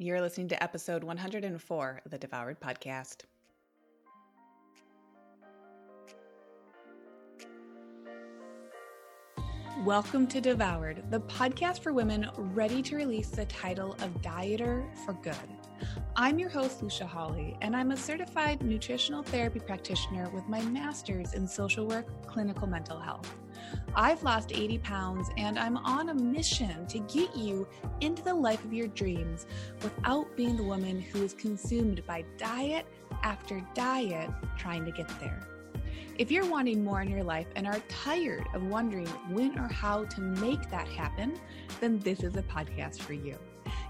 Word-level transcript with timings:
You're 0.00 0.20
listening 0.20 0.46
to 0.50 0.62
episode 0.62 1.02
104 1.02 2.02
of 2.04 2.10
the 2.12 2.18
Devoured 2.18 2.60
Podcast. 2.60 3.22
Welcome 9.84 10.28
to 10.28 10.40
Devoured, 10.40 11.10
the 11.10 11.18
podcast 11.22 11.80
for 11.82 11.92
women 11.92 12.30
ready 12.36 12.80
to 12.82 12.94
release 12.94 13.30
the 13.30 13.46
title 13.46 13.94
of 13.94 14.22
Dieter 14.22 14.86
for 15.04 15.14
Good. 15.14 15.34
I'm 16.16 16.38
your 16.38 16.48
host, 16.48 16.82
Lucia 16.82 17.06
Hawley, 17.06 17.56
and 17.60 17.76
I'm 17.76 17.90
a 17.90 17.96
certified 17.96 18.62
nutritional 18.62 19.22
therapy 19.22 19.60
practitioner 19.60 20.28
with 20.30 20.48
my 20.48 20.60
master's 20.62 21.34
in 21.34 21.46
social 21.46 21.86
work, 21.86 22.06
clinical 22.26 22.66
mental 22.66 22.98
health. 22.98 23.34
I've 23.94 24.22
lost 24.22 24.52
80 24.52 24.78
pounds 24.78 25.28
and 25.36 25.58
I'm 25.58 25.76
on 25.76 26.08
a 26.08 26.14
mission 26.14 26.86
to 26.86 26.98
get 27.00 27.36
you 27.36 27.66
into 28.00 28.22
the 28.22 28.34
life 28.34 28.64
of 28.64 28.72
your 28.72 28.88
dreams 28.88 29.46
without 29.82 30.36
being 30.36 30.56
the 30.56 30.62
woman 30.62 31.00
who 31.00 31.22
is 31.22 31.34
consumed 31.34 32.04
by 32.06 32.24
diet 32.36 32.86
after 33.22 33.60
diet 33.74 34.30
trying 34.56 34.84
to 34.84 34.90
get 34.90 35.08
there. 35.20 35.46
If 36.18 36.32
you're 36.32 36.50
wanting 36.50 36.82
more 36.82 37.00
in 37.00 37.08
your 37.08 37.22
life 37.22 37.46
and 37.54 37.66
are 37.66 37.80
tired 37.88 38.44
of 38.52 38.64
wondering 38.64 39.06
when 39.30 39.56
or 39.56 39.68
how 39.68 40.04
to 40.04 40.20
make 40.20 40.68
that 40.70 40.88
happen, 40.88 41.38
then 41.80 42.00
this 42.00 42.24
is 42.24 42.34
a 42.34 42.42
podcast 42.42 43.00
for 43.00 43.12
you. 43.12 43.38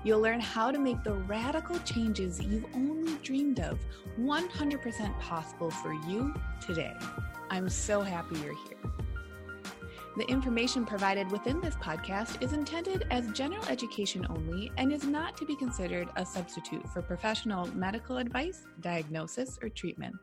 You'll 0.04 0.20
learn 0.20 0.40
how 0.40 0.70
to 0.70 0.78
make 0.78 1.02
the 1.02 1.14
radical 1.14 1.78
changes 1.80 2.40
you've 2.40 2.66
only 2.74 3.14
dreamed 3.22 3.60
of 3.60 3.78
100% 4.18 5.20
possible 5.20 5.70
for 5.70 5.92
you 5.92 6.34
today. 6.60 6.94
I'm 7.50 7.68
so 7.68 8.02
happy 8.02 8.36
you're 8.36 8.54
here. 8.54 8.78
The 10.16 10.28
information 10.28 10.84
provided 10.84 11.30
within 11.30 11.60
this 11.60 11.74
podcast 11.76 12.42
is 12.42 12.52
intended 12.52 13.06
as 13.10 13.30
general 13.32 13.64
education 13.66 14.26
only 14.30 14.70
and 14.76 14.92
is 14.92 15.04
not 15.04 15.36
to 15.36 15.44
be 15.44 15.54
considered 15.54 16.08
a 16.16 16.26
substitute 16.26 16.88
for 16.88 17.02
professional 17.02 17.66
medical 17.74 18.18
advice, 18.18 18.66
diagnosis, 18.80 19.58
or 19.62 19.68
treatment. 19.68 20.16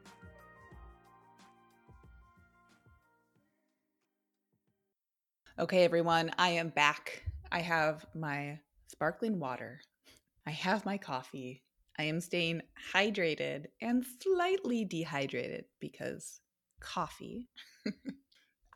Okay, 5.57 5.85
everyone, 5.85 6.31
I 6.37 6.49
am 6.49 6.69
back. 6.69 7.23
I 7.49 7.59
have 7.59 8.05
my 8.13 8.59
sparkling 8.95 9.39
water. 9.39 9.81
I 10.47 10.51
have 10.51 10.85
my 10.85 10.97
coffee. 10.97 11.63
I 11.99 12.03
am 12.03 12.21
staying 12.21 12.61
hydrated 12.93 13.65
and 13.81 14.05
slightly 14.21 14.85
dehydrated 14.85 15.65
because 15.81 16.39
coffee. 16.79 17.49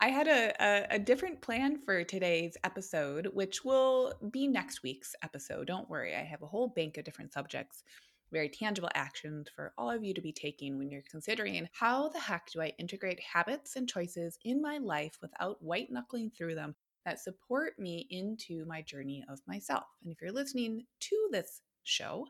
I 0.01 0.09
had 0.09 0.27
a, 0.27 0.53
a, 0.59 0.95
a, 0.95 0.99
different 0.99 1.41
plan 1.41 1.79
for 1.85 2.03
today's 2.03 2.57
episode, 2.63 3.29
which 3.33 3.63
will 3.63 4.13
be 4.31 4.47
next 4.47 4.83
week's 4.83 5.15
episode. 5.23 5.67
Don't 5.67 5.89
worry, 5.89 6.15
I 6.15 6.23
have 6.23 6.41
a 6.41 6.47
whole 6.47 6.69
bank 6.69 6.97
of 6.97 7.03
different 7.03 7.33
subjects, 7.33 7.83
very 8.31 8.49
tangible 8.49 8.89
actions 8.95 9.47
for 9.53 9.73
all 9.77 9.89
of 9.89 10.03
you 10.03 10.13
to 10.13 10.21
be 10.21 10.31
taking 10.33 10.77
when 10.77 10.89
you're 10.89 11.03
considering 11.09 11.67
how 11.73 12.09
the 12.09 12.19
heck 12.19 12.49
do 12.51 12.61
I 12.61 12.73
integrate 12.77 13.19
habits 13.21 13.75
and 13.75 13.89
choices 13.89 14.37
in 14.43 14.61
my 14.61 14.77
life 14.79 15.17
without 15.21 15.61
white 15.61 15.91
knuckling 15.91 16.29
through 16.29 16.55
them 16.55 16.75
that 17.05 17.19
support 17.19 17.77
me 17.79 18.07
into 18.09 18.65
my 18.65 18.81
journey 18.81 19.23
of 19.29 19.39
myself. 19.47 19.85
And 20.03 20.11
if 20.11 20.21
you're 20.21 20.31
listening 20.31 20.85
to 20.99 21.29
this 21.31 21.61
show, 21.83 22.27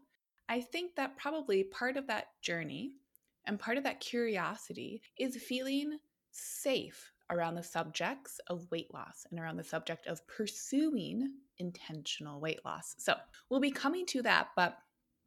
I 0.47 0.61
think 0.61 0.95
that 0.95 1.17
probably 1.17 1.63
part 1.63 1.97
of 1.97 2.07
that 2.07 2.27
journey 2.41 2.93
and 3.45 3.59
part 3.59 3.77
of 3.77 3.83
that 3.83 3.99
curiosity 3.99 5.01
is 5.17 5.35
feeling 5.37 5.97
safe 6.31 7.11
around 7.31 7.55
the 7.55 7.63
subjects 7.63 8.39
of 8.47 8.69
weight 8.71 8.91
loss 8.93 9.25
and 9.29 9.39
around 9.39 9.57
the 9.57 9.63
subject 9.63 10.07
of 10.07 10.25
pursuing 10.27 11.31
intentional 11.59 12.39
weight 12.39 12.63
loss. 12.65 12.95
So 12.97 13.15
we'll 13.49 13.59
be 13.59 13.71
coming 13.71 14.05
to 14.07 14.21
that, 14.23 14.49
but 14.55 14.77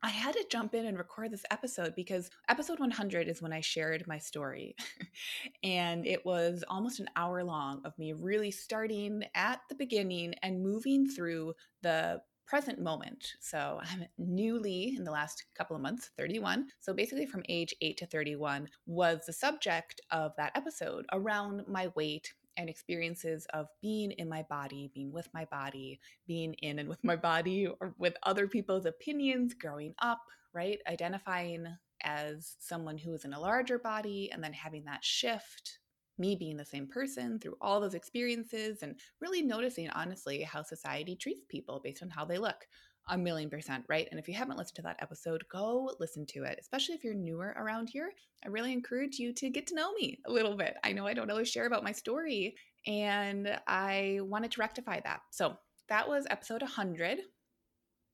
I 0.04 0.10
had 0.10 0.34
to 0.34 0.44
jump 0.50 0.74
in 0.74 0.86
and 0.86 0.98
record 0.98 1.30
this 1.30 1.44
episode 1.52 1.94
because 1.94 2.28
episode 2.48 2.80
100 2.80 3.28
is 3.28 3.40
when 3.40 3.52
I 3.52 3.60
shared 3.60 4.04
my 4.08 4.18
story. 4.18 4.74
and 5.62 6.04
it 6.06 6.26
was 6.26 6.64
almost 6.68 6.98
an 6.98 7.08
hour 7.14 7.44
long 7.44 7.82
of 7.84 7.96
me 7.98 8.12
really 8.12 8.50
starting 8.50 9.22
at 9.36 9.60
the 9.68 9.76
beginning 9.76 10.34
and 10.42 10.60
moving 10.60 11.06
through 11.06 11.54
the 11.82 12.20
present 12.46 12.80
moment. 12.80 13.34
So 13.40 13.80
I'm 13.80 14.06
newly 14.18 14.94
in 14.96 15.04
the 15.04 15.12
last 15.12 15.44
couple 15.56 15.76
of 15.76 15.82
months, 15.82 16.10
31. 16.18 16.66
So 16.80 16.92
basically, 16.92 17.26
from 17.26 17.44
age 17.48 17.72
8 17.80 17.96
to 17.98 18.06
31 18.06 18.68
was 18.86 19.20
the 19.24 19.32
subject 19.32 20.00
of 20.10 20.32
that 20.36 20.52
episode 20.56 21.06
around 21.12 21.62
my 21.68 21.92
weight 21.94 22.32
and 22.56 22.68
experiences 22.68 23.46
of 23.52 23.66
being 23.80 24.12
in 24.12 24.28
my 24.28 24.42
body, 24.48 24.90
being 24.94 25.12
with 25.12 25.28
my 25.32 25.44
body, 25.46 26.00
being 26.26 26.54
in 26.54 26.78
and 26.78 26.88
with 26.88 27.02
my 27.04 27.16
body, 27.16 27.66
or 27.66 27.94
with 27.98 28.16
other 28.22 28.46
people's 28.46 28.86
opinions 28.86 29.54
growing 29.54 29.94
up, 30.00 30.20
right? 30.52 30.78
Identifying 30.88 31.66
as 32.02 32.56
someone 32.58 32.98
who 32.98 33.14
is 33.14 33.24
in 33.24 33.32
a 33.32 33.40
larger 33.40 33.78
body 33.78 34.30
and 34.32 34.42
then 34.42 34.52
having 34.52 34.84
that 34.84 35.04
shift 35.04 35.78
me 36.18 36.36
being 36.36 36.56
the 36.56 36.64
same 36.64 36.86
person 36.86 37.38
through 37.38 37.56
all 37.60 37.80
those 37.80 37.94
experiences 37.94 38.82
and 38.82 38.96
really 39.20 39.42
noticing 39.42 39.88
honestly 39.90 40.42
how 40.42 40.62
society 40.62 41.16
treats 41.16 41.44
people 41.48 41.80
based 41.82 42.02
on 42.02 42.10
how 42.10 42.24
they 42.24 42.38
look 42.38 42.66
a 43.08 43.18
million 43.18 43.50
percent 43.50 43.84
right? 43.88 44.08
And 44.10 44.18
if 44.18 44.28
you 44.28 44.34
haven't 44.34 44.56
listened 44.56 44.76
to 44.76 44.82
that 44.82 45.00
episode 45.00 45.44
go 45.50 45.90
listen 46.00 46.26
to 46.26 46.44
it 46.44 46.58
especially 46.60 46.94
if 46.94 47.04
you're 47.04 47.14
newer 47.14 47.54
around 47.56 47.88
here. 47.88 48.12
I 48.44 48.48
really 48.48 48.72
encourage 48.72 49.18
you 49.18 49.32
to 49.34 49.50
get 49.50 49.66
to 49.68 49.74
know 49.74 49.92
me 49.92 50.18
a 50.26 50.32
little 50.32 50.56
bit. 50.56 50.74
I 50.84 50.92
know 50.92 51.06
i 51.06 51.14
don't 51.14 51.30
always 51.30 51.48
share 51.48 51.66
about 51.66 51.84
my 51.84 51.92
story 51.92 52.54
and 52.86 53.58
i 53.66 54.18
wanted 54.22 54.52
to 54.52 54.60
rectify 54.60 55.00
that. 55.04 55.20
So 55.30 55.56
that 55.88 56.08
was 56.08 56.26
episode 56.30 56.62
100 56.62 57.20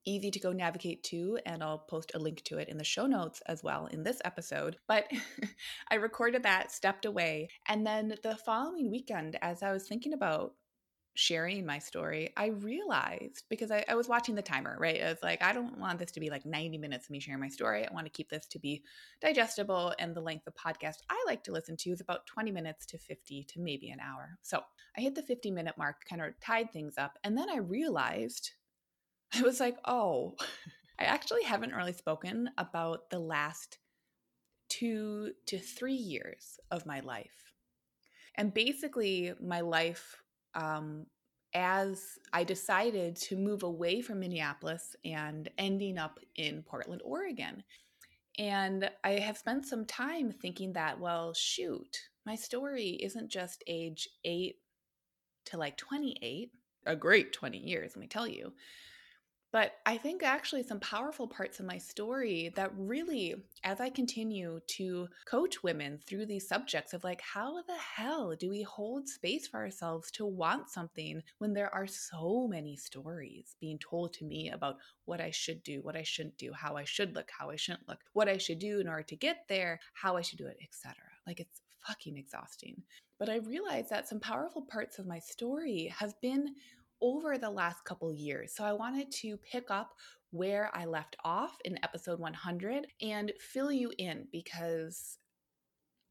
easy 0.08 0.30
to 0.30 0.40
go 0.40 0.52
navigate 0.52 1.02
to, 1.04 1.38
and 1.44 1.62
I'll 1.62 1.78
post 1.78 2.12
a 2.14 2.18
link 2.18 2.42
to 2.44 2.58
it 2.58 2.68
in 2.68 2.78
the 2.78 2.84
show 2.84 3.06
notes 3.06 3.42
as 3.46 3.62
well 3.62 3.86
in 3.86 4.02
this 4.02 4.20
episode. 4.24 4.76
But 4.88 5.04
I 5.90 5.96
recorded 5.96 6.42
that, 6.44 6.72
stepped 6.72 7.04
away, 7.04 7.48
and 7.68 7.86
then 7.86 8.14
the 8.22 8.36
following 8.36 8.90
weekend, 8.90 9.38
as 9.42 9.62
I 9.62 9.72
was 9.72 9.86
thinking 9.86 10.14
about 10.14 10.54
sharing 11.18 11.66
my 11.66 11.80
story, 11.80 12.32
I 12.36 12.46
realized 12.46 13.42
because 13.50 13.72
I, 13.72 13.84
I, 13.88 13.96
was 13.96 14.06
watching 14.06 14.36
the 14.36 14.42
timer, 14.42 14.76
right? 14.78 15.02
I 15.02 15.08
was 15.08 15.18
like, 15.20 15.42
I 15.42 15.52
don't 15.52 15.76
want 15.76 15.98
this 15.98 16.12
to 16.12 16.20
be 16.20 16.30
like 16.30 16.46
90 16.46 16.78
minutes 16.78 17.06
of 17.06 17.10
me 17.10 17.18
sharing 17.18 17.40
my 17.40 17.48
story. 17.48 17.84
I 17.84 17.92
want 17.92 18.06
to 18.06 18.12
keep 18.12 18.30
this 18.30 18.46
to 18.46 18.60
be 18.60 18.84
digestible. 19.20 19.92
And 19.98 20.14
the 20.14 20.20
length 20.20 20.46
of 20.46 20.54
podcast 20.54 20.98
I 21.10 21.20
like 21.26 21.42
to 21.42 21.52
listen 21.52 21.76
to 21.78 21.90
is 21.90 22.00
about 22.00 22.28
20 22.28 22.52
minutes 22.52 22.86
to 22.86 22.98
50 22.98 23.48
to 23.48 23.60
maybe 23.60 23.90
an 23.90 23.98
hour. 23.98 24.38
So 24.42 24.62
I 24.96 25.00
hit 25.00 25.16
the 25.16 25.24
50 25.24 25.50
minute 25.50 25.74
mark, 25.76 26.04
kind 26.08 26.22
of 26.22 26.38
tied 26.40 26.72
things 26.72 26.94
up. 26.96 27.18
And 27.24 27.36
then 27.36 27.50
I 27.50 27.58
realized 27.58 28.52
I 29.34 29.42
was 29.42 29.58
like, 29.58 29.76
oh, 29.86 30.36
I 31.00 31.04
actually 31.04 31.42
haven't 31.42 31.74
really 31.74 31.94
spoken 31.94 32.48
about 32.56 33.10
the 33.10 33.18
last 33.18 33.78
two 34.68 35.32
to 35.46 35.58
three 35.58 35.94
years 35.94 36.60
of 36.70 36.86
my 36.86 37.00
life. 37.00 37.54
And 38.36 38.54
basically, 38.54 39.32
my 39.40 39.62
life 39.62 40.14
um, 40.54 41.06
as 41.54 42.18
I 42.32 42.44
decided 42.44 43.16
to 43.16 43.36
move 43.36 43.62
away 43.62 44.00
from 44.00 44.20
Minneapolis 44.20 44.94
and 45.04 45.48
ending 45.58 45.98
up 45.98 46.18
in 46.36 46.62
Portland, 46.62 47.02
Oregon. 47.04 47.62
And 48.38 48.90
I 49.02 49.12
have 49.12 49.38
spent 49.38 49.66
some 49.66 49.84
time 49.84 50.30
thinking 50.30 50.72
that, 50.74 51.00
well, 51.00 51.32
shoot, 51.34 51.98
my 52.24 52.36
story 52.36 52.90
isn't 53.02 53.30
just 53.30 53.64
age 53.66 54.08
eight 54.24 54.56
to 55.46 55.56
like 55.56 55.76
28, 55.76 56.52
a 56.86 56.94
great 56.96 57.32
20 57.32 57.58
years, 57.58 57.92
let 57.96 58.00
me 58.00 58.06
tell 58.06 58.28
you. 58.28 58.52
But 59.50 59.72
I 59.86 59.96
think 59.96 60.22
actually 60.22 60.62
some 60.62 60.80
powerful 60.80 61.26
parts 61.26 61.58
of 61.58 61.64
my 61.64 61.78
story 61.78 62.52
that 62.54 62.70
really, 62.76 63.34
as 63.64 63.80
I 63.80 63.88
continue 63.88 64.60
to 64.76 65.08
coach 65.24 65.62
women 65.62 66.00
through 66.06 66.26
these 66.26 66.46
subjects 66.46 66.92
of 66.92 67.02
like, 67.02 67.22
how 67.22 67.62
the 67.62 67.78
hell 67.96 68.34
do 68.38 68.50
we 68.50 68.62
hold 68.62 69.08
space 69.08 69.48
for 69.48 69.58
ourselves 69.58 70.10
to 70.12 70.26
want 70.26 70.68
something 70.68 71.22
when 71.38 71.54
there 71.54 71.74
are 71.74 71.86
so 71.86 72.46
many 72.46 72.76
stories 72.76 73.56
being 73.58 73.78
told 73.78 74.12
to 74.14 74.26
me 74.26 74.50
about 74.50 74.76
what 75.06 75.20
I 75.20 75.30
should 75.30 75.62
do, 75.62 75.80
what 75.80 75.96
I 75.96 76.02
shouldn't 76.02 76.36
do, 76.36 76.52
how 76.52 76.76
I 76.76 76.84
should 76.84 77.14
look, 77.14 77.30
how 77.36 77.48
I 77.48 77.56
shouldn't 77.56 77.88
look, 77.88 78.00
what 78.12 78.28
I 78.28 78.36
should 78.36 78.58
do 78.58 78.80
in 78.80 78.88
order 78.88 79.04
to 79.04 79.16
get 79.16 79.44
there, 79.48 79.80
how 79.94 80.16
I 80.16 80.20
should 80.20 80.38
do 80.38 80.46
it, 80.46 80.58
etc. 80.62 80.94
Like 81.26 81.40
it's 81.40 81.62
fucking 81.86 82.18
exhausting. 82.18 82.82
But 83.18 83.30
I 83.30 83.36
realized 83.36 83.90
that 83.90 84.06
some 84.06 84.20
powerful 84.20 84.62
parts 84.62 84.98
of 84.98 85.06
my 85.06 85.18
story 85.18 85.92
have 85.98 86.20
been 86.20 86.54
over 87.00 87.38
the 87.38 87.50
last 87.50 87.84
couple 87.84 88.12
years. 88.12 88.54
So 88.54 88.64
I 88.64 88.72
wanted 88.72 89.10
to 89.12 89.36
pick 89.38 89.70
up 89.70 89.94
where 90.30 90.70
I 90.74 90.84
left 90.84 91.16
off 91.24 91.56
in 91.64 91.78
episode 91.82 92.18
100 92.18 92.86
and 93.00 93.32
fill 93.40 93.72
you 93.72 93.92
in 93.98 94.26
because 94.30 95.18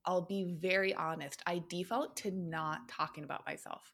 I'll 0.06 0.22
be 0.22 0.56
very 0.60 0.94
honest, 0.96 1.44
I 1.46 1.62
default 1.70 2.16
to 2.18 2.32
not 2.32 2.88
talking 2.88 3.24
about 3.24 3.46
myself. 3.46 3.94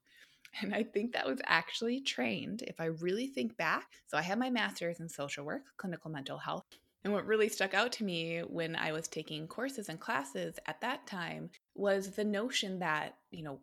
And 0.62 0.74
I 0.74 0.84
think 0.84 1.14
that 1.14 1.26
was 1.26 1.40
actually 1.46 2.02
trained 2.02 2.62
if 2.68 2.80
I 2.80 2.86
really 2.86 3.28
think 3.28 3.58
back. 3.58 3.88
So 4.06 4.18
I 4.18 4.22
have 4.22 4.38
my 4.38 4.52
master's 4.52 5.00
in 5.00 5.10
social 5.10 5.44
work, 5.44 5.64
clinical 5.78 6.12
mental 6.12 6.38
health. 6.38 6.66
And 7.04 7.12
what 7.12 7.26
really 7.26 7.50
stuck 7.50 7.74
out 7.74 7.92
to 7.94 8.04
me 8.04 8.42
when 8.42 8.76
I 8.76 8.92
was 8.92 9.08
taking 9.08 9.48
courses 9.48 9.90
and 9.90 10.00
classes 10.00 10.60
at 10.68 10.80
that 10.82 11.08
time 11.08 11.50
was 11.76 12.12
the 12.12 12.24
notion 12.24 12.80
that, 12.80 13.18
you 13.32 13.44
know, 13.44 13.60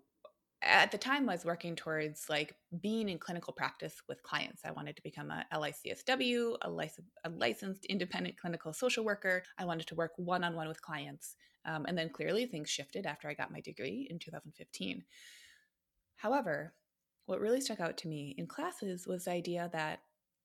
at 0.62 0.92
the 0.92 0.98
time 0.98 1.28
I 1.28 1.32
was 1.32 1.44
working 1.44 1.74
towards 1.74 2.28
like 2.28 2.54
being 2.82 3.08
in 3.08 3.18
clinical 3.18 3.52
practice 3.52 3.94
with 4.08 4.22
clients. 4.22 4.62
I 4.64 4.72
wanted 4.72 4.96
to 4.96 5.02
become 5.02 5.30
a 5.30 5.46
LICSW, 5.54 6.56
a, 6.62 6.70
lic- 6.70 6.92
a 7.24 7.30
licensed 7.30 7.86
independent 7.86 8.36
clinical 8.38 8.72
social 8.72 9.04
worker. 9.04 9.42
I 9.58 9.64
wanted 9.64 9.86
to 9.88 9.94
work 9.94 10.12
one 10.16 10.44
on 10.44 10.54
one 10.54 10.68
with 10.68 10.82
clients. 10.82 11.36
Um, 11.64 11.86
and 11.86 11.96
then 11.96 12.10
clearly 12.10 12.46
things 12.46 12.70
shifted 12.70 13.06
after 13.06 13.28
I 13.28 13.34
got 13.34 13.52
my 13.52 13.60
degree 13.60 14.06
in 14.10 14.18
2015. 14.18 15.04
However, 16.16 16.74
what 17.26 17.40
really 17.40 17.60
stuck 17.60 17.80
out 17.80 17.96
to 17.98 18.08
me 18.08 18.34
in 18.36 18.46
classes 18.46 19.06
was 19.06 19.24
the 19.24 19.32
idea 19.32 19.70
that 19.72 20.00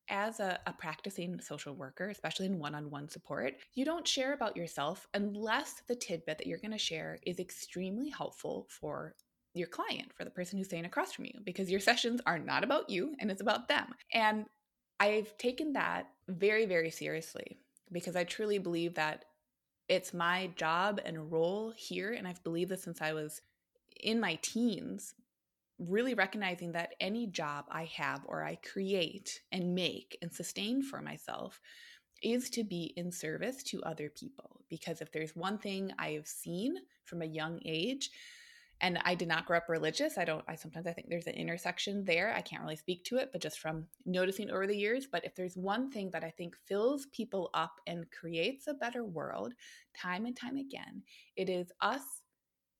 as 0.09 0.39
a, 0.39 0.59
a, 0.67 0.73
practicing 0.73 1.39
social 1.41 1.73
worker, 1.73 2.09
especially 2.09 2.45
in 2.45 2.59
one 2.59 2.75
on 2.75 2.91
one 2.91 3.09
support, 3.09 3.55
you 3.73 3.83
don't 3.83 4.07
share 4.07 4.33
about 4.33 4.55
yourself 4.55 5.07
unless 5.13 5.81
the 5.87 5.95
tidbit 5.95 6.37
that 6.37 6.45
you're 6.45 6.59
going 6.59 6.71
to 6.71 6.77
share 6.77 7.17
is 7.25 7.39
extremely 7.39 8.09
helpful 8.09 8.67
for 8.69 9.15
your 9.55 9.67
client, 9.67 10.11
for 10.13 10.23
the 10.23 10.29
person 10.29 10.57
who's 10.57 10.67
staying 10.67 10.85
across 10.85 11.13
from 11.13 11.25
you, 11.25 11.39
because 11.43 11.71
your 11.71 11.79
sessions 11.79 12.21
are 12.25 12.39
not 12.39 12.63
about 12.63 12.89
you 12.89 13.15
and 13.19 13.31
it's 13.31 13.41
about 13.41 13.67
them. 13.67 13.87
And 14.13 14.45
I've 14.99 15.37
taken 15.37 15.73
that 15.73 16.07
very, 16.27 16.65
very 16.65 16.91
seriously 16.91 17.57
because 17.91 18.15
I 18.15 18.23
truly 18.23 18.57
believe 18.57 18.95
that 18.95 19.25
it's 19.87 20.13
my 20.13 20.49
job 20.55 20.99
and 21.05 21.31
role 21.31 21.73
here. 21.75 22.13
And 22.13 22.27
I've 22.27 22.43
believed 22.43 22.71
this 22.71 22.83
since 22.83 23.01
I 23.01 23.13
was 23.13 23.41
in 24.01 24.19
my 24.19 24.39
teens, 24.41 25.13
really 25.79 26.13
recognizing 26.13 26.71
that 26.71 26.95
any 26.99 27.27
job 27.27 27.65
I 27.69 27.85
have 27.95 28.21
or 28.25 28.43
I 28.43 28.55
create 28.55 29.41
and 29.51 29.75
make 29.75 30.17
and 30.21 30.33
sustain 30.33 30.81
for 30.81 31.01
myself 31.01 31.59
is 32.23 32.49
to 32.51 32.63
be 32.63 32.93
in 32.95 33.11
service 33.11 33.61
to 33.63 33.83
other 33.83 34.09
people. 34.09 34.61
Because 34.69 35.01
if 35.01 35.11
there's 35.11 35.35
one 35.35 35.57
thing 35.57 35.91
I've 35.99 36.27
seen 36.27 36.77
from 37.03 37.21
a 37.21 37.25
young 37.25 37.59
age, 37.65 38.09
and 38.81 38.99
I 39.03 39.15
did 39.15 39.27
not 39.27 39.45
grow 39.45 39.57
up 39.57 39.69
religious. 39.69 40.17
I 40.17 40.25
don't, 40.25 40.43
I 40.47 40.55
sometimes 40.55 40.85
I 40.85 40.93
think 40.93 41.07
there's 41.09 41.27
an 41.27 41.33
intersection 41.33 42.03
there. 42.03 42.33
I 42.35 42.41
can't 42.41 42.61
really 42.61 42.75
speak 42.75 43.03
to 43.05 43.17
it, 43.17 43.29
but 43.31 43.41
just 43.41 43.59
from 43.59 43.85
noticing 44.05 44.51
over 44.51 44.67
the 44.67 44.77
years. 44.77 45.07
But 45.09 45.25
if 45.25 45.33
there's 45.35 45.55
one 45.55 45.89
thing 45.89 46.09
that 46.11 46.23
I 46.23 46.29
think 46.29 46.55
fills 46.65 47.07
people 47.07 47.49
up 47.53 47.79
and 47.87 48.05
creates 48.11 48.67
a 48.67 48.73
better 48.73 49.05
world 49.05 49.53
time 49.99 50.25
and 50.25 50.35
time 50.35 50.57
again, 50.57 51.03
it 51.37 51.49
is 51.49 51.71
us 51.81 52.01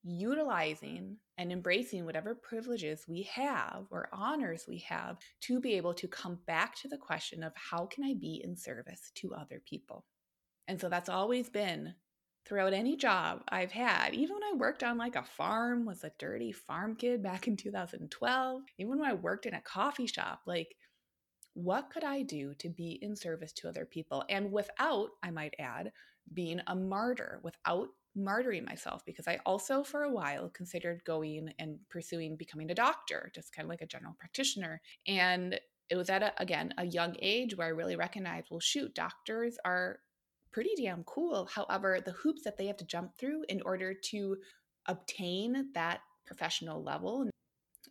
utilizing 0.03 1.17
and 1.37 1.51
embracing 1.51 2.05
whatever 2.05 2.35
privileges 2.35 3.05
we 3.07 3.23
have 3.23 3.85
or 3.89 4.07
honors 4.13 4.65
we 4.67 4.77
have 4.79 5.17
to 5.41 5.59
be 5.59 5.73
able 5.73 5.93
to 5.93 6.07
come 6.07 6.37
back 6.45 6.75
to 6.75 6.87
the 6.87 6.97
question 6.97 7.41
of 7.41 7.53
how 7.55 7.85
can 7.85 8.03
I 8.03 8.13
be 8.13 8.41
in 8.43 8.55
service 8.55 9.11
to 9.15 9.33
other 9.33 9.61
people? 9.67 10.05
And 10.67 10.79
so 10.79 10.89
that's 10.89 11.09
always 11.09 11.49
been 11.49 11.95
throughout 12.45 12.73
any 12.73 12.95
job 12.95 13.41
I've 13.49 13.71
had, 13.71 14.13
even 14.13 14.35
when 14.35 14.43
I 14.43 14.55
worked 14.55 14.83
on 14.83 14.97
like 14.97 15.15
a 15.15 15.23
farm, 15.23 15.85
was 15.85 16.03
a 16.03 16.11
dirty 16.19 16.51
farm 16.51 16.95
kid 16.95 17.23
back 17.23 17.47
in 17.47 17.57
2012, 17.57 18.61
even 18.77 18.99
when 18.99 19.09
I 19.09 19.13
worked 19.13 19.45
in 19.45 19.53
a 19.53 19.61
coffee 19.61 20.07
shop, 20.07 20.41
like 20.45 20.75
what 21.55 21.89
could 21.89 22.03
I 22.03 22.21
do 22.21 22.53
to 22.55 22.69
be 22.69 22.99
in 23.01 23.15
service 23.15 23.53
to 23.53 23.69
other 23.69 23.85
people? 23.85 24.23
And 24.29 24.51
without, 24.51 25.09
I 25.23 25.31
might 25.31 25.55
add, 25.57 25.91
being 26.33 26.59
a 26.67 26.75
martyr, 26.75 27.39
without 27.43 27.87
martyring 28.17 28.65
myself, 28.65 29.03
because 29.05 29.27
I 29.27 29.39
also 29.45 29.83
for 29.83 30.03
a 30.03 30.11
while 30.11 30.49
considered 30.49 31.01
going 31.05 31.53
and 31.57 31.79
pursuing 31.89 32.35
becoming 32.35 32.69
a 32.71 32.75
doctor, 32.75 33.31
just 33.33 33.53
kind 33.53 33.65
of 33.65 33.69
like 33.69 33.81
a 33.81 33.87
general 33.87 34.15
practitioner. 34.19 34.81
And 35.07 35.59
it 35.89 35.95
was 35.95 36.09
at 36.09 36.23
a, 36.23 36.33
again 36.37 36.73
a 36.77 36.85
young 36.85 37.15
age 37.21 37.55
where 37.55 37.67
I 37.67 37.71
really 37.71 37.95
recognized, 37.95 38.47
well, 38.49 38.59
shoot, 38.59 38.93
doctors 38.93 39.57
are 39.63 39.99
pretty 40.55 40.71
damn 40.77 41.03
cool. 41.03 41.49
However, 41.53 41.99
the 41.99 42.13
hoops 42.13 42.43
that 42.43 42.57
they 42.57 42.67
have 42.67 42.77
to 42.77 42.85
jump 42.85 43.13
through 43.17 43.43
in 43.49 43.61
order 43.63 43.93
to 43.93 44.37
obtain 44.85 45.67
that 45.73 45.99
professional 46.25 46.81
level 46.81 47.29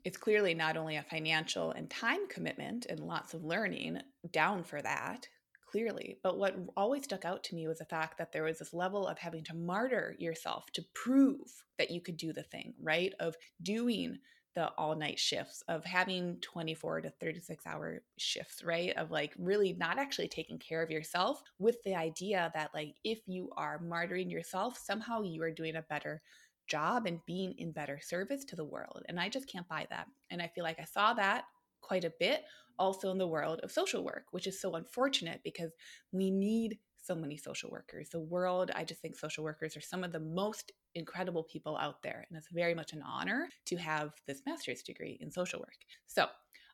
it's 0.05 0.16
clearly 0.16 0.55
not 0.55 0.76
only 0.76 0.96
a 0.96 1.02
financial 1.02 1.70
and 1.72 1.88
time 1.90 2.26
commitment 2.28 2.87
and 2.87 3.00
lots 3.00 3.34
of 3.34 3.44
learning 3.44 3.99
down 4.32 4.64
for 4.64 4.81
that 4.82 5.28
clearly 5.70 6.19
but 6.22 6.38
what 6.38 6.56
always 6.76 7.05
stuck 7.05 7.25
out 7.25 7.43
to 7.44 7.55
me 7.55 7.66
was 7.66 7.78
the 7.78 7.84
fact 7.84 8.19
that 8.19 8.32
there 8.32 8.43
was 8.44 8.58
this 8.58 8.75
level 8.75 9.06
of 9.06 9.19
having 9.19 9.44
to 9.44 9.55
martyr 9.55 10.14
yourself 10.19 10.64
to 10.72 10.84
prove 10.94 11.64
that 11.78 11.90
you 11.90 12.00
could 12.00 12.16
do 12.16 12.32
the 12.32 12.43
thing 12.43 12.75
right 12.82 13.12
of 13.20 13.37
doing 13.62 14.19
the 14.55 14.69
all 14.79 14.95
night 14.95 15.19
shifts 15.19 15.62
of 15.69 15.85
having 15.85 16.39
24 16.41 17.03
to 17.03 17.11
36 17.11 17.67
hour 17.67 18.03
shifts, 18.19 18.62
right? 18.62 18.97
Of 18.97 19.11
like 19.11 19.35
really 19.39 19.73
not 19.73 19.99
actually 19.99 20.29
taking 20.29 20.59
care 20.59 20.83
of 20.83 20.91
yourself 20.91 21.43
with 21.59 21.83
the 21.85 21.95
idea 21.95 22.51
that, 22.55 22.71
like, 22.75 22.95
if 23.05 23.21
you 23.27 23.51
are 23.56 23.81
martyring 23.83 24.31
yourself, 24.31 24.79
somehow 24.79 25.23
you 25.23 25.43
are 25.43 25.51
doing 25.51 25.77
a 25.77 25.83
better 25.83 26.23
job 26.67 27.06
and 27.06 27.21
being 27.27 27.55
in 27.59 27.73
better 27.73 27.99
service 28.01 28.45
to 28.47 28.56
the 28.56 28.65
world. 28.65 29.03
And 29.09 29.21
I 29.21 29.29
just 29.29 29.49
can't 29.49 29.69
buy 29.69 29.87
that. 29.91 30.06
And 30.31 30.41
I 30.41 30.49
feel 30.55 30.65
like 30.65 30.81
I 30.81 30.85
saw 30.85 31.15
that 31.15 31.45
quite 31.81 32.05
a 32.05 32.12
bit 32.19 32.45
also 32.79 33.11
in 33.11 33.19
the 33.19 33.29
world 33.29 33.61
of 33.62 33.71
social 33.71 34.05
work, 34.05 34.25
which 34.31 34.47
is 34.47 34.61
so 34.61 34.75
unfortunate 34.75 35.41
because 35.45 35.73
we 36.12 36.31
need 36.31 36.79
so 37.05 37.15
many 37.15 37.37
social 37.37 37.71
workers. 37.71 38.09
The 38.09 38.21
world, 38.21 38.71
I 38.75 38.85
just 38.85 39.01
think 39.01 39.17
social 39.17 39.45
workers 39.45 39.77
are 39.77 39.81
some 39.81 40.05
of 40.05 40.12
the 40.12 40.21
most 40.21 40.73
incredible 40.95 41.43
people 41.45 41.77
out 41.77 42.03
there. 42.03 42.25
And 42.29 42.37
it's 42.39 42.49
very 42.49 42.75
much 42.75 42.93
an 42.93 43.03
honor 43.03 43.49
to 43.67 43.77
have 43.77 44.12
this 44.27 44.43
master's 44.47 44.83
degree 44.83 45.19
in 45.21 45.31
social 45.31 45.61
work. 45.61 45.77
So 46.06 46.27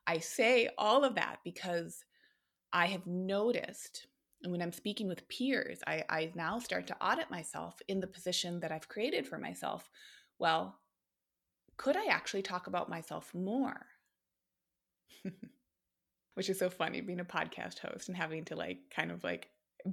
I 0.07 0.19
say 0.19 0.69
all 0.77 1.03
of 1.03 1.15
that 1.15 1.39
because 1.43 2.03
I 2.73 2.87
have 2.87 3.05
noticed 3.05 4.07
and 4.43 4.51
when 4.51 4.61
I'm 4.61 4.71
speaking 4.71 5.07
with 5.07 5.27
peers, 5.27 5.79
I, 5.85 6.03
I 6.09 6.31
now 6.35 6.59
start 6.59 6.87
to 6.87 6.97
audit 7.03 7.29
myself 7.29 7.75
in 7.87 7.99
the 7.99 8.07
position 8.07 8.59
that 8.61 8.71
I've 8.71 8.87
created 8.87 9.27
for 9.27 9.37
myself. 9.37 9.89
Well, 10.39 10.79
could 11.77 11.95
I 11.95 12.05
actually 12.05 12.41
talk 12.41 12.67
about 12.67 12.89
myself 12.89 13.33
more? 13.33 13.85
Which 16.33 16.49
is 16.49 16.57
so 16.57 16.69
funny 16.69 17.01
being 17.01 17.19
a 17.19 17.25
podcast 17.25 17.79
host 17.79 18.07
and 18.07 18.17
having 18.17 18.45
to 18.45 18.55
like 18.55 18.79
kind 18.95 19.11
of 19.11 19.23
like 19.23 19.49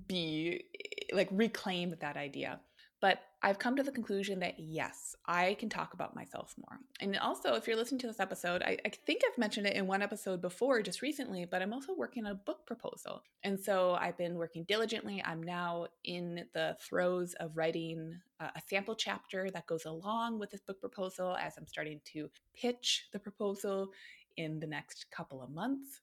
be 0.07 0.65
eh, 0.75 1.15
like 1.17 1.29
reclaim 1.31 1.95
that 2.01 2.17
idea. 2.17 2.61
But 3.01 3.21
I've 3.43 3.61
come 3.61 3.77
to 3.77 3.85
the 3.85 3.93
conclusion 3.93 4.41
that 4.41 4.59
yes, 4.59 5.15
I 5.25 5.55
can 5.61 5.69
talk 5.69 5.95
about 5.95 6.17
myself 6.17 6.57
more. 6.59 6.81
And 7.01 7.17
also, 7.19 7.55
if 7.55 7.69
you're 7.69 7.77
listening 7.77 8.01
to 8.01 8.09
this 8.09 8.19
episode, 8.19 8.63
I, 8.63 8.77
I, 8.85 8.89
think 8.89 9.23
I've 9.25 9.39
mentioned 9.39 9.69
it 9.69 9.77
in 9.77 9.87
one 9.87 10.03
episode 10.03 10.43
before 10.43 10.83
just 10.83 11.01
recently, 11.01 11.45
but 11.45 11.63
I'm 11.63 11.73
also 11.73 11.95
working 11.95 12.27
on 12.27 12.33
a 12.33 12.35
book 12.35 12.67
proposal. 12.67 13.23
And 13.45 13.59
so 13.59 13.97
I've 14.01 14.19
been 14.19 14.35
working 14.35 14.65
diligently. 14.67 15.23
I'm 15.25 15.41
now 15.41 15.87
in 16.03 16.47
the 16.55 16.77
throes 16.81 17.35
of 17.35 17.57
writing 17.57 18.19
a 18.41 18.61
sample 18.69 18.97
chapter 18.97 19.49
that 19.53 19.67
goes 19.67 19.85
along 19.85 20.41
with 20.41 20.51
this 20.51 20.63
book 20.63 20.81
proposal 20.81 21.37
as 21.37 21.57
I'm 21.57 21.67
starting 21.69 22.01
to 22.15 22.29
pitch 22.57 23.07
the 23.13 23.21
proposal 23.21 23.91
in 24.37 24.59
the 24.59 24.67
next 24.67 25.07
couple 25.13 25.43
of 25.43 25.51
months. 25.51 26.01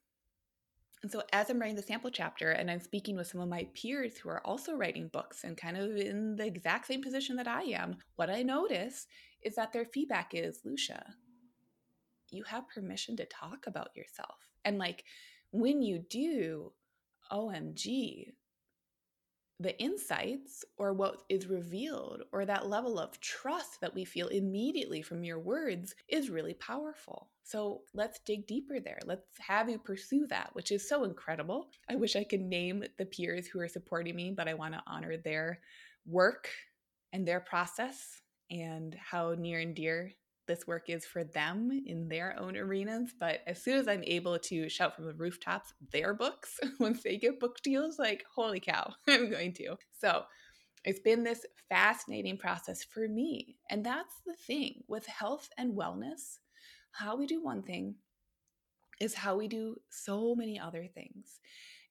And 1.05 1.11
so, 1.11 1.21
as 1.33 1.51
I'm 1.51 1.59
writing 1.59 1.75
the 1.75 1.83
sample 1.83 2.09
chapter 2.09 2.49
and 2.49 2.71
I'm 2.71 2.79
speaking 2.79 3.15
with 3.15 3.27
some 3.27 3.39
of 3.39 3.47
my 3.47 3.67
peers 3.75 4.17
who 4.17 4.27
are 4.29 4.41
also 4.41 4.73
writing 4.73 5.07
books 5.09 5.43
and 5.43 5.55
kind 5.55 5.77
of 5.77 5.97
in 5.97 6.35
the 6.35 6.47
exact 6.47 6.87
same 6.87 7.03
position 7.03 7.35
that 7.35 7.47
I 7.47 7.61
am, 7.61 7.97
what 8.15 8.31
I 8.31 8.41
notice 8.41 9.05
is 9.43 9.53
that 9.53 9.71
their 9.71 9.85
feedback 9.85 10.31
is 10.33 10.61
Lucia, 10.65 11.13
you 12.31 12.43
have 12.45 12.67
permission 12.67 13.15
to 13.17 13.25
talk 13.25 13.67
about 13.67 13.95
yourself. 13.95 14.49
And 14.63 14.79
like 14.79 15.03
when 15.51 15.83
you 15.83 15.99
do, 16.09 16.71
OMG, 17.31 18.31
the 19.59 19.79
insights 19.81 20.65
or 20.77 20.93
what 20.93 21.23
is 21.29 21.47
revealed 21.47 22.23
or 22.33 22.45
that 22.45 22.67
level 22.67 22.99
of 22.99 23.19
trust 23.21 23.79
that 23.79 23.93
we 23.93 24.03
feel 24.03 24.27
immediately 24.27 25.01
from 25.01 25.23
your 25.23 25.39
words 25.39 25.95
is 26.09 26.29
really 26.29 26.53
powerful. 26.55 27.29
So 27.43 27.81
let's 27.93 28.19
dig 28.25 28.47
deeper 28.47 28.79
there. 28.79 28.99
Let's 29.05 29.25
have 29.39 29.69
you 29.69 29.77
pursue 29.77 30.27
that, 30.27 30.49
which 30.53 30.71
is 30.71 30.89
so 30.89 31.03
incredible. 31.03 31.69
I 31.89 31.95
wish 31.95 32.15
I 32.15 32.23
could 32.23 32.41
name 32.41 32.83
the 32.97 33.05
peers 33.05 33.47
who 33.47 33.59
are 33.61 33.67
supporting 33.67 34.15
me, 34.15 34.31
but 34.31 34.47
I 34.47 34.55
want 34.55 34.73
to 34.73 34.83
honor 34.87 35.15
their 35.17 35.59
work 36.05 36.49
and 37.13 37.25
their 37.25 37.39
process 37.39 38.21
and 38.51 38.95
how 38.95 39.35
near 39.37 39.59
and 39.59 39.75
dear 39.75 40.11
this 40.47 40.67
work 40.67 40.89
is 40.89 41.05
for 41.05 41.23
them 41.23 41.71
in 41.85 42.07
their 42.07 42.37
own 42.39 42.55
arenas. 42.55 43.13
But 43.19 43.41
as 43.47 43.61
soon 43.61 43.77
as 43.77 43.87
I'm 43.87 44.03
able 44.03 44.37
to 44.37 44.69
shout 44.69 44.95
from 44.95 45.05
the 45.05 45.13
rooftops 45.13 45.73
their 45.91 46.13
books 46.13 46.59
once 46.79 47.03
they 47.03 47.17
get 47.17 47.39
book 47.39 47.61
deals, 47.61 47.99
like, 47.99 48.23
holy 48.33 48.59
cow, 48.59 48.93
I'm 49.07 49.29
going 49.29 49.53
to. 49.53 49.75
So 49.99 50.23
it's 50.83 50.99
been 50.99 51.23
this 51.23 51.45
fascinating 51.69 52.37
process 52.37 52.83
for 52.83 53.07
me. 53.07 53.57
And 53.69 53.83
that's 53.85 54.21
the 54.25 54.35
thing 54.35 54.83
with 54.87 55.05
health 55.07 55.49
and 55.57 55.75
wellness. 55.75 56.37
How 56.91 57.15
we 57.15 57.25
do 57.25 57.43
one 57.43 57.63
thing 57.63 57.95
is 58.99 59.13
how 59.13 59.35
we 59.35 59.47
do 59.47 59.75
so 59.89 60.35
many 60.35 60.59
other 60.59 60.87
things. 60.93 61.39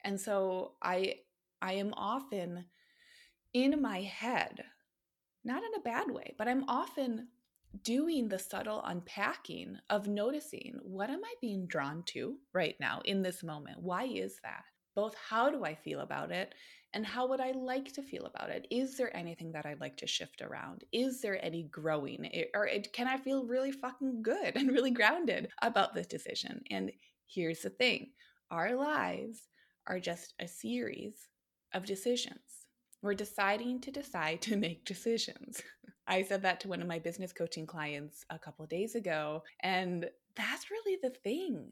And 0.04 0.20
so 0.20 0.72
I 0.82 1.16
I 1.60 1.74
am 1.74 1.94
often 1.94 2.66
in 3.52 3.80
my 3.80 4.02
head, 4.02 4.64
not 5.44 5.62
in 5.62 5.74
a 5.78 5.82
bad 5.82 6.10
way, 6.10 6.34
but 6.36 6.48
I'm 6.48 6.68
often 6.68 7.28
doing 7.82 8.28
the 8.28 8.38
subtle 8.38 8.82
unpacking 8.84 9.76
of 9.90 10.08
noticing 10.08 10.78
what 10.82 11.10
am 11.10 11.24
I 11.24 11.34
being 11.40 11.66
drawn 11.66 12.02
to 12.06 12.36
right 12.52 12.76
now 12.80 13.00
in 13.04 13.22
this 13.22 13.42
moment? 13.42 13.80
Why 13.80 14.04
is 14.04 14.38
that? 14.42 14.64
both 14.94 15.14
how 15.14 15.50
do 15.50 15.64
I 15.64 15.74
feel 15.74 16.00
about 16.00 16.30
it 16.30 16.54
and 16.92 17.04
how 17.04 17.26
would 17.26 17.40
I 17.40 17.50
like 17.50 17.92
to 17.94 18.02
feel 18.02 18.26
about 18.26 18.50
it? 18.50 18.66
Is 18.70 18.96
there 18.96 19.14
anything 19.16 19.50
that 19.52 19.66
I'd 19.66 19.80
like 19.80 19.96
to 19.96 20.06
shift 20.06 20.40
around? 20.42 20.84
Is 20.92 21.20
there 21.20 21.44
any 21.44 21.64
growing? 21.64 22.30
Or 22.54 22.68
can 22.92 23.08
I 23.08 23.16
feel 23.16 23.46
really 23.46 23.72
fucking 23.72 24.22
good 24.22 24.52
and 24.56 24.70
really 24.70 24.92
grounded 24.92 25.48
about 25.62 25.94
this 25.94 26.06
decision? 26.06 26.62
And 26.70 26.92
here's 27.26 27.60
the 27.60 27.70
thing 27.70 28.10
our 28.50 28.74
lives 28.76 29.48
are 29.86 29.98
just 29.98 30.34
a 30.40 30.46
series 30.46 31.28
of 31.72 31.84
decisions. 31.84 32.68
We're 33.02 33.14
deciding 33.14 33.80
to 33.82 33.90
decide 33.90 34.40
to 34.42 34.56
make 34.56 34.84
decisions. 34.86 35.60
I 36.06 36.22
said 36.22 36.42
that 36.42 36.60
to 36.60 36.68
one 36.68 36.82
of 36.82 36.88
my 36.88 36.98
business 36.98 37.32
coaching 37.32 37.66
clients 37.66 38.24
a 38.30 38.38
couple 38.38 38.62
of 38.62 38.68
days 38.68 38.94
ago, 38.94 39.42
and 39.60 40.08
that's 40.36 40.70
really 40.70 40.98
the 41.02 41.10
thing 41.10 41.70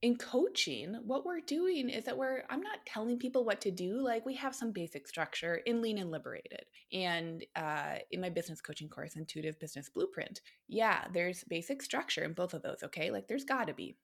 in 0.00 0.16
coaching, 0.16 0.94
what 1.04 1.26
we're 1.26 1.40
doing 1.40 1.88
is 1.90 2.04
that 2.04 2.16
we're, 2.16 2.42
I'm 2.48 2.60
not 2.60 2.86
telling 2.86 3.18
people 3.18 3.44
what 3.44 3.60
to 3.62 3.70
do. 3.70 4.00
Like 4.00 4.24
we 4.24 4.34
have 4.36 4.54
some 4.54 4.70
basic 4.70 5.08
structure 5.08 5.56
in 5.56 5.82
Lean 5.82 5.98
and 5.98 6.10
Liberated. 6.10 6.64
And 6.92 7.44
uh, 7.56 7.96
in 8.12 8.20
my 8.20 8.30
business 8.30 8.60
coaching 8.60 8.88
course, 8.88 9.16
Intuitive 9.16 9.58
Business 9.58 9.88
Blueprint, 9.88 10.40
yeah, 10.68 11.06
there's 11.12 11.42
basic 11.44 11.82
structure 11.82 12.22
in 12.22 12.32
both 12.32 12.54
of 12.54 12.62
those. 12.62 12.78
Okay. 12.84 13.10
Like 13.10 13.26
there's 13.26 13.44
got 13.44 13.66
to 13.66 13.74
be. 13.74 13.96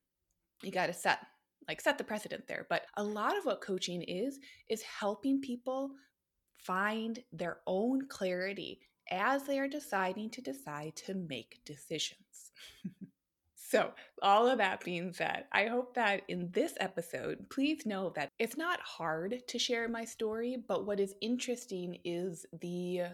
You 0.63 0.73
got 0.73 0.87
to 0.87 0.93
set, 0.93 1.21
like, 1.69 1.81
set 1.81 1.99
the 1.99 2.05
precedent 2.05 2.49
there. 2.49 2.67
But 2.69 2.87
a 2.97 3.05
lot 3.05 3.37
of 3.37 3.45
what 3.45 3.61
coaching 3.61 4.03
is, 4.03 4.39
is 4.69 4.83
helping 4.83 5.41
people 5.41 5.91
find 6.59 7.23
their 7.33 7.59
own 7.67 8.07
clarity 8.09 8.81
as 9.11 9.45
they 9.45 9.59
are 9.59 9.69
deciding 9.69 10.31
to 10.31 10.41
decide 10.41 10.97
to 10.97 11.15
make 11.15 11.61
decisions. 11.65 12.53
So, 13.67 13.93
all 14.23 14.47
of 14.47 14.59
that 14.59 14.85
being 14.85 15.13
said, 15.13 15.47
I 15.51 15.67
hope 15.67 15.95
that 15.95 16.23
in 16.29 16.51
this 16.53 16.75
episode, 16.79 17.51
please 17.51 17.85
know 17.85 18.13
that 18.15 18.31
it's 18.39 18.57
not 18.57 18.79
hard 18.81 19.43
to 19.49 19.59
share 19.59 19.89
my 19.89 20.05
story, 20.05 20.57
but 20.69 20.87
what 20.87 21.01
is 21.01 21.17
interesting 21.21 21.99
is 22.05 22.47
the 22.61 23.05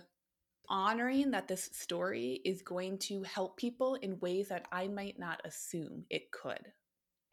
honoring 0.68 1.30
that 1.30 1.48
this 1.48 1.70
story 1.72 2.42
is 2.44 2.60
going 2.60 2.98
to 2.98 3.22
help 3.22 3.56
people 3.56 3.94
in 3.94 4.20
ways 4.20 4.48
that 4.48 4.66
I 4.70 4.88
might 4.88 5.18
not 5.18 5.40
assume 5.44 6.04
it 6.10 6.30
could. 6.30 6.72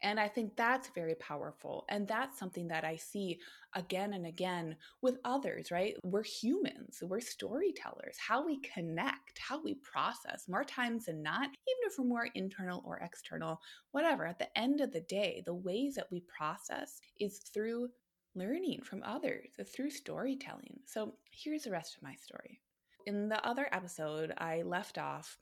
And 0.02 0.20
I 0.20 0.28
think 0.28 0.56
that's 0.56 0.88
very 0.88 1.16
powerful. 1.16 1.84
And 1.88 2.06
that's 2.06 2.38
something 2.38 2.68
that 2.68 2.84
I 2.84 2.96
see 2.96 3.40
again 3.74 4.12
and 4.14 4.26
again 4.26 4.76
with 5.02 5.18
others, 5.24 5.70
right? 5.70 5.96
We're 6.04 6.22
humans, 6.22 7.02
we're 7.02 7.20
storytellers. 7.20 8.16
How 8.16 8.44
we 8.44 8.60
connect, 8.60 9.38
how 9.38 9.60
we 9.62 9.74
process, 9.74 10.48
more 10.48 10.64
times 10.64 11.06
than 11.06 11.22
not, 11.22 11.48
even 11.48 11.84
if 11.86 11.98
we're 11.98 12.04
more 12.04 12.28
internal 12.34 12.82
or 12.86 12.98
external, 12.98 13.60
whatever, 13.90 14.26
at 14.26 14.38
the 14.38 14.56
end 14.56 14.80
of 14.80 14.92
the 14.92 15.00
day, 15.00 15.42
the 15.44 15.54
ways 15.54 15.96
that 15.96 16.10
we 16.10 16.20
process 16.20 17.00
is 17.18 17.38
through 17.52 17.88
learning 18.34 18.82
from 18.82 19.02
others, 19.02 19.48
through 19.74 19.90
storytelling. 19.90 20.78
So 20.86 21.14
here's 21.30 21.64
the 21.64 21.72
rest 21.72 21.96
of 21.96 22.02
my 22.02 22.14
story. 22.14 22.60
In 23.06 23.28
the 23.28 23.44
other 23.44 23.68
episode, 23.72 24.32
I 24.38 24.62
left 24.62 24.98
off 24.98 25.38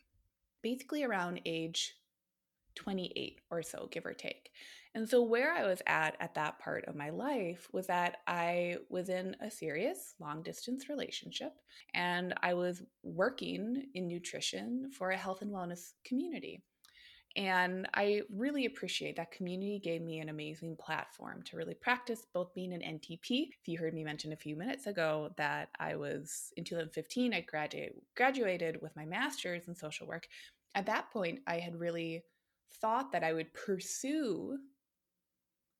basically 0.62 1.04
around 1.04 1.40
age 1.44 1.94
28 2.76 3.40
or 3.50 3.62
so, 3.62 3.88
give 3.90 4.06
or 4.06 4.14
take. 4.14 4.50
And 4.94 5.08
so, 5.08 5.22
where 5.22 5.52
I 5.52 5.66
was 5.66 5.82
at 5.86 6.16
at 6.20 6.34
that 6.36 6.58
part 6.58 6.86
of 6.86 6.96
my 6.96 7.10
life 7.10 7.68
was 7.72 7.86
that 7.88 8.18
I 8.26 8.76
was 8.88 9.10
in 9.10 9.36
a 9.40 9.50
serious 9.50 10.14
long 10.20 10.42
distance 10.42 10.88
relationship 10.88 11.52
and 11.92 12.32
I 12.42 12.54
was 12.54 12.82
working 13.02 13.88
in 13.94 14.08
nutrition 14.08 14.90
for 14.90 15.10
a 15.10 15.16
health 15.16 15.42
and 15.42 15.52
wellness 15.52 15.92
community. 16.04 16.62
And 17.36 17.86
I 17.92 18.22
really 18.34 18.64
appreciate 18.64 19.16
that 19.16 19.30
community 19.30 19.78
gave 19.78 20.00
me 20.00 20.20
an 20.20 20.30
amazing 20.30 20.76
platform 20.76 21.42
to 21.42 21.58
really 21.58 21.74
practice 21.74 22.26
both 22.32 22.54
being 22.54 22.72
an 22.72 22.80
NTP. 22.80 23.48
If 23.60 23.68
you 23.68 23.76
heard 23.78 23.92
me 23.92 24.02
mention 24.02 24.32
a 24.32 24.36
few 24.36 24.56
minutes 24.56 24.86
ago 24.86 25.30
that 25.36 25.68
I 25.78 25.96
was 25.96 26.54
in 26.56 26.64
2015, 26.64 27.34
I 27.34 27.42
graduated 27.42 27.96
graduated 28.16 28.80
with 28.80 28.96
my 28.96 29.04
master's 29.04 29.68
in 29.68 29.74
social 29.74 30.06
work. 30.06 30.26
At 30.74 30.86
that 30.86 31.10
point, 31.12 31.40
I 31.46 31.58
had 31.58 31.78
really 31.78 32.24
thought 32.80 33.12
that 33.12 33.24
I 33.24 33.32
would 33.32 33.52
pursue 33.54 34.58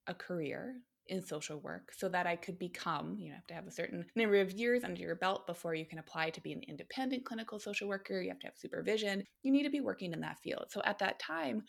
a 0.06 0.14
career 0.14 0.76
in 1.08 1.24
social 1.24 1.60
work 1.60 1.92
so 1.96 2.08
that 2.08 2.26
I 2.26 2.36
could 2.36 2.58
become, 2.58 3.16
you 3.18 3.28
know, 3.28 3.36
have 3.36 3.46
to 3.46 3.54
have 3.54 3.66
a 3.66 3.70
certain 3.72 4.04
number 4.16 4.40
of 4.40 4.52
years 4.52 4.84
under 4.84 5.00
your 5.00 5.14
belt 5.14 5.46
before 5.46 5.74
you 5.74 5.86
can 5.86 5.98
apply 5.98 6.30
to 6.30 6.40
be 6.40 6.52
an 6.52 6.62
independent 6.66 7.24
clinical 7.24 7.58
social 7.58 7.88
worker. 7.88 8.20
You 8.20 8.30
have 8.30 8.40
to 8.40 8.46
have 8.48 8.56
supervision. 8.56 9.24
You 9.42 9.52
need 9.52 9.62
to 9.62 9.70
be 9.70 9.80
working 9.80 10.12
in 10.12 10.20
that 10.20 10.38
field. 10.38 10.66
So 10.70 10.82
at 10.84 10.98
that 10.98 11.18
time, 11.18 11.62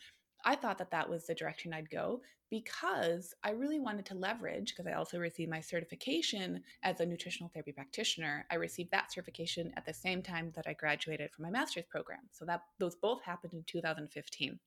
I 0.45 0.55
thought 0.55 0.77
that 0.77 0.91
that 0.91 1.09
was 1.09 1.25
the 1.25 1.35
direction 1.35 1.73
I'd 1.73 1.89
go 1.89 2.21
because 2.49 3.33
I 3.43 3.51
really 3.51 3.79
wanted 3.79 4.05
to 4.07 4.15
leverage, 4.15 4.73
because 4.73 4.87
I 4.87 4.95
also 4.95 5.19
received 5.19 5.51
my 5.51 5.59
certification 5.59 6.63
as 6.83 6.99
a 6.99 7.05
nutritional 7.05 7.51
therapy 7.53 7.73
practitioner. 7.73 8.45
I 8.49 8.55
received 8.55 8.91
that 8.91 9.11
certification 9.11 9.73
at 9.75 9.85
the 9.85 9.93
same 9.93 10.21
time 10.21 10.53
that 10.55 10.65
I 10.67 10.73
graduated 10.73 11.31
from 11.31 11.43
my 11.43 11.51
master's 11.51 11.85
program. 11.89 12.21
So 12.31 12.45
that 12.45 12.61
those 12.79 12.95
both 12.95 13.21
happened 13.23 13.53
in 13.53 13.63
2015. 13.67 14.57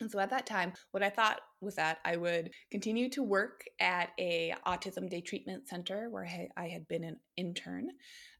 And 0.00 0.10
so 0.10 0.18
at 0.18 0.30
that 0.30 0.46
time, 0.46 0.72
what 0.92 1.02
I 1.02 1.10
thought 1.10 1.40
was 1.60 1.74
that 1.76 1.98
I 2.04 2.16
would 2.16 2.50
continue 2.70 3.08
to 3.10 3.22
work 3.22 3.64
at 3.80 4.10
a 4.18 4.54
autism 4.66 5.08
day 5.08 5.20
treatment 5.20 5.68
center 5.68 6.08
where 6.08 6.28
I 6.56 6.68
had 6.68 6.88
been 6.88 7.04
an 7.04 7.18
intern, 7.36 7.88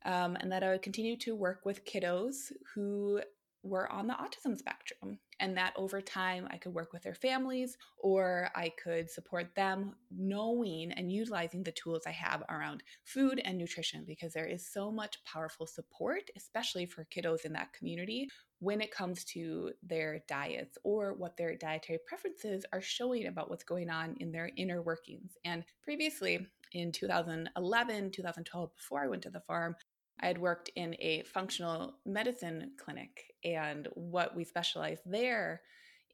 um, 0.05 0.37
and 0.37 0.51
that 0.53 0.63
I 0.63 0.71
would 0.71 0.83
continue 0.83 1.17
to 1.19 1.37
work 1.37 1.65
with 1.65 1.85
kiddos 1.85 2.53
who 2.75 3.21
were 3.63 3.91
on 3.93 4.07
the 4.07 4.15
autism 4.15 4.57
spectrum 4.57 5.19
and 5.39 5.57
that 5.57 5.75
over 5.77 6.01
time 6.01 6.47
I 6.51 6.57
could 6.57 6.75
work 6.75 6.93
with 6.93 7.03
their 7.03 7.15
families 7.15 7.77
or 7.99 8.51
I 8.55 8.73
could 8.83 9.11
support 9.11 9.55
them 9.55 9.95
knowing 10.11 10.93
and 10.93 11.13
utilizing 11.13 11.63
the 11.63 11.73
tools 11.73 12.03
I 12.07 12.13
have 12.13 12.43
around 12.49 12.83
food 13.05 13.41
and 13.45 13.59
nutrition 13.59 14.05
because 14.07 14.33
there 14.33 14.47
is 14.47 14.67
so 14.67 14.91
much 14.91 15.23
powerful 15.25 15.67
support, 15.67 16.31
especially 16.37 16.87
for 16.87 17.07
kiddos 17.15 17.45
in 17.45 17.53
that 17.55 17.73
community 17.73 18.29
when 18.61 18.81
it 18.81 18.91
comes 18.91 19.25
to 19.25 19.73
their 19.83 20.21
diets 20.29 20.77
or 20.85 21.15
what 21.15 21.37
their 21.37 21.57
dietary 21.57 21.99
preferences 22.07 22.65
are 22.73 22.81
showing 22.81 23.27
about 23.27 23.49
what's 23.49 23.65
going 23.65 23.91
on 23.91 24.15
in 24.21 24.31
their 24.31 24.51
inner 24.57 24.83
workings. 24.83 25.33
And 25.45 25.65
previously, 25.83 26.47
in 26.73 26.93
2011, 26.93 28.11
2012, 28.13 28.77
before 28.77 29.03
I 29.03 29.09
went 29.09 29.23
to 29.23 29.31
the 29.31 29.41
farm, 29.41 29.75
I 30.21 30.27
had 30.27 30.39
worked 30.39 30.71
in 30.77 30.95
a 30.99 31.23
functional 31.23 31.95
medicine 32.05 32.73
clinic, 32.83 33.35
and 33.45 33.89
what 33.95 34.37
we 34.37 34.45
specialized 34.45 35.03
there 35.07 35.63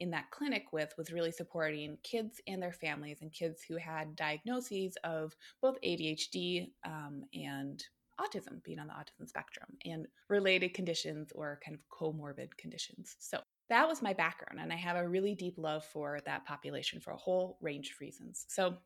in 0.01 0.11
that 0.11 0.31
clinic 0.31 0.67
with 0.73 0.93
was 0.99 1.13
really 1.13 1.33
supporting 1.33 1.97
kids 2.03 2.41
and 2.47 2.63
their 2.63 2.73
families 2.73 3.19
and 3.23 3.33
kids 3.33 3.63
who 3.67 3.77
had 3.77 4.15
diagnoses 4.15 4.97
of 5.05 5.35
both 5.63 5.81
ADHD 5.83 6.71
um, 6.85 7.23
and 7.35 7.83
autism, 8.21 8.63
being 8.63 8.79
on 8.79 8.87
the 8.87 8.93
autism 8.93 9.29
spectrum, 9.29 9.69
and 9.85 10.07
related 10.29 10.75
conditions 10.75 11.33
or 11.35 11.61
kind 11.65 11.77
of 11.77 11.81
comorbid 11.89 12.57
conditions. 12.57 13.17
So 13.19 13.41
that 13.69 13.89
was 13.89 14.03
my 14.03 14.13
background, 14.13 14.61
and 14.61 14.73
I 14.73 14.77
have 14.77 14.97
a 14.97 15.09
really 15.09 15.35
deep 15.35 15.55
love 15.57 15.85
for 15.85 16.21
that 16.25 16.47
population 16.47 17.01
for 17.01 17.13
a 17.13 17.17
whole 17.17 17.59
range 17.61 17.91
of 17.91 18.01
reasons. 18.01 18.47
So 18.49 18.77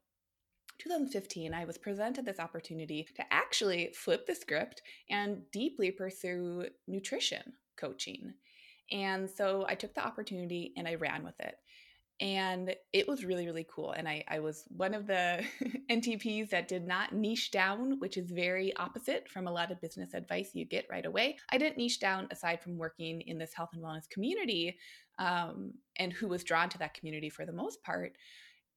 2015, 0.80 1.54
I 1.54 1.64
was 1.64 1.78
presented 1.78 2.24
this 2.24 2.40
opportunity 2.40 3.06
to 3.14 3.24
actually 3.30 3.92
flip 3.94 4.26
the 4.26 4.34
script 4.34 4.82
and 5.08 5.42
deeply 5.52 5.90
pursue 5.90 6.66
nutrition 6.88 7.52
coaching. 7.76 8.34
And 8.90 9.28
so 9.30 9.64
I 9.68 9.74
took 9.74 9.94
the 9.94 10.04
opportunity 10.04 10.72
and 10.76 10.88
I 10.88 10.94
ran 10.94 11.22
with 11.22 11.38
it. 11.38 11.54
And 12.20 12.74
it 12.92 13.08
was 13.08 13.24
really, 13.24 13.46
really 13.46 13.66
cool. 13.70 13.92
And 13.92 14.06
I, 14.06 14.22
I 14.28 14.40
was 14.40 14.64
one 14.68 14.92
of 14.92 15.06
the 15.06 15.42
NTPs 15.90 16.50
that 16.50 16.68
did 16.68 16.86
not 16.86 17.14
niche 17.14 17.50
down, 17.50 17.98
which 17.98 18.18
is 18.18 18.30
very 18.30 18.76
opposite 18.76 19.26
from 19.26 19.46
a 19.46 19.52
lot 19.52 19.70
of 19.70 19.80
business 19.80 20.12
advice 20.12 20.50
you 20.52 20.66
get 20.66 20.86
right 20.90 21.06
away. 21.06 21.38
I 21.48 21.56
didn't 21.56 21.78
niche 21.78 21.98
down 21.98 22.28
aside 22.30 22.62
from 22.62 22.76
working 22.76 23.22
in 23.22 23.38
this 23.38 23.54
health 23.54 23.70
and 23.72 23.82
wellness 23.82 24.08
community 24.10 24.76
um, 25.18 25.72
and 25.96 26.12
who 26.12 26.28
was 26.28 26.44
drawn 26.44 26.68
to 26.70 26.78
that 26.78 26.92
community 26.92 27.30
for 27.30 27.46
the 27.46 27.52
most 27.52 27.82
part. 27.82 28.16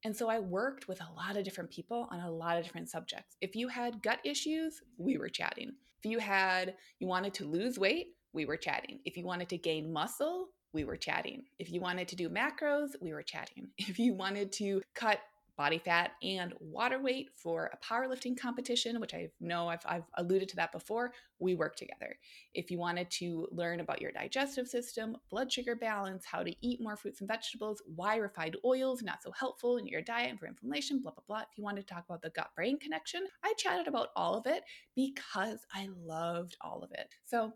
And 0.05 0.15
so 0.15 0.29
I 0.29 0.39
worked 0.39 0.88
with 0.88 1.00
a 1.01 1.13
lot 1.15 1.38
of 1.38 1.43
different 1.43 1.69
people 1.69 2.07
on 2.12 2.19
a 2.19 2.29
lot 2.31 2.57
of 2.57 2.63
different 2.63 2.89
subjects. 2.89 3.38
If 3.41 3.55
you 3.55 3.69
had 3.69 4.03
gut 4.03 4.19
issues, 4.24 4.81
we 4.98 5.17
were 5.17 5.29
chatting. 5.29 5.72
If 6.03 6.12
you 6.12 6.19
had 6.19 6.75
you 7.00 7.07
wanted 7.07 7.33
to 7.36 7.45
lose 7.45 7.79
weight, 7.79 8.07
we 8.33 8.45
were 8.45 8.57
chatting. 8.57 9.00
If 9.05 9.15
you 9.15 9.25
wanted 9.25 9.50
to 9.50 9.57
gain 9.57 9.91
muscle, 9.93 10.50
we 10.74 10.83
were 10.83 10.98
chatting. 10.98 11.43
If 11.60 11.72
you 11.72 11.79
wanted 11.79 12.07
to 12.10 12.15
do 12.15 12.29
macros, 12.29 12.89
we 13.00 13.13
were 13.13 13.24
chatting. 13.24 13.69
If 13.77 14.00
you 14.00 14.13
wanted 14.13 14.51
to 14.53 14.81
cut 14.93 15.19
body 15.57 15.77
fat 15.77 16.12
and 16.24 16.53
water 16.60 17.00
weight 17.00 17.29
for 17.36 17.72
a 17.74 17.86
powerlifting 17.86 18.38
competition, 18.38 19.00
which 19.00 19.13
I 19.13 19.29
know 19.39 19.67
I've, 19.67 19.86
I've, 19.86 20.03
alluded 20.17 20.50
to 20.50 20.55
that 20.57 20.72
before, 20.72 21.13
we 21.39 21.55
work 21.55 21.75
together. 21.75 22.15
If 22.53 22.72
you 22.72 22.79
wanted 22.79 23.10
to 23.12 23.48
learn 23.51 23.79
about 23.79 24.01
your 24.01 24.12
digestive 24.12 24.67
system, 24.67 25.17
blood 25.29 25.51
sugar 25.51 25.75
balance, 25.75 26.25
how 26.25 26.43
to 26.43 26.55
eat 26.62 26.81
more 26.81 26.95
fruits 26.95 27.22
and 27.22 27.27
vegetables, 27.27 27.81
why 27.86 28.17
refined 28.17 28.57
oils 28.65 29.03
not 29.03 29.22
so 29.22 29.31
helpful 29.31 29.77
in 29.77 29.88
your 29.88 30.01
diet 30.01 30.31
and 30.31 30.39
for 30.39 30.48
inflammation, 30.48 31.01
blah, 31.01 31.12
blah, 31.12 31.24
blah. 31.27 31.41
If 31.41 31.57
you 31.57 31.63
wanted 31.63 31.88
to 31.88 31.93
talk 31.93 32.05
about 32.07 32.22
the 32.22 32.31
gut 32.31 32.50
brain 32.55 32.79
connection, 32.79 33.25
I 33.43 33.53
chatted 33.57 33.88
about 33.88 34.10
all 34.15 34.36
of 34.36 34.45
it 34.45 34.63
because 34.95 35.65
I 35.74 35.89
loved 36.05 36.57
all 36.62 36.81
of 36.83 36.91
it. 36.91 37.07
So 37.25 37.53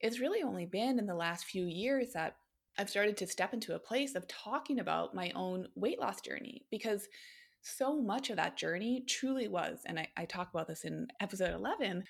it's 0.00 0.20
really 0.20 0.42
only 0.42 0.66
been 0.66 0.98
in 0.98 1.06
the 1.06 1.14
last 1.14 1.46
few 1.46 1.64
years 1.66 2.12
that 2.14 2.36
I've 2.76 2.90
started 2.90 3.16
to 3.18 3.26
step 3.26 3.54
into 3.54 3.74
a 3.74 3.78
place 3.78 4.14
of 4.14 4.26
talking 4.26 4.80
about 4.80 5.14
my 5.14 5.30
own 5.34 5.68
weight 5.76 6.00
loss 6.00 6.20
journey 6.20 6.66
because 6.70 7.08
so 7.62 8.00
much 8.00 8.30
of 8.30 8.36
that 8.36 8.56
journey 8.56 9.04
truly 9.08 9.48
was, 9.48 9.80
and 9.86 9.98
I, 9.98 10.08
I 10.16 10.24
talk 10.24 10.50
about 10.52 10.66
this 10.66 10.84
in 10.84 11.06
episode 11.20 11.54
11, 11.54 12.04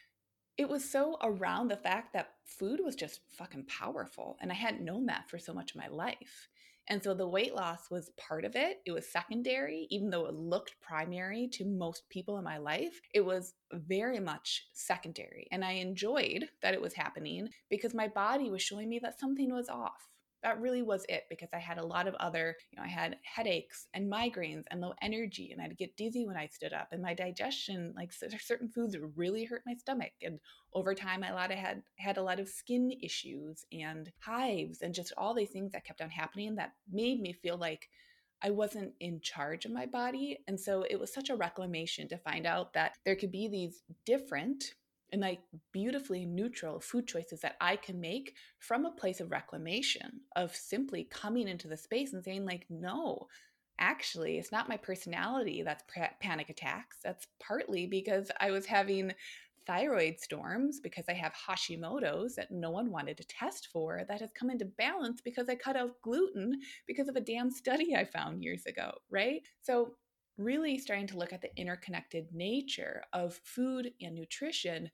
it 0.57 0.69
was 0.69 0.89
so 0.89 1.17
around 1.23 1.69
the 1.69 1.77
fact 1.77 2.13
that 2.13 2.31
food 2.45 2.81
was 2.83 2.95
just 2.95 3.21
fucking 3.31 3.67
powerful. 3.67 4.37
And 4.41 4.51
I 4.51 4.55
hadn't 4.55 4.85
known 4.85 5.07
that 5.07 5.29
for 5.29 5.39
so 5.39 5.53
much 5.53 5.73
of 5.73 5.81
my 5.81 5.89
life. 5.89 6.49
And 6.89 7.03
so 7.03 7.15
the 7.15 7.27
weight 7.27 7.55
loss 7.55 7.91
was 7.91 8.11
part 8.19 8.45
of 8.45 8.57
it. 8.57 8.81
It 8.85 8.93
was 8.93 9.11
secondary, 9.11 9.87
even 9.91 10.11
though 10.11 10.27
it 10.27 10.35
looked 10.35 10.81
primary 10.83 11.49
to 11.53 11.65
most 11.65 12.09
people 12.11 12.37
in 12.37 12.45
my 12.45 12.59
life. 12.59 13.01
It 13.15 13.25
was 13.25 13.55
very 13.73 14.21
much 14.21 14.67
secondary. 14.73 15.49
And 15.51 15.65
I 15.65 15.73
enjoyed 15.73 16.49
that 16.63 16.75
it 16.75 16.83
was 16.83 16.93
happening 16.93 17.49
because 17.71 17.95
my 17.95 18.09
body 18.09 18.51
was 18.51 18.63
showing 18.63 18.89
me 18.89 18.99
that 19.01 19.19
something 19.19 19.53
was 19.53 19.69
off 19.69 20.09
that 20.45 20.61
really 20.61 20.83
was 20.83 21.05
it 21.09 21.25
because 21.29 21.49
I 21.53 21.59
had 21.59 21.79
a 21.79 21.85
lot 21.85 22.07
of 22.07 22.15
other, 22.17 22.55
you 22.71 22.77
know, 22.77 22.85
I 22.85 22.89
had 22.89 23.17
headaches 23.23 23.89
and 23.95 24.13
migraines 24.13 24.65
and 24.71 24.81
low 24.81 24.93
energy, 25.03 25.51
and 25.51 25.61
I'd 25.61 25.77
get 25.77 25.97
dizzy 25.97 26.27
when 26.27 26.37
I 26.37 26.47
stood 26.47 26.73
up, 26.73 26.89
and 26.93 27.03
my 27.03 27.15
digestion, 27.15 27.93
like 27.97 28.13
certain 28.13 28.69
foods, 28.69 28.97
really 29.17 29.45
hurt 29.45 29.63
my 29.67 29.75
stomach. 29.75 30.13
And 30.23 30.39
over 30.73 30.95
time, 30.95 31.25
I 31.25 31.33
lot 31.33 31.51
of 31.51 31.59
had 31.59 31.83
had 31.99 32.19
a 32.19 32.23
lot 32.23 32.39
of 32.39 32.49
skin 32.49 32.93
issues 33.03 33.65
and 33.73 34.13
hives, 34.21 34.83
and 34.83 34.95
just 34.95 35.13
all 35.17 35.35
these 35.35 35.51
things 35.51 35.73
that 35.73 35.85
kept 35.85 36.01
on 36.01 36.11
happening 36.11 36.55
that 36.57 36.75
made 36.93 37.21
me 37.21 37.33
feel 37.33 37.57
like 37.57 37.89
I 38.43 38.51
wasn't 38.51 38.93
in 39.01 39.21
charge 39.23 39.65
of 39.65 39.73
my 39.73 39.87
body. 39.87 40.39
And 40.47 40.61
so 40.61 40.85
it 40.91 41.01
was 41.01 41.13
such 41.13 41.31
a 41.31 41.37
reclamation 41.37 42.07
to 42.09 42.19
find 42.19 42.47
out 42.47 42.75
that 42.75 42.99
there 43.07 43.17
could 43.17 43.33
be 43.33 43.49
these 43.49 43.83
different 44.05 44.75
and 45.15 45.23
like 45.23 45.39
beautifully 45.71 46.27
neutral 46.27 46.81
food 46.81 47.07
choices 47.07 47.41
that 47.41 47.55
I 47.61 47.77
can 47.77 48.01
make 48.01 48.35
from 48.59 48.85
a 48.85 48.91
place 48.91 49.21
of 49.21 49.31
reclamation, 49.31 50.21
of 50.35 50.57
simply 50.57 51.05
coming 51.05 51.47
into 51.47 51.69
the 51.69 51.77
space 51.77 52.13
and 52.13 52.25
saying, 52.25 52.45
like, 52.45 52.67
no, 52.69 53.29
actually, 53.79 54.39
it's 54.39 54.51
not 54.51 54.69
my 54.69 54.77
personality 54.77 55.63
that's 55.63 55.85
panic 56.21 56.49
attacks. 56.51 56.97
That's 57.05 57.29
partly 57.39 57.87
because 57.87 58.33
I 58.41 58.51
was 58.51 58.67
having 58.67 59.13
thyroid 59.69 60.19
storms 60.19 60.81
because 60.81 61.05
I 61.09 61.13
have 61.13 61.33
Hashimoto's 61.33 62.35
that 62.35 62.51
no 62.51 62.71
one 62.71 62.91
wanted 62.91 63.17
to 63.19 63.25
test 63.25 63.69
for 63.73 64.03
that 64.09 64.21
has 64.21 64.33
come 64.33 64.51
into 64.51 64.65
balance 64.65 65.21
because 65.21 65.49
I 65.49 65.55
cut 65.55 65.77
out 65.77 66.03
gluten 66.03 66.59
because 66.89 67.07
of 67.07 67.15
a 67.15 67.21
damn 67.21 67.53
study 67.53 67.95
I 67.95 68.05
found 68.05 68.43
years 68.43 68.67
ago, 68.67 68.95
right? 69.11 69.43
So 69.63 69.95
really 70.37 70.79
starting 70.79 71.07
to 71.09 71.19
look 71.19 71.33
at 71.33 71.43
the 71.43 71.57
interconnected 71.57 72.27
nature 72.33 73.05
of 73.13 73.41
food 73.45 73.93
and 74.01 74.15
nutrition, 74.15 74.91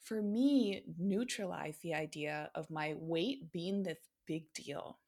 for 0.00 0.22
me, 0.22 0.82
neutralized 0.98 1.82
the 1.82 1.94
idea 1.94 2.50
of 2.54 2.70
my 2.70 2.94
weight 2.96 3.52
being 3.52 3.82
this 3.82 3.98
big 4.26 4.52
deal. 4.54 4.98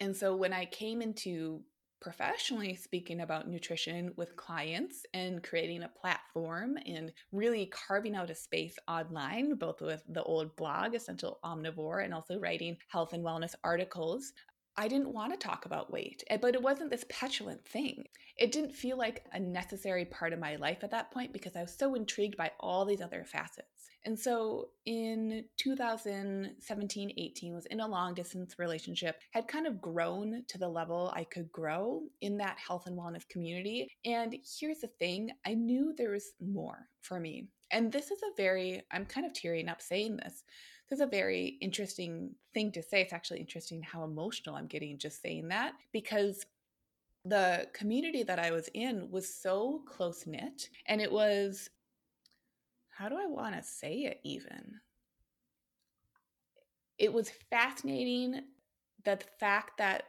And 0.00 0.16
so 0.16 0.34
when 0.34 0.52
I 0.52 0.64
came 0.64 1.02
into 1.02 1.62
professionally 2.00 2.74
speaking 2.74 3.20
about 3.20 3.48
nutrition 3.48 4.12
with 4.16 4.34
clients 4.34 5.06
and 5.14 5.42
creating 5.42 5.84
a 5.84 5.88
platform 5.88 6.76
and 6.84 7.12
really 7.30 7.66
carving 7.66 8.16
out 8.16 8.28
a 8.28 8.34
space 8.34 8.76
online, 8.88 9.54
both 9.54 9.80
with 9.80 10.02
the 10.08 10.22
old 10.24 10.56
blog, 10.56 10.94
Essential 10.94 11.38
Omnivore, 11.44 12.04
and 12.04 12.12
also 12.12 12.40
writing 12.40 12.76
health 12.88 13.12
and 13.12 13.24
wellness 13.24 13.54
articles, 13.62 14.32
I 14.76 14.88
didn't 14.88 15.12
want 15.12 15.32
to 15.32 15.46
talk 15.46 15.66
about 15.66 15.92
weight, 15.92 16.24
eh, 16.28 16.38
but 16.40 16.54
it 16.54 16.62
wasn't 16.62 16.90
this 16.90 17.04
petulant 17.08 17.64
thing. 17.66 18.04
It 18.38 18.52
didn't 18.52 18.72
feel 18.72 18.96
like 18.96 19.24
a 19.32 19.40
necessary 19.40 20.04
part 20.06 20.32
of 20.32 20.38
my 20.38 20.56
life 20.56 20.78
at 20.82 20.90
that 20.92 21.10
point 21.10 21.32
because 21.32 21.56
I 21.56 21.62
was 21.62 21.76
so 21.76 21.94
intrigued 21.94 22.36
by 22.36 22.50
all 22.58 22.84
these 22.84 23.02
other 23.02 23.24
facets. 23.24 23.90
And 24.04 24.18
so 24.18 24.70
in 24.84 25.44
2017 25.58 27.12
18 27.16 27.54
was 27.54 27.66
in 27.66 27.80
a 27.80 27.86
long 27.86 28.14
distance 28.14 28.58
relationship, 28.58 29.20
had 29.30 29.46
kind 29.46 29.66
of 29.66 29.80
grown 29.80 30.42
to 30.48 30.58
the 30.58 30.68
level 30.68 31.12
I 31.14 31.24
could 31.24 31.52
grow 31.52 32.02
in 32.20 32.38
that 32.38 32.58
health 32.58 32.86
and 32.86 32.98
wellness 32.98 33.28
community. 33.28 33.88
And 34.04 34.34
here's 34.58 34.80
the 34.80 34.88
thing 34.88 35.30
I 35.46 35.54
knew 35.54 35.94
there 35.96 36.10
was 36.10 36.32
more 36.40 36.88
for 37.00 37.20
me. 37.20 37.48
And 37.70 37.92
this 37.92 38.10
is 38.10 38.22
a 38.22 38.36
very, 38.36 38.82
I'm 38.90 39.06
kind 39.06 39.26
of 39.26 39.34
tearing 39.34 39.68
up 39.68 39.80
saying 39.80 40.16
this. 40.16 40.42
This 40.88 40.98
is 40.98 41.00
a 41.00 41.06
very 41.06 41.56
interesting 41.60 42.34
thing 42.52 42.72
to 42.72 42.82
say. 42.82 43.00
It's 43.00 43.12
actually 43.12 43.40
interesting 43.40 43.82
how 43.82 44.04
emotional 44.04 44.56
I'm 44.56 44.66
getting 44.66 44.98
just 44.98 45.22
saying 45.22 45.48
that 45.48 45.72
because 45.92 46.44
the 47.24 47.68
community 47.72 48.22
that 48.24 48.38
I 48.38 48.50
was 48.50 48.68
in 48.74 49.10
was 49.10 49.32
so 49.32 49.82
close 49.86 50.26
knit 50.26 50.68
and 50.86 51.00
it 51.00 51.10
was 51.10 51.70
how 52.90 53.08
do 53.08 53.16
I 53.16 53.26
want 53.26 53.56
to 53.56 53.62
say 53.62 54.00
it 54.00 54.20
even? 54.22 54.80
It 56.98 57.12
was 57.12 57.30
fascinating 57.50 58.42
that 59.04 59.20
the 59.20 59.26
fact 59.40 59.78
that 59.78 60.04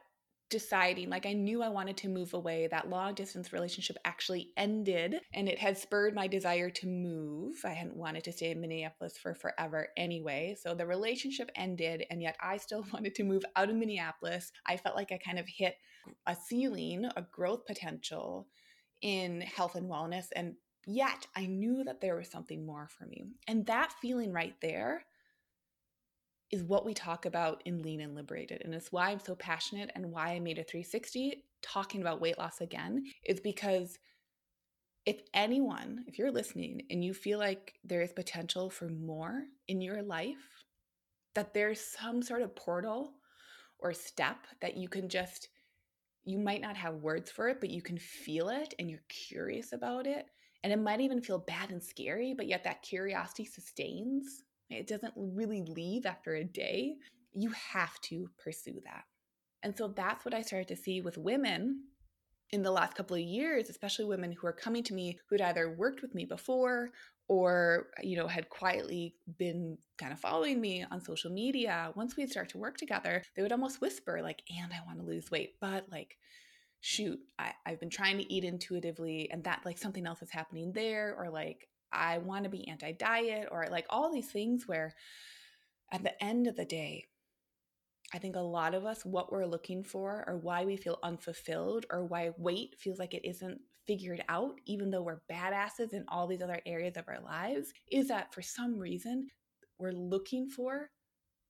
deciding 0.54 1.10
like 1.10 1.26
i 1.26 1.34
knew 1.34 1.64
i 1.64 1.68
wanted 1.68 1.98
to 1.98 2.08
move 2.08 2.36
away 2.36 2.68
that 2.68 2.88
long 2.88 3.16
distance 3.16 3.52
relationship 3.52 3.98
actually 4.06 4.52
ended 4.56 5.16
and 5.34 5.50
it 5.50 5.58
had 5.58 5.76
spurred 5.76 6.14
my 6.14 6.28
desire 6.28 6.70
to 6.70 6.86
move. 6.86 7.56
I 7.66 7.70
hadn't 7.70 7.98
wanted 7.98 8.24
to 8.26 8.32
stay 8.32 8.52
in 8.52 8.62
minneapolis 8.62 9.18
for 9.18 9.34
forever 9.34 9.88
anyway 9.98 10.56
so 10.62 10.76
the 10.76 10.86
relationship 10.86 11.50
ended 11.56 12.06
and 12.12 12.22
yet 12.22 12.38
i 12.40 12.58
still 12.58 12.86
wanted 12.94 13.16
to 13.16 13.24
move 13.24 13.44
out 13.56 13.72
of 13.72 13.76
minneapolis. 13.76 14.52
I 14.68 14.78
felt 14.78 14.96
like 14.96 15.12
i 15.12 15.18
kind 15.18 15.40
of 15.40 15.48
hit 15.48 15.76
a 16.28 16.36
ceiling 16.36 17.10
a 17.18 17.24
growth 17.24 17.66
potential 17.66 18.48
in 19.02 19.42
health 19.42 19.74
and 19.74 19.90
wellness 19.90 20.28
and 20.36 20.54
yet 20.86 21.26
i 21.36 21.48
knew 21.48 21.84
that 21.84 22.00
there 22.00 22.16
was 22.16 22.30
something 22.30 22.64
more 22.64 22.88
for 22.96 23.08
me. 23.08 23.26
And 23.48 23.66
that 23.66 23.92
feeling 24.04 24.32
right 24.32 24.54
there 24.62 25.04
is 26.52 26.64
what 26.64 26.86
we 26.86 26.94
talk 26.94 27.26
about 27.26 27.62
in 27.66 27.82
Lean 27.82 28.02
and 28.02 28.16
Liberated. 28.16 28.62
And 28.64 28.74
it's 28.74 28.92
why 28.92 29.10
I'm 29.10 29.20
so 29.20 29.36
passionate 29.36 29.92
and 29.96 30.12
why 30.12 30.30
I 30.30 30.40
made 30.40 30.60
a 30.60 30.64
360 30.64 31.44
talking 31.62 32.02
about 32.02 32.22
weight 32.22 32.38
loss 32.38 32.62
again, 32.62 33.04
is 33.26 33.40
because 33.40 33.98
if 35.06 35.22
anyone, 35.34 36.04
if 36.08 36.18
you're 36.18 36.32
listening 36.32 36.84
and 36.90 37.04
you 37.04 37.14
feel 37.14 37.40
like 37.40 37.74
there 37.84 38.02
is 38.02 38.14
potential 38.14 38.70
for 38.70 38.88
more 38.88 39.44
in 39.68 39.82
your 39.82 40.02
life, 40.02 40.64
that 41.36 41.54
there's 41.54 41.82
some 41.82 42.22
sort 42.22 42.42
of 42.42 42.56
portal 42.56 43.14
or 43.80 43.94
step 43.94 44.38
that 44.62 44.78
you 44.78 44.88
can 44.88 45.10
just, 45.10 45.50
you 46.24 46.38
might 46.38 46.62
not 46.62 46.78
have 46.78 46.96
words 46.96 47.32
for 47.32 47.50
it, 47.50 47.60
but 47.60 47.70
you 47.70 47.82
can 47.82 47.98
feel 47.98 48.50
it 48.50 48.74
and 48.80 48.90
you're 48.90 49.04
curious 49.10 49.74
about 49.74 50.08
it. 50.08 50.28
And 50.64 50.72
it 50.72 50.80
might 50.80 51.02
even 51.02 51.22
feel 51.22 51.40
bad 51.40 51.72
and 51.72 51.84
scary, 51.84 52.34
but 52.34 52.48
yet 52.48 52.64
that 52.64 52.82
curiosity 52.82 53.44
sustains 53.44 54.44
it 54.70 54.88
doesn't 54.88 55.14
really 55.16 55.64
leave 55.64 56.06
after 56.06 56.36
a 56.36 56.44
day, 56.44 56.96
you 57.34 57.52
have 57.52 58.00
to 58.02 58.30
pursue 58.44 58.80
that. 58.86 59.04
And 59.64 59.78
so 59.78 59.88
that's 59.88 60.26
what 60.26 60.34
I 60.34 60.42
started 60.42 60.68
to 60.70 60.76
see 60.76 61.02
with 61.02 61.18
women 61.18 61.84
in 62.52 62.62
the 62.62 62.72
last 62.72 62.96
couple 62.96 63.16
of 63.16 63.22
years, 63.22 63.70
especially 63.70 64.06
women 64.06 64.32
who 64.32 64.46
are 64.46 64.54
coming 64.54 64.84
to 64.84 64.94
me 64.94 65.18
who'd 65.30 65.42
either 65.42 65.76
worked 65.76 66.02
with 66.02 66.14
me 66.14 66.26
before 66.26 66.92
or 67.28 67.88
you 68.02 68.18
know 68.18 68.28
had 68.28 68.50
quietly 68.50 69.16
been 69.38 69.78
kind 69.98 70.12
of 70.12 70.20
following 70.20 70.60
me 70.60 70.86
on 70.92 71.02
social 71.02 71.32
media 71.32 71.92
once 71.96 72.18
we'd 72.18 72.30
start 72.30 72.50
to 72.50 72.58
work 72.58 72.78
together 72.78 73.24
they 73.36 73.42
would 73.42 73.52
almost 73.52 73.80
whisper 73.80 74.20
like 74.22 74.44
and 74.62 74.74
i 74.74 74.86
want 74.86 75.00
to 75.00 75.06
lose 75.06 75.32
weight 75.32 75.56
but 75.62 75.86
like 75.90 76.18
shoot 76.82 77.18
I, 77.40 77.54
i've 77.66 77.80
been 77.80 77.90
trying 77.90 78.18
to 78.18 78.34
eat 78.34 78.44
intuitively 78.44 79.30
and 79.32 79.44
that 79.46 79.62
like 79.64 79.78
something 79.78 80.06
else 80.06 80.22
is 80.22 80.32
happening 80.32 80.74
there 80.74 81.16
or 81.18 81.30
like 81.30 81.70
I 81.94 82.18
want 82.18 82.44
to 82.44 82.50
be 82.50 82.68
anti 82.68 82.92
diet 82.92 83.50
or 83.52 83.68
like 83.70 83.86
all 83.90 84.12
these 84.12 84.32
things 84.32 84.68
where 84.68 84.94
at 85.92 86.04
the 86.04 86.24
end 86.24 86.48
of 86.48 86.56
the 86.56 86.66
day, 86.66 87.06
I 88.14 88.20
think 88.20 88.36
a 88.36 88.42
lot 88.42 88.76
of 88.76 88.86
us, 88.86 89.06
what 89.06 89.32
we're 89.32 89.46
looking 89.46 89.84
for 89.84 90.24
or 90.28 90.38
why 90.38 90.66
we 90.66 90.78
feel 90.78 91.00
unfulfilled 91.04 91.86
or 91.92 92.06
why 92.06 92.32
weight 92.38 92.76
feels 92.80 93.00
like 93.00 93.14
it 93.14 93.28
isn't 93.28 93.60
figured 93.86 94.24
out, 94.30 94.60
even 94.66 94.90
though 94.90 95.02
we're 95.02 95.22
badasses 95.32 95.94
in 95.94 96.06
all 96.08 96.28
these 96.28 96.42
other 96.42 96.62
areas 96.66 96.96
of 96.96 97.06
our 97.08 97.20
lives, 97.22 97.74
is 97.92 98.08
that 98.08 98.34
for 98.34 98.42
some 98.42 98.80
reason 98.80 99.28
we're 99.80 99.92
looking 99.92 100.50
for 100.50 100.90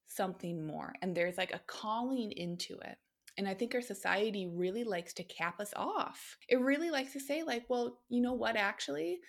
something 0.07 0.65
more. 0.65 0.93
And 1.01 1.15
there's 1.15 1.37
like 1.37 1.53
a 1.53 1.61
calling 1.67 2.31
into 2.31 2.77
it. 2.79 2.97
And 3.37 3.47
I 3.47 3.53
think 3.53 3.73
our 3.73 3.81
society 3.81 4.47
really 4.47 4.83
likes 4.83 5.13
to 5.15 5.23
cap 5.23 5.59
us 5.59 5.73
off. 5.75 6.37
It 6.49 6.61
really 6.61 6.91
likes 6.91 7.13
to 7.13 7.19
say, 7.19 7.43
like, 7.43 7.65
well, 7.67 7.99
you 8.09 8.21
know 8.21 8.33
what, 8.33 8.55
actually, 8.55 9.19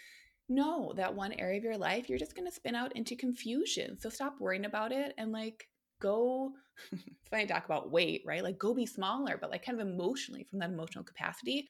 no, 0.48 0.92
that 0.96 1.14
one 1.14 1.32
area 1.32 1.58
of 1.58 1.64
your 1.64 1.78
life, 1.78 2.08
you're 2.08 2.18
just 2.18 2.36
going 2.36 2.48
to 2.48 2.54
spin 2.54 2.74
out 2.74 2.94
into 2.96 3.16
confusion. 3.16 3.98
So 3.98 4.08
stop 4.10 4.40
worrying 4.40 4.66
about 4.66 4.92
it 4.92 5.14
and 5.18 5.32
like 5.32 5.68
go. 6.00 6.52
funny 7.30 7.46
talk 7.46 7.64
about 7.64 7.90
weight, 7.90 8.22
right? 8.26 8.42
Like 8.42 8.58
go 8.58 8.74
be 8.74 8.86
smaller, 8.86 9.38
but 9.40 9.50
like 9.50 9.64
kind 9.64 9.80
of 9.80 9.86
emotionally 9.86 10.44
from 10.44 10.58
that 10.58 10.70
emotional 10.70 11.04
capacity. 11.04 11.68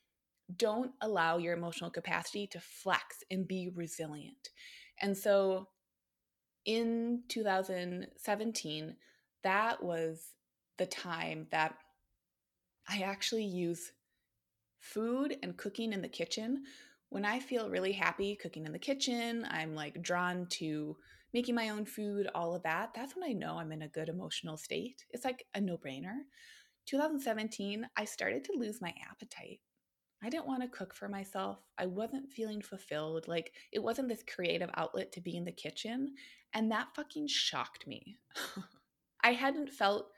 Don't 0.57 0.93
allow 1.01 1.39
your 1.39 1.55
emotional 1.55 1.91
capacity 1.91 2.47
to 2.49 2.61
flex 2.61 3.23
and 3.31 3.47
be 3.47 3.71
resilient. 3.75 4.51
And 5.01 5.17
so 5.17 5.69
in 6.65 7.23
2017, 7.29 8.97
that 9.43 9.83
was 9.83 10.33
the 10.79 10.87
time 10.87 11.47
that 11.51 11.75
I 12.89 13.01
actually 13.01 13.45
use 13.45 13.93
food 14.81 15.37
and 15.43 15.57
cooking 15.57 15.93
in 15.93 16.03
the 16.03 16.09
kitchen 16.09 16.65
when 17.14 17.24
I 17.24 17.38
feel 17.38 17.70
really 17.70 17.92
happy 17.92 18.35
cooking 18.35 18.66
in 18.66 18.72
the 18.72 18.79
kitchen, 18.81 19.46
I'm 19.48 19.77
like 19.77 20.03
drawn 20.03 20.46
to 20.55 20.96
making 21.33 21.55
my 21.55 21.68
own 21.68 21.87
food, 21.87 22.29
all 22.35 22.57
of 22.57 22.64
that. 22.64 22.90
That's 22.92 23.14
when 23.14 23.22
I 23.22 23.33
know 23.33 23.57
I'm 23.57 23.70
in 23.70 23.83
a 23.83 23.88
good 23.88 24.09
emotional 24.09 24.57
state. 24.57 25.05
It's 25.11 25.24
like 25.24 25.46
a 25.55 25.61
no 25.61 25.77
brainer. 25.79 26.16
2017, 26.87 27.87
I 27.96 28.05
started 28.05 28.42
to 28.42 28.59
lose 28.59 28.81
my 28.81 28.92
appetite. 29.09 29.61
I 30.24 30.29
didn't 30.29 30.48
want 30.48 30.62
to 30.62 30.77
cook 30.77 30.92
for 30.92 31.09
myself. 31.09 31.61
I 31.79 31.87
wasn't 31.87 32.33
feeling 32.33 32.61
fulfilled. 32.61 33.29
Like 33.29 33.53
it 33.70 33.81
wasn't 33.81 34.09
this 34.09 34.24
creative 34.27 34.70
outlet 34.74 35.12
to 35.12 35.20
be 35.20 35.37
in 35.37 35.44
the 35.44 35.53
kitchen. 35.53 36.16
And 36.53 36.72
that 36.72 36.96
fucking 36.96 37.29
shocked 37.29 37.87
me. 37.87 38.16
I 39.22 39.35
hadn't 39.35 39.70
felt 39.70 40.09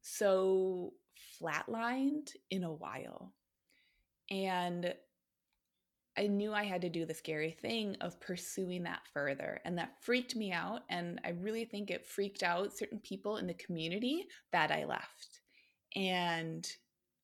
so 0.00 0.92
flatlined 1.42 2.28
in 2.52 2.62
a 2.62 2.72
while. 2.72 3.34
And 4.30 4.94
I 6.18 6.26
knew 6.26 6.52
I 6.52 6.64
had 6.64 6.80
to 6.82 6.88
do 6.88 7.04
the 7.04 7.14
scary 7.14 7.56
thing 7.60 7.96
of 8.00 8.20
pursuing 8.20 8.82
that 8.84 9.02
further. 9.12 9.60
And 9.64 9.76
that 9.78 9.94
freaked 10.00 10.34
me 10.36 10.52
out. 10.52 10.82
And 10.88 11.20
I 11.24 11.30
really 11.30 11.64
think 11.64 11.90
it 11.90 12.06
freaked 12.06 12.42
out 12.42 12.76
certain 12.76 12.98
people 13.00 13.36
in 13.36 13.46
the 13.46 13.54
community 13.54 14.26
that 14.52 14.70
I 14.70 14.84
left. 14.84 15.40
And 15.94 16.66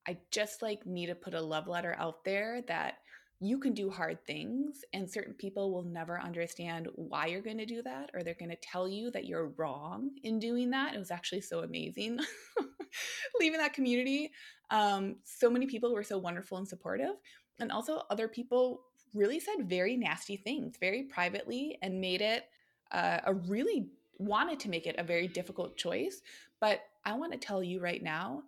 I 0.07 0.19
just 0.31 0.63
like 0.63 0.85
need 0.87 1.07
to 1.07 1.15
put 1.15 1.35
a 1.35 1.41
love 1.41 1.69
letter 1.69 1.97
out 1.99 2.25
there 2.25 2.63
that 2.69 2.99
you 3.41 3.59
can 3.59 3.75
do 3.75 3.91
hard 3.91 4.25
things 4.25 4.85
and 4.93 5.11
certain 5.11 5.35
people 5.35 5.73
will 5.73 5.83
never 5.83 6.21
understand 6.21 6.89
why 6.95 7.27
you're 7.27 7.41
going 7.41 7.59
to 7.59 7.67
do 7.67 7.83
that 7.83 8.09
or 8.15 8.23
they're 8.23 8.35
going 8.39 8.51
to 8.51 8.57
tell 8.57 8.89
you 8.89 9.11
that 9.11 9.27
you're 9.27 9.49
wrong 9.57 10.11
in 10.23 10.39
doing 10.39 10.71
that. 10.71 10.95
It 10.95 10.99
was 10.99 11.11
actually 11.11 11.41
so 11.41 11.61
amazing 11.61 12.21
leaving 13.41 13.59
that 13.59 13.73
community. 13.73 14.31
Um, 14.71 15.17
so 15.25 15.51
many 15.51 15.67
people 15.67 15.93
were 15.93 16.05
so 16.05 16.19
wonderful 16.19 16.59
and 16.59 16.69
supportive. 16.69 17.17
And 17.61 17.71
also, 17.71 18.03
other 18.11 18.29
people 18.29 18.83
really 19.15 19.41
said 19.41 19.69
very 19.69 19.97
nasty 19.97 20.37
things 20.37 20.77
very 20.81 21.03
privately 21.03 21.79
and 21.83 22.01
made 22.01 22.23
it 22.23 22.45
uh, 22.93 23.21
a 23.25 23.35
really 23.35 23.89
wanted 24.19 24.61
to 24.61 24.71
make 24.71 24.87
it 24.87 24.97
a 24.99 25.05
very 25.05 25.29
difficult 25.29 25.77
choice. 25.77 26.23
But 26.61 26.81
I 27.05 27.15
want 27.15 27.33
to 27.33 27.39
tell 27.39 27.63
you 27.63 27.81
right 27.81 28.03
now 28.03 28.43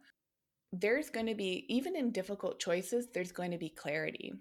there's 0.73 1.11
going 1.11 1.27
to 1.27 1.35
be, 1.35 1.65
even 1.69 1.97
in 1.97 2.11
difficult 2.11 2.59
choices, 2.59 3.09
there's 3.13 3.33
going 3.33 3.51
to 3.51 3.59
be 3.59 3.69
clarity. 3.69 4.33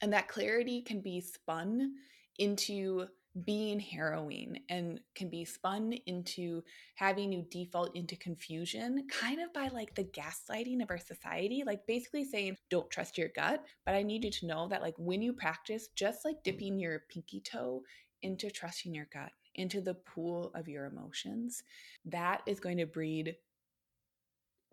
And 0.00 0.12
that 0.12 0.28
clarity 0.28 0.82
can 0.82 1.00
be 1.00 1.20
spun 1.20 1.94
into 2.38 3.06
being 3.44 3.78
harrowing 3.78 4.58
and 4.70 5.00
can 5.14 5.28
be 5.28 5.44
spun 5.44 5.92
into 6.06 6.62
having 6.94 7.32
you 7.32 7.44
default 7.50 7.94
into 7.94 8.16
confusion, 8.16 9.06
kind 9.10 9.40
of 9.40 9.52
by 9.52 9.68
like 9.68 9.94
the 9.94 10.04
gaslighting 10.04 10.82
of 10.82 10.90
our 10.90 10.98
society, 10.98 11.62
like 11.66 11.86
basically 11.86 12.24
saying, 12.24 12.56
don't 12.70 12.90
trust 12.90 13.18
your 13.18 13.28
gut. 13.36 13.64
But 13.84 13.94
I 13.94 14.02
need 14.02 14.24
you 14.24 14.30
to 14.30 14.46
know 14.46 14.68
that, 14.68 14.82
like, 14.82 14.94
when 14.96 15.20
you 15.20 15.32
practice, 15.32 15.88
just 15.94 16.24
like 16.24 16.42
dipping 16.44 16.78
your 16.78 17.02
pinky 17.10 17.40
toe 17.40 17.82
into 18.22 18.50
trusting 18.50 18.94
your 18.94 19.08
gut, 19.12 19.32
into 19.54 19.80
the 19.80 19.94
pool 19.94 20.50
of 20.54 20.68
your 20.68 20.86
emotions, 20.86 21.62
that 22.06 22.42
is 22.46 22.60
going 22.60 22.78
to 22.78 22.86
breed 22.86 23.36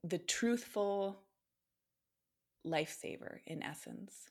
the 0.03 0.17
truthful 0.17 1.19
lifesaver 2.65 3.39
in 3.45 3.61
essence. 3.61 4.29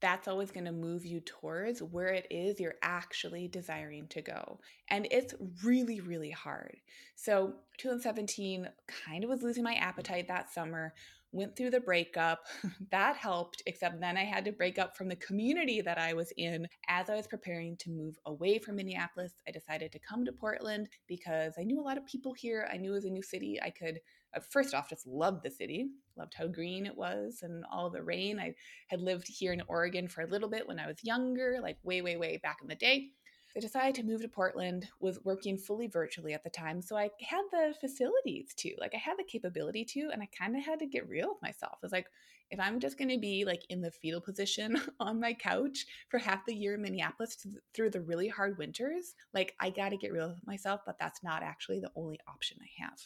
That's 0.00 0.28
always 0.28 0.50
going 0.50 0.66
to 0.66 0.72
move 0.72 1.04
you 1.04 1.20
towards 1.20 1.82
where 1.82 2.08
it 2.08 2.26
is 2.30 2.60
you're 2.60 2.76
actually 2.82 3.48
desiring 3.48 4.06
to 4.08 4.22
go. 4.22 4.60
And 4.88 5.08
it's 5.10 5.34
really, 5.64 6.00
really 6.00 6.30
hard. 6.30 6.76
So, 7.16 7.54
2017 7.78 8.68
kind 8.86 9.24
of 9.24 9.30
was 9.30 9.42
losing 9.42 9.64
my 9.64 9.74
appetite 9.74 10.28
that 10.28 10.52
summer, 10.52 10.94
went 11.32 11.56
through 11.56 11.70
the 11.70 11.80
breakup. 11.80 12.40
that 12.90 13.16
helped, 13.16 13.62
except 13.66 14.00
then 14.00 14.16
I 14.16 14.24
had 14.24 14.44
to 14.46 14.52
break 14.52 14.78
up 14.78 14.96
from 14.96 15.08
the 15.08 15.16
community 15.16 15.80
that 15.80 15.98
I 15.98 16.14
was 16.14 16.32
in. 16.36 16.66
As 16.88 17.10
I 17.10 17.16
was 17.16 17.26
preparing 17.26 17.76
to 17.78 17.90
move 17.90 18.16
away 18.26 18.58
from 18.58 18.76
Minneapolis, 18.76 19.34
I 19.46 19.50
decided 19.50 19.92
to 19.92 19.98
come 19.98 20.24
to 20.24 20.32
Portland 20.32 20.88
because 21.06 21.54
I 21.58 21.64
knew 21.64 21.80
a 21.80 21.84
lot 21.84 21.98
of 21.98 22.06
people 22.06 22.32
here. 22.32 22.68
I 22.72 22.76
knew 22.76 22.92
it 22.92 22.94
was 22.94 23.04
a 23.04 23.10
new 23.10 23.22
city. 23.22 23.58
I 23.62 23.70
could 23.70 24.00
uh, 24.36 24.40
first 24.40 24.74
off, 24.74 24.90
just 24.90 25.06
loved 25.06 25.42
the 25.42 25.50
city, 25.50 25.88
loved 26.16 26.34
how 26.34 26.46
green 26.46 26.86
it 26.86 26.96
was 26.96 27.40
and 27.42 27.64
all 27.72 27.90
the 27.90 28.02
rain. 28.02 28.38
I 28.38 28.54
had 28.88 29.00
lived 29.00 29.26
here 29.26 29.52
in 29.52 29.62
Oregon 29.68 30.08
for 30.08 30.22
a 30.22 30.26
little 30.26 30.48
bit 30.48 30.68
when 30.68 30.78
I 30.78 30.86
was 30.86 31.02
younger, 31.02 31.58
like 31.62 31.78
way, 31.82 32.02
way, 32.02 32.16
way 32.16 32.38
back 32.42 32.58
in 32.60 32.68
the 32.68 32.74
day. 32.74 33.10
I 33.56 33.60
decided 33.60 33.94
to 33.96 34.04
move 34.04 34.22
to 34.22 34.28
Portland, 34.28 34.88
was 35.00 35.24
working 35.24 35.56
fully 35.56 35.88
virtually 35.88 36.34
at 36.34 36.44
the 36.44 36.50
time. 36.50 36.80
So 36.80 36.96
I 36.96 37.10
had 37.20 37.42
the 37.50 37.74
facilities 37.80 38.54
to, 38.58 38.74
Like 38.78 38.94
I 38.94 38.98
had 38.98 39.18
the 39.18 39.24
capability 39.24 39.84
to, 39.86 40.10
and 40.12 40.22
I 40.22 40.28
kind 40.36 40.56
of 40.56 40.64
had 40.64 40.78
to 40.80 40.86
get 40.86 41.08
real 41.08 41.30
with 41.30 41.42
myself. 41.42 41.74
I 41.74 41.78
was 41.82 41.92
like, 41.92 42.06
if 42.50 42.60
I'm 42.60 42.80
just 42.80 42.98
going 42.98 43.10
to 43.10 43.18
be 43.18 43.44
like 43.44 43.62
in 43.68 43.80
the 43.80 43.90
fetal 43.90 44.20
position 44.20 44.80
on 45.00 45.20
my 45.20 45.34
couch 45.34 45.86
for 46.08 46.18
half 46.18 46.46
the 46.46 46.54
year 46.54 46.74
in 46.74 46.82
Minneapolis 46.82 47.36
th- 47.36 47.54
through 47.74 47.90
the 47.90 48.00
really 48.00 48.28
hard 48.28 48.58
winters, 48.58 49.14
like 49.34 49.54
I 49.60 49.70
got 49.70 49.90
to 49.90 49.96
get 49.96 50.12
real 50.12 50.28
with 50.28 50.46
myself, 50.46 50.80
but 50.86 50.98
that's 50.98 51.22
not 51.22 51.42
actually 51.42 51.80
the 51.80 51.92
only 51.96 52.18
option 52.28 52.58
I 52.60 52.84
have. 52.84 52.98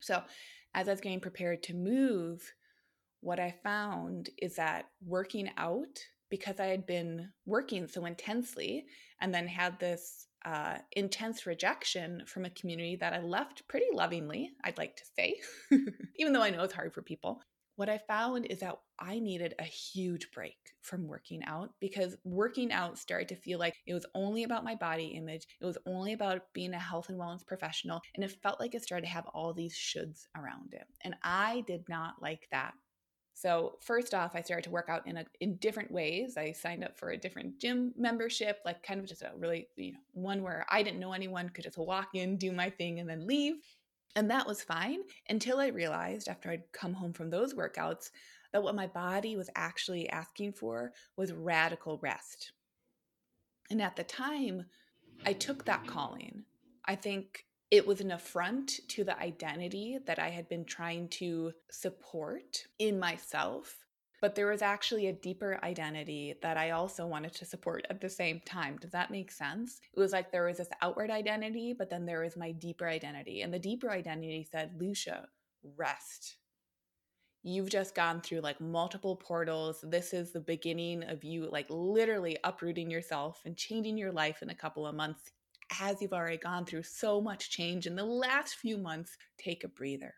So 0.00 0.22
as 0.74 0.88
I 0.88 0.92
was 0.92 1.00
getting 1.00 1.20
prepared 1.20 1.62
to 1.64 1.74
move, 1.74 2.52
what 3.20 3.38
I 3.38 3.54
found 3.62 4.30
is 4.38 4.56
that 4.56 4.86
working 5.04 5.50
out, 5.56 5.98
because 6.30 6.60
I 6.60 6.66
had 6.66 6.86
been 6.86 7.30
working 7.46 7.86
so 7.88 8.04
intensely 8.04 8.86
and 9.20 9.34
then 9.34 9.46
had 9.46 9.78
this 9.78 10.26
uh, 10.44 10.78
intense 10.92 11.44
rejection 11.44 12.22
from 12.26 12.44
a 12.44 12.50
community 12.50 12.96
that 12.96 13.12
I 13.12 13.20
left 13.20 13.66
pretty 13.68 13.86
lovingly, 13.92 14.50
I'd 14.64 14.78
like 14.78 14.96
to 14.96 15.04
say, 15.16 15.36
even 16.16 16.32
though 16.32 16.42
I 16.42 16.50
know 16.50 16.62
it's 16.62 16.74
hard 16.74 16.94
for 16.94 17.02
people 17.02 17.42
what 17.80 17.88
I 17.88 17.96
found 17.96 18.44
is 18.44 18.60
that 18.60 18.76
I 18.98 19.20
needed 19.20 19.54
a 19.58 19.64
huge 19.64 20.32
break 20.32 20.58
from 20.82 21.08
working 21.08 21.42
out 21.46 21.70
because 21.80 22.14
working 22.24 22.72
out 22.72 22.98
started 22.98 23.28
to 23.28 23.36
feel 23.36 23.58
like 23.58 23.74
it 23.86 23.94
was 23.94 24.04
only 24.14 24.44
about 24.44 24.64
my 24.64 24.74
body 24.74 25.14
image. 25.16 25.46
It 25.58 25.64
was 25.64 25.78
only 25.86 26.12
about 26.12 26.42
being 26.52 26.74
a 26.74 26.78
health 26.78 27.08
and 27.08 27.18
wellness 27.18 27.46
professional. 27.46 28.02
And 28.14 28.22
it 28.22 28.36
felt 28.42 28.60
like 28.60 28.74
it 28.74 28.82
started 28.82 29.06
to 29.06 29.12
have 29.12 29.24
all 29.28 29.54
these 29.54 29.74
shoulds 29.74 30.26
around 30.36 30.74
it. 30.74 30.86
And 31.04 31.14
I 31.22 31.64
did 31.66 31.88
not 31.88 32.16
like 32.20 32.48
that. 32.52 32.74
So 33.40 33.78
first 33.80 34.12
off, 34.12 34.32
I 34.34 34.42
started 34.42 34.64
to 34.64 34.70
work 34.70 34.90
out 34.90 35.06
in 35.06 35.16
a, 35.16 35.24
in 35.40 35.56
different 35.56 35.90
ways. 35.90 36.36
I 36.36 36.52
signed 36.52 36.84
up 36.84 36.98
for 36.98 37.08
a 37.08 37.16
different 37.16 37.58
gym 37.58 37.94
membership, 37.96 38.58
like 38.66 38.82
kind 38.82 39.00
of 39.00 39.06
just 39.06 39.22
a 39.22 39.30
really, 39.34 39.66
you 39.76 39.92
know, 39.92 39.98
one 40.12 40.42
where 40.42 40.66
I 40.68 40.82
didn't 40.82 41.00
know 41.00 41.14
anyone, 41.14 41.48
could 41.48 41.64
just 41.64 41.78
walk 41.78 42.08
in, 42.12 42.36
do 42.36 42.52
my 42.52 42.68
thing, 42.68 43.00
and 43.00 43.08
then 43.08 43.26
leave. 43.26 43.54
And 44.14 44.30
that 44.30 44.46
was 44.46 44.62
fine 44.62 44.98
until 45.30 45.58
I 45.58 45.68
realized 45.68 46.28
after 46.28 46.50
I'd 46.50 46.70
come 46.72 46.92
home 46.92 47.14
from 47.14 47.30
those 47.30 47.54
workouts 47.54 48.10
that 48.52 48.62
what 48.62 48.74
my 48.74 48.88
body 48.88 49.36
was 49.36 49.48
actually 49.56 50.10
asking 50.10 50.52
for 50.52 50.92
was 51.16 51.32
radical 51.32 51.98
rest. 52.02 52.52
And 53.70 53.80
at 53.80 53.96
the 53.96 54.04
time, 54.04 54.66
I 55.24 55.32
took 55.32 55.64
that 55.64 55.86
calling. 55.86 56.44
I 56.84 56.94
think 56.94 57.46
it 57.70 57.86
was 57.86 58.00
an 58.00 58.10
affront 58.10 58.80
to 58.88 59.04
the 59.04 59.18
identity 59.18 59.98
that 60.06 60.18
I 60.18 60.30
had 60.30 60.48
been 60.48 60.64
trying 60.64 61.08
to 61.08 61.52
support 61.70 62.64
in 62.78 62.98
myself 62.98 63.86
but 64.20 64.34
there 64.34 64.48
was 64.48 64.62
actually 64.62 65.06
a 65.06 65.12
deeper 65.12 65.58
identity 65.62 66.34
that 66.42 66.56
I 66.56 66.70
also 66.70 67.06
wanted 67.06 67.32
to 67.34 67.46
support 67.46 67.86
at 67.88 68.00
the 68.00 68.10
same 68.10 68.40
time. 68.44 68.76
Does 68.76 68.90
that 68.90 69.10
make 69.10 69.30
sense? 69.30 69.80
It 69.94 69.98
was 69.98 70.12
like 70.12 70.30
there 70.30 70.44
was 70.44 70.58
this 70.58 70.68
outward 70.82 71.10
identity, 71.10 71.72
but 71.72 71.88
then 71.88 72.04
there 72.04 72.20
was 72.20 72.36
my 72.36 72.52
deeper 72.52 72.86
identity. 72.86 73.42
And 73.42 73.52
the 73.52 73.58
deeper 73.58 73.90
identity 73.90 74.46
said, 74.50 74.72
Lucia, 74.78 75.28
rest. 75.76 76.36
You've 77.42 77.70
just 77.70 77.94
gone 77.94 78.20
through 78.20 78.40
like 78.40 78.60
multiple 78.60 79.16
portals. 79.16 79.82
This 79.82 80.12
is 80.12 80.32
the 80.32 80.40
beginning 80.40 81.02
of 81.04 81.24
you, 81.24 81.48
like 81.50 81.66
literally 81.70 82.36
uprooting 82.44 82.90
yourself 82.90 83.40
and 83.46 83.56
changing 83.56 83.96
your 83.96 84.12
life 84.12 84.42
in 84.42 84.50
a 84.50 84.54
couple 84.54 84.86
of 84.86 84.94
months 84.94 85.30
as 85.80 86.00
you've 86.00 86.12
already 86.12 86.38
gone 86.38 86.64
through 86.64 86.82
so 86.82 87.20
much 87.20 87.50
change 87.50 87.86
in 87.86 87.94
the 87.94 88.04
last 88.04 88.56
few 88.56 88.76
months. 88.76 89.16
Take 89.38 89.64
a 89.64 89.68
breather. 89.68 90.14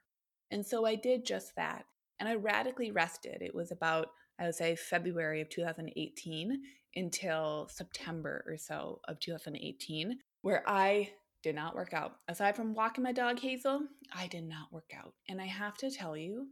And 0.51 0.65
so 0.65 0.87
I 0.87 0.95
did 0.95 1.25
just 1.25 1.55
that 1.57 1.85
and 2.21 2.29
I 2.29 2.35
radically 2.35 2.91
rested. 2.91 3.43
It 3.43 3.55
was 3.55 3.73
about, 3.73 4.09
I 4.39 4.47
would 4.47 4.55
say, 4.55 4.77
February 4.77 5.41
of 5.41 5.49
2018 5.49 6.63
until 6.95 7.69
September 7.71 8.45
or 8.47 8.57
so 8.57 9.01
of 9.09 9.19
2018, 9.21 10.19
where 10.43 10.63
I 10.67 11.11
did 11.43 11.55
not 11.55 11.75
work 11.75 11.93
out. 11.93 12.17
Aside 12.29 12.55
from 12.55 12.75
walking 12.75 13.03
my 13.03 13.13
dog 13.13 13.41
Hazel, 13.41 13.81
I 14.15 14.27
did 14.29 14.45
not 14.45 14.73
work 14.73 14.93
out. 14.97 15.15
And 15.29 15.41
I 15.41 15.47
have 15.47 15.77
to 15.79 15.91
tell 15.91 16.17
you, 16.17 16.47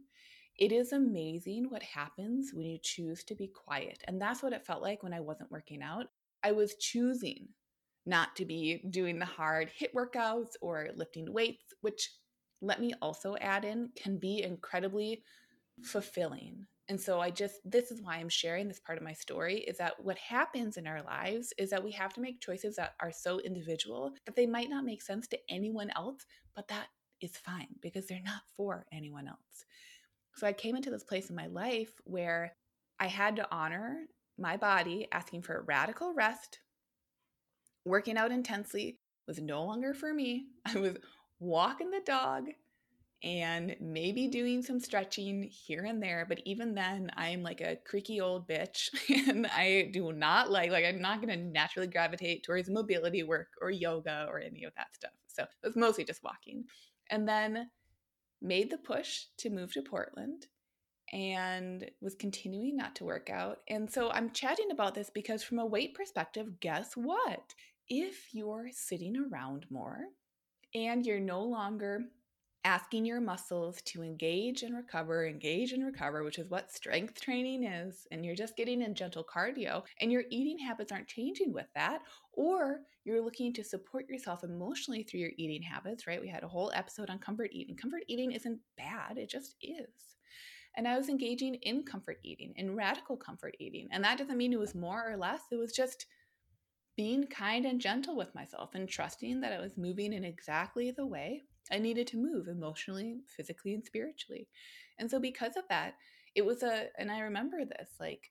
it 0.57 0.71
is 0.71 0.91
amazing 0.91 1.67
what 1.69 1.83
happens 1.83 2.51
when 2.53 2.65
you 2.65 2.77
choose 2.81 3.23
to 3.23 3.35
be 3.35 3.47
quiet. 3.47 4.03
And 4.07 4.21
that's 4.21 4.43
what 4.43 4.53
it 4.53 4.65
felt 4.65 4.81
like 4.81 5.03
when 5.03 5.13
I 5.13 5.21
wasn't 5.21 5.51
working 5.51 5.81
out. 5.81 6.07
I 6.43 6.51
was 6.51 6.75
choosing 6.75 7.47
not 8.05 8.35
to 8.35 8.45
be 8.45 8.81
doing 8.89 9.19
the 9.19 9.25
hard 9.25 9.69
hit 9.75 9.93
workouts 9.93 10.53
or 10.61 10.89
lifting 10.95 11.31
weights, 11.31 11.73
which 11.81 12.11
let 12.61 12.79
me 12.79 12.93
also 13.01 13.35
add 13.41 13.65
in 13.65 13.89
can 13.95 14.17
be 14.17 14.43
incredibly 14.43 15.23
fulfilling. 15.83 16.67
And 16.89 16.99
so 16.99 17.21
I 17.21 17.29
just, 17.29 17.59
this 17.63 17.89
is 17.89 18.01
why 18.01 18.17
I'm 18.17 18.29
sharing 18.29 18.67
this 18.67 18.79
part 18.79 18.97
of 18.97 19.03
my 19.03 19.13
story 19.13 19.59
is 19.59 19.77
that 19.77 20.03
what 20.03 20.17
happens 20.17 20.77
in 20.77 20.87
our 20.87 21.01
lives 21.03 21.53
is 21.57 21.69
that 21.69 21.83
we 21.83 21.91
have 21.91 22.13
to 22.13 22.21
make 22.21 22.41
choices 22.41 22.75
that 22.75 22.95
are 22.99 23.11
so 23.11 23.39
individual 23.39 24.11
that 24.25 24.35
they 24.35 24.45
might 24.45 24.69
not 24.69 24.83
make 24.83 25.01
sense 25.01 25.27
to 25.29 25.39
anyone 25.49 25.89
else, 25.95 26.25
but 26.55 26.67
that 26.67 26.87
is 27.21 27.37
fine 27.37 27.67
because 27.81 28.07
they're 28.07 28.21
not 28.23 28.41
for 28.57 28.85
anyone 28.91 29.27
else. 29.27 29.65
So 30.35 30.47
I 30.47 30.53
came 30.53 30.75
into 30.75 30.89
this 30.89 31.03
place 31.03 31.29
in 31.29 31.35
my 31.35 31.47
life 31.47 31.91
where 32.03 32.53
I 32.99 33.07
had 33.07 33.35
to 33.37 33.47
honor 33.51 34.05
my 34.37 34.57
body 34.57 35.07
asking 35.11 35.43
for 35.43 35.63
radical 35.67 36.13
rest. 36.13 36.59
Working 37.85 38.17
out 38.17 38.31
intensely 38.31 38.99
was 39.27 39.39
no 39.39 39.63
longer 39.63 39.93
for 39.93 40.13
me. 40.13 40.47
I 40.65 40.77
was 40.77 40.97
walking 41.39 41.91
the 41.91 42.01
dog 42.05 42.45
and 43.23 43.75
maybe 43.79 44.27
doing 44.27 44.63
some 44.63 44.79
stretching 44.79 45.43
here 45.43 45.85
and 45.85 46.01
there. 46.01 46.25
But 46.27 46.41
even 46.45 46.73
then, 46.73 47.11
I'm 47.15 47.43
like 47.43 47.61
a 47.61 47.77
creaky 47.85 48.19
old 48.19 48.47
bitch 48.47 48.89
and 49.27 49.47
I 49.47 49.89
do 49.93 50.11
not 50.11 50.51
like, 50.51 50.71
like, 50.71 50.85
I'm 50.85 51.01
not 51.01 51.21
going 51.21 51.37
to 51.37 51.45
naturally 51.45 51.87
gravitate 51.87 52.43
towards 52.43 52.69
mobility 52.69 53.23
work 53.23 53.49
or 53.61 53.69
yoga 53.69 54.25
or 54.27 54.39
any 54.39 54.63
of 54.63 54.73
that 54.75 54.87
stuff. 54.93 55.11
So 55.27 55.43
it 55.43 55.67
was 55.67 55.75
mostly 55.75 56.03
just 56.03 56.23
walking. 56.23 56.63
And 57.11 57.27
then 57.27 57.69
made 58.41 58.71
the 58.71 58.77
push 58.77 59.25
to 59.37 59.49
move 59.49 59.71
to 59.73 59.81
Portland 59.83 60.47
and 61.13 61.89
was 62.01 62.15
continuing 62.15 62.77
not 62.77 62.95
to 62.95 63.03
work 63.03 63.29
out. 63.29 63.59
And 63.67 63.91
so 63.91 64.09
I'm 64.11 64.31
chatting 64.31 64.71
about 64.71 64.95
this 64.95 65.11
because, 65.13 65.43
from 65.43 65.59
a 65.59 65.65
weight 65.65 65.93
perspective, 65.93 66.59
guess 66.59 66.93
what? 66.95 67.53
If 67.93 68.33
you're 68.33 68.69
sitting 68.71 69.17
around 69.17 69.65
more 69.69 69.99
and 70.73 71.05
you're 71.05 71.19
no 71.19 71.43
longer 71.43 72.05
asking 72.63 73.05
your 73.05 73.19
muscles 73.19 73.81
to 73.81 74.01
engage 74.01 74.63
and 74.63 74.77
recover, 74.77 75.27
engage 75.27 75.73
and 75.73 75.83
recover, 75.83 76.23
which 76.23 76.39
is 76.39 76.49
what 76.49 76.71
strength 76.71 77.19
training 77.19 77.65
is, 77.65 78.07
and 78.09 78.23
you're 78.25 78.33
just 78.33 78.55
getting 78.55 78.81
in 78.81 78.95
gentle 78.95 79.25
cardio, 79.25 79.83
and 79.99 80.09
your 80.09 80.23
eating 80.29 80.57
habits 80.57 80.93
aren't 80.93 81.09
changing 81.09 81.51
with 81.51 81.67
that, 81.75 81.99
or 82.31 82.79
you're 83.03 83.21
looking 83.21 83.51
to 83.51 83.61
support 83.61 84.07
yourself 84.07 84.45
emotionally 84.45 85.03
through 85.03 85.19
your 85.19 85.31
eating 85.35 85.61
habits, 85.61 86.07
right? 86.07 86.21
We 86.21 86.29
had 86.29 86.43
a 86.43 86.47
whole 86.47 86.71
episode 86.73 87.09
on 87.09 87.19
comfort 87.19 87.49
eating. 87.51 87.75
Comfort 87.75 88.03
eating 88.07 88.31
isn't 88.31 88.61
bad, 88.77 89.17
it 89.17 89.29
just 89.29 89.57
is. 89.61 90.15
And 90.77 90.87
I 90.87 90.97
was 90.97 91.09
engaging 91.09 91.55
in 91.55 91.83
comfort 91.83 92.19
eating, 92.23 92.53
in 92.55 92.73
radical 92.73 93.17
comfort 93.17 93.57
eating. 93.59 93.89
And 93.91 94.01
that 94.05 94.17
doesn't 94.17 94.37
mean 94.37 94.53
it 94.53 94.59
was 94.59 94.75
more 94.75 95.11
or 95.11 95.17
less, 95.17 95.41
it 95.51 95.57
was 95.57 95.73
just 95.73 96.05
being 97.01 97.25
kind 97.25 97.65
and 97.65 97.81
gentle 97.81 98.15
with 98.15 98.35
myself 98.35 98.75
and 98.75 98.87
trusting 98.87 99.41
that 99.41 99.51
I 99.51 99.59
was 99.59 99.75
moving 99.75 100.13
in 100.13 100.23
exactly 100.23 100.91
the 100.91 101.07
way 101.07 101.41
I 101.71 101.79
needed 101.79 102.05
to 102.07 102.17
move 102.17 102.47
emotionally, 102.47 103.21
physically, 103.35 103.73
and 103.73 103.83
spiritually. 103.83 104.47
And 104.99 105.09
so, 105.09 105.19
because 105.19 105.57
of 105.57 105.63
that, 105.69 105.95
it 106.35 106.45
was 106.45 106.61
a, 106.61 106.89
and 106.99 107.11
I 107.11 107.21
remember 107.21 107.65
this 107.65 107.89
like 107.99 108.29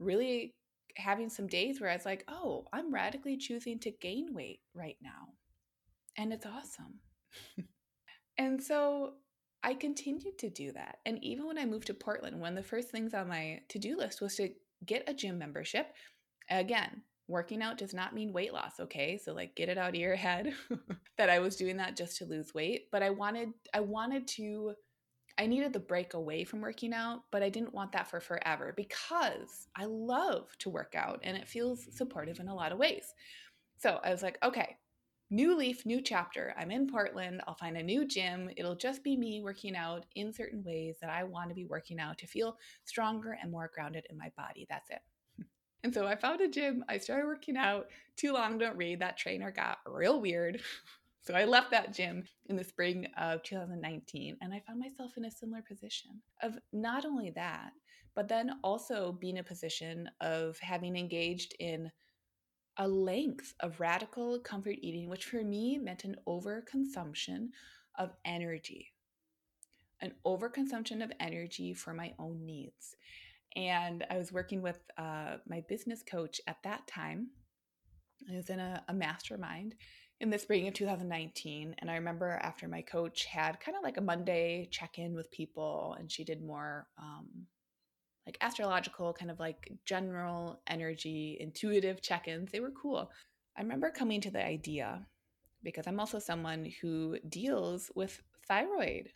really 0.00 0.56
having 0.96 1.30
some 1.30 1.46
days 1.46 1.80
where 1.80 1.90
I 1.90 1.94
was 1.94 2.04
like, 2.04 2.24
oh, 2.26 2.66
I'm 2.72 2.92
radically 2.92 3.36
choosing 3.36 3.78
to 3.80 3.92
gain 3.92 4.34
weight 4.34 4.62
right 4.74 4.96
now. 5.00 5.28
And 6.16 6.32
it's 6.32 6.44
awesome. 6.44 6.98
and 8.36 8.60
so 8.60 9.12
I 9.62 9.74
continued 9.74 10.38
to 10.38 10.50
do 10.50 10.72
that. 10.72 10.98
And 11.06 11.22
even 11.22 11.46
when 11.46 11.56
I 11.58 11.66
moved 11.66 11.86
to 11.86 11.94
Portland, 11.94 12.40
one 12.40 12.58
of 12.58 12.64
the 12.64 12.68
first 12.68 12.90
things 12.90 13.14
on 13.14 13.28
my 13.28 13.60
to 13.68 13.78
do 13.78 13.96
list 13.96 14.20
was 14.20 14.34
to 14.36 14.48
get 14.84 15.04
a 15.06 15.14
gym 15.14 15.38
membership. 15.38 15.92
Again, 16.50 17.02
working 17.28 17.62
out 17.62 17.78
does 17.78 17.94
not 17.94 18.14
mean 18.14 18.32
weight 18.32 18.52
loss, 18.52 18.80
okay? 18.80 19.18
So 19.22 19.32
like 19.32 19.54
get 19.54 19.68
it 19.68 19.78
out 19.78 19.90
of 19.90 19.94
your 19.94 20.16
head 20.16 20.54
that 21.18 21.30
I 21.30 21.38
was 21.38 21.56
doing 21.56 21.76
that 21.76 21.96
just 21.96 22.16
to 22.18 22.24
lose 22.24 22.54
weight, 22.54 22.86
but 22.90 23.02
I 23.02 23.10
wanted 23.10 23.50
I 23.72 23.80
wanted 23.80 24.26
to 24.28 24.72
I 25.38 25.46
needed 25.46 25.72
the 25.72 25.78
break 25.78 26.14
away 26.14 26.42
from 26.42 26.60
working 26.60 26.92
out, 26.92 27.20
but 27.30 27.44
I 27.44 27.48
didn't 27.48 27.74
want 27.74 27.92
that 27.92 28.10
for 28.10 28.18
forever 28.18 28.74
because 28.76 29.68
I 29.76 29.84
love 29.84 30.48
to 30.58 30.70
work 30.70 30.94
out 30.96 31.20
and 31.22 31.36
it 31.36 31.46
feels 31.46 31.86
supportive 31.96 32.40
in 32.40 32.48
a 32.48 32.54
lot 32.54 32.72
of 32.72 32.78
ways. 32.78 33.14
So 33.76 34.00
I 34.02 34.10
was 34.10 34.22
like, 34.22 34.38
okay, 34.42 34.76
new 35.30 35.56
leaf, 35.56 35.86
new 35.86 36.00
chapter. 36.00 36.54
I'm 36.58 36.72
in 36.72 36.88
Portland. 36.88 37.42
I'll 37.46 37.54
find 37.54 37.76
a 37.76 37.82
new 37.82 38.04
gym. 38.04 38.50
It'll 38.56 38.74
just 38.74 39.04
be 39.04 39.16
me 39.16 39.40
working 39.40 39.76
out 39.76 40.06
in 40.16 40.32
certain 40.32 40.64
ways 40.64 40.96
that 41.00 41.10
I 41.10 41.22
want 41.22 41.50
to 41.50 41.54
be 41.54 41.66
working 41.66 42.00
out 42.00 42.18
to 42.18 42.26
feel 42.26 42.56
stronger 42.84 43.38
and 43.40 43.52
more 43.52 43.70
grounded 43.72 44.06
in 44.10 44.18
my 44.18 44.32
body. 44.36 44.66
That's 44.68 44.90
it. 44.90 45.02
And 45.88 45.94
so 45.94 46.06
I 46.06 46.16
found 46.16 46.42
a 46.42 46.48
gym. 46.48 46.84
I 46.86 46.98
started 46.98 47.24
working 47.24 47.56
out. 47.56 47.86
Too 48.14 48.34
long, 48.34 48.58
don't 48.58 48.76
read. 48.76 49.00
That 49.00 49.16
trainer 49.16 49.50
got 49.50 49.78
real 49.86 50.20
weird. 50.20 50.60
So 51.22 51.34
I 51.34 51.44
left 51.44 51.72
that 51.72 51.92
gym 51.92 52.24
in 52.46 52.56
the 52.56 52.64
spring 52.64 53.06
of 53.18 53.42
2019 53.42 54.38
and 54.40 54.54
I 54.54 54.62
found 54.66 54.80
myself 54.80 55.18
in 55.18 55.26
a 55.26 55.30
similar 55.30 55.60
position 55.60 56.22
of 56.42 56.56
not 56.72 57.04
only 57.04 57.30
that, 57.32 57.72
but 58.14 58.28
then 58.28 58.52
also 58.64 59.12
being 59.12 59.36
in 59.36 59.40
a 59.40 59.44
position 59.44 60.08
of 60.22 60.58
having 60.60 60.96
engaged 60.96 61.54
in 61.60 61.90
a 62.78 62.88
length 62.88 63.52
of 63.60 63.78
radical 63.78 64.38
comfort 64.40 64.76
eating, 64.80 65.10
which 65.10 65.26
for 65.26 65.44
me 65.44 65.76
meant 65.76 66.04
an 66.04 66.16
overconsumption 66.26 67.48
of 67.98 68.12
energy, 68.24 68.94
an 70.00 70.14
overconsumption 70.24 71.04
of 71.04 71.12
energy 71.20 71.74
for 71.74 71.92
my 71.92 72.14
own 72.18 72.46
needs. 72.46 72.96
And 73.56 74.04
I 74.10 74.18
was 74.18 74.32
working 74.32 74.62
with 74.62 74.78
uh, 74.96 75.36
my 75.48 75.62
business 75.68 76.02
coach 76.02 76.40
at 76.46 76.58
that 76.64 76.86
time. 76.86 77.28
I 78.30 78.36
was 78.36 78.50
in 78.50 78.60
a, 78.60 78.82
a 78.88 78.94
mastermind 78.94 79.74
in 80.20 80.30
the 80.30 80.38
spring 80.38 80.66
of 80.66 80.74
2019. 80.74 81.76
And 81.78 81.90
I 81.90 81.94
remember 81.94 82.38
after 82.42 82.68
my 82.68 82.82
coach 82.82 83.24
had 83.24 83.60
kind 83.60 83.76
of 83.76 83.82
like 83.82 83.96
a 83.96 84.02
Monday 84.02 84.68
check 84.70 84.98
in 84.98 85.14
with 85.14 85.30
people, 85.30 85.96
and 85.98 86.10
she 86.10 86.24
did 86.24 86.42
more 86.42 86.86
um, 86.98 87.46
like 88.26 88.36
astrological, 88.40 89.12
kind 89.12 89.30
of 89.30 89.38
like 89.38 89.72
general 89.86 90.60
energy, 90.66 91.36
intuitive 91.40 92.02
check 92.02 92.28
ins. 92.28 92.50
They 92.50 92.60
were 92.60 92.72
cool. 92.72 93.10
I 93.56 93.62
remember 93.62 93.90
coming 93.90 94.20
to 94.22 94.30
the 94.30 94.44
idea 94.44 95.06
because 95.62 95.86
I'm 95.86 95.98
also 95.98 96.18
someone 96.18 96.70
who 96.80 97.18
deals 97.28 97.90
with 97.94 98.20
thyroid 98.46 99.10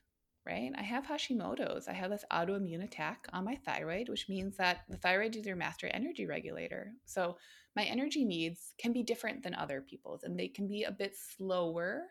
right? 0.47 0.71
I 0.77 0.83
have 0.83 1.07
Hashimoto's. 1.07 1.89
I 1.89 1.93
have 1.93 2.11
this 2.11 2.25
autoimmune 2.33 2.85
attack 2.85 3.27
on 3.33 3.45
my 3.45 3.57
thyroid, 3.65 4.09
which 4.09 4.29
means 4.29 4.57
that 4.57 4.81
the 4.89 4.97
thyroid 4.97 5.37
is 5.37 5.47
your 5.47 5.57
master 5.57 5.89
energy 5.89 6.27
regulator. 6.27 6.93
So 7.05 7.37
my 7.77 7.85
energy 7.85 8.25
needs 8.25 8.75
can 8.79 8.93
be 8.93 9.03
different 9.03 9.43
than 9.43 9.55
other 9.55 9.81
people's, 9.81 10.25
and 10.25 10.39
they 10.39 10.49
can 10.49 10.67
be 10.67 10.85
a 10.85 10.93
bit 10.93 11.15
slower 11.37 12.03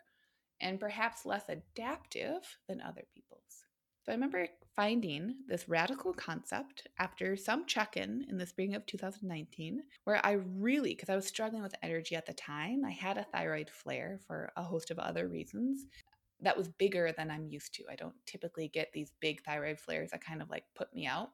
and 0.60 0.80
perhaps 0.80 1.26
less 1.26 1.44
adaptive 1.48 2.58
than 2.68 2.80
other 2.80 3.02
people's. 3.14 3.64
So 4.04 4.10
I 4.10 4.16
remember 4.16 4.48
finding 4.74 5.36
this 5.46 5.68
radical 5.68 6.12
concept 6.12 6.88
after 6.98 7.36
some 7.36 7.66
check 7.66 7.96
in 7.96 8.26
in 8.28 8.36
the 8.36 8.46
spring 8.46 8.74
of 8.74 8.84
2019, 8.86 9.82
where 10.04 10.24
I 10.26 10.32
really, 10.32 10.94
because 10.94 11.08
I 11.08 11.14
was 11.14 11.26
struggling 11.26 11.62
with 11.62 11.74
energy 11.82 12.16
at 12.16 12.26
the 12.26 12.32
time, 12.32 12.84
I 12.84 12.90
had 12.90 13.16
a 13.16 13.26
thyroid 13.32 13.70
flare 13.70 14.18
for 14.26 14.50
a 14.56 14.62
host 14.62 14.90
of 14.90 14.98
other 14.98 15.28
reasons 15.28 15.86
that 16.42 16.56
was 16.56 16.68
bigger 16.68 17.12
than 17.16 17.30
I'm 17.30 17.46
used 17.46 17.74
to. 17.74 17.84
I 17.90 17.94
don't 17.94 18.14
typically 18.26 18.68
get 18.68 18.92
these 18.92 19.12
big 19.20 19.42
thyroid 19.42 19.78
flares 19.78 20.10
that 20.10 20.24
kind 20.24 20.42
of 20.42 20.50
like 20.50 20.64
put 20.74 20.92
me 20.94 21.06
out. 21.06 21.30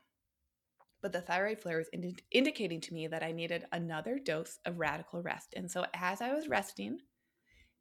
But 1.01 1.13
the 1.13 1.21
thyroid 1.21 1.61
flare 1.61 1.79
was 1.79 1.89
indi- 1.93 2.25
indicating 2.31 2.81
to 2.83 2.95
me 2.95 3.07
that 3.07 3.23
I 3.23 3.33
needed 3.33 3.67
another 3.73 4.19
dose 4.19 4.59
of 4.67 4.79
radical 4.79 5.23
rest. 5.23 5.55
And 5.57 5.71
so 5.71 5.87
as 5.95 6.21
I 6.21 6.35
was 6.35 6.49
resting, 6.49 6.99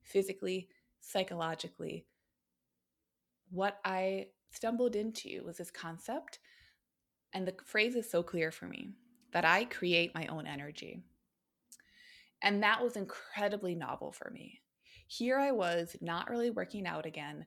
physically, 0.04 0.70
psychologically, 1.02 2.06
what 3.50 3.80
I 3.84 4.28
stumbled 4.52 4.96
into 4.96 5.44
was 5.46 5.58
this 5.58 5.72
concept. 5.72 6.40
And 7.34 7.48
the 7.48 7.56
phrase 7.66 7.96
is 7.96 8.10
so 8.10 8.24
clear 8.24 8.52
for 8.52 8.68
me 8.68 8.92
that 9.34 9.46
I 9.46 9.66
create 9.66 10.16
my 10.16 10.28
own 10.28 10.48
energy. 10.48 11.04
And 12.42 12.64
that 12.64 12.84
was 12.84 12.96
incredibly 12.96 13.76
novel 13.76 14.12
for 14.12 14.30
me 14.30 14.62
here 15.08 15.40
I 15.40 15.52
was 15.52 15.96
not 16.02 16.30
really 16.30 16.50
working 16.50 16.86
out 16.86 17.06
again 17.06 17.46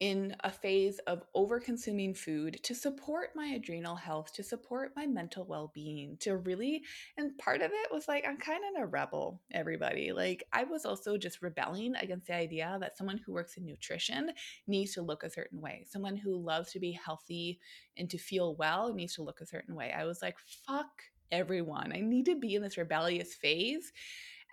in 0.00 0.36
a 0.40 0.50
phase 0.50 0.98
of 1.06 1.22
over 1.34 1.58
consuming 1.58 2.12
food 2.12 2.60
to 2.62 2.74
support 2.74 3.30
my 3.34 3.46
adrenal 3.46 3.96
health, 3.96 4.30
to 4.34 4.42
support 4.42 4.92
my 4.94 5.06
mental 5.06 5.46
well 5.46 5.70
being, 5.74 6.18
to 6.20 6.36
really, 6.36 6.82
and 7.16 7.36
part 7.38 7.62
of 7.62 7.70
it 7.72 7.90
was 7.90 8.06
like, 8.06 8.26
I'm 8.28 8.36
kind 8.36 8.62
of 8.76 8.82
a 8.82 8.86
rebel, 8.86 9.40
everybody. 9.52 10.12
Like, 10.12 10.44
I 10.52 10.64
was 10.64 10.84
also 10.84 11.16
just 11.16 11.40
rebelling 11.40 11.94
against 11.96 12.26
the 12.26 12.34
idea 12.34 12.76
that 12.80 12.98
someone 12.98 13.18
who 13.24 13.32
works 13.32 13.56
in 13.56 13.64
nutrition 13.64 14.32
needs 14.66 14.92
to 14.94 15.02
look 15.02 15.22
a 15.22 15.30
certain 15.30 15.62
way. 15.62 15.86
Someone 15.88 16.16
who 16.16 16.36
loves 16.36 16.72
to 16.72 16.80
be 16.80 16.92
healthy 16.92 17.58
and 17.96 18.10
to 18.10 18.18
feel 18.18 18.54
well 18.56 18.92
needs 18.92 19.14
to 19.14 19.22
look 19.22 19.40
a 19.40 19.46
certain 19.46 19.74
way. 19.74 19.94
I 19.96 20.04
was 20.04 20.20
like, 20.20 20.36
fuck 20.38 21.04
everyone. 21.32 21.92
I 21.94 22.00
need 22.00 22.26
to 22.26 22.38
be 22.38 22.54
in 22.54 22.62
this 22.62 22.76
rebellious 22.76 23.34
phase 23.34 23.92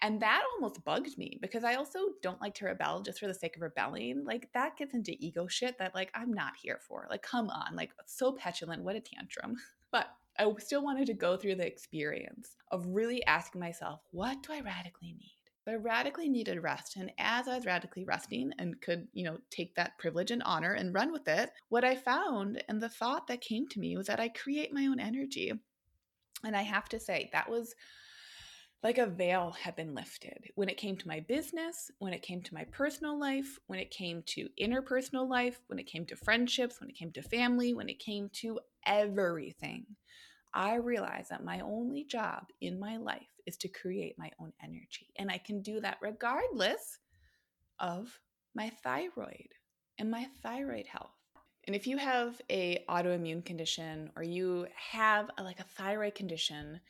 and 0.04 0.22
that 0.22 0.44
almost 0.54 0.84
bugged 0.84 1.18
me 1.18 1.40
because 1.42 1.64
I 1.64 1.76
also 1.76 2.00
don't 2.22 2.42
like 2.42 2.54
to 2.56 2.66
rebel 2.66 3.02
just 3.02 3.22
for 3.22 3.28
the 3.28 3.34
sake 3.34 3.56
of 3.56 3.62
rebelling. 3.62 4.26
Like 4.26 4.50
that 4.54 4.76
gets 4.76 4.94
into 4.94 5.16
ego 5.18 5.48
shit 5.48 5.78
that 5.80 5.96
like 5.96 6.12
I'm 6.14 6.34
not 6.34 6.54
here 6.62 6.80
for. 6.86 7.08
Like 7.10 7.24
come 7.24 7.50
on, 7.50 7.78
like 7.78 7.92
so 8.06 8.34
petulant, 8.34 8.84
what 8.84 8.96
a 8.96 9.02
tantrum. 9.02 9.56
But 9.92 10.08
I 10.40 10.52
still 10.58 10.84
wanted 10.84 11.06
to 11.06 11.14
go 11.14 11.38
through 11.38 11.54
the 11.54 11.68
experience 11.68 12.56
of 12.72 12.88
really 12.88 13.24
asking 13.28 13.62
myself, 13.62 14.02
what 14.10 14.42
do 14.42 14.52
I 14.52 14.62
radically 14.62 15.14
need? 15.14 15.38
I 15.68 15.76
radically 15.76 16.30
needed 16.30 16.64
rest. 16.64 16.96
And 16.96 17.12
as 17.20 17.48
I 17.48 17.56
was 17.56 17.68
radically 17.68 18.04
resting 18.04 18.52
and 18.58 18.82
could, 18.82 19.08
you 19.14 19.24
know, 19.24 19.38
take 19.52 19.76
that 19.76 20.00
privilege 20.00 20.32
and 20.32 20.42
honor 20.44 20.74
and 20.74 20.96
run 20.96 21.12
with 21.12 21.28
it, 21.28 21.52
what 21.70 21.84
I 21.84 21.96
found 21.96 22.64
and 22.68 22.82
the 22.82 22.90
thought 22.90 23.28
that 23.28 23.42
came 23.42 23.68
to 23.68 23.80
me 23.80 23.96
was 23.96 24.08
that 24.08 24.20
I 24.20 24.30
create 24.30 24.74
my 24.74 24.88
own 24.88 25.00
energy. 25.00 25.54
And 26.44 26.56
I 26.56 26.64
have 26.64 26.90
to 26.90 27.00
say, 27.00 27.30
that 27.32 27.48
was 27.48 27.76
like 28.84 28.98
a 28.98 29.06
veil 29.08 29.52
had 29.52 29.76
been 29.76 29.96
lifted 29.96 30.52
when 30.56 30.70
it 30.70 30.78
came 30.78 30.98
to 30.98 31.08
my 31.08 31.22
business, 31.22 31.90
when 32.00 32.14
it 32.14 32.22
came 32.22 32.42
to 32.42 32.54
my 32.54 32.66
personal 32.66 33.18
life, 33.18 33.60
when 33.68 33.80
it 33.80 33.92
came 33.92 34.22
to 34.28 34.50
interpersonal 34.62 35.30
life, 35.30 35.62
when 35.68 35.80
it 35.80 35.88
came 35.88 36.06
to 36.06 36.16
friendships, 36.18 36.82
when 36.82 36.90
it 36.90 36.98
came 36.98 37.12
to 37.14 37.22
family, 37.22 37.74
when 37.74 37.90
it 37.90 38.00
came 38.00 38.30
to 38.34 38.60
everything. 38.86 39.86
I 40.54 40.76
realized 40.76 41.30
that 41.32 41.46
my 41.46 41.62
only 41.62 42.04
job 42.04 42.48
in 42.62 42.80
my 42.80 42.98
life 42.98 43.30
is 43.46 43.58
to 43.58 43.68
create 43.68 44.20
my 44.20 44.32
own 44.40 44.54
energy. 44.64 45.08
And 45.18 45.32
I 45.32 45.38
can 45.38 45.62
do 45.62 45.80
that 45.82 45.98
regardless 46.02 47.00
of 47.80 48.20
my 48.54 48.70
thyroid. 48.84 49.50
and 50.00 50.10
my 50.12 50.28
thyroid 50.42 50.88
health. 50.88 51.16
And 51.66 51.76
if 51.76 51.88
you 51.88 51.98
have 51.98 52.42
a 52.50 52.84
autoimmune 52.90 53.46
condition 53.46 54.12
or 54.16 54.24
you 54.24 54.68
have 54.76 55.30
a, 55.38 55.44
like 55.44 55.60
a 55.60 55.64
thyroid 55.64 56.16
condition, 56.16 56.82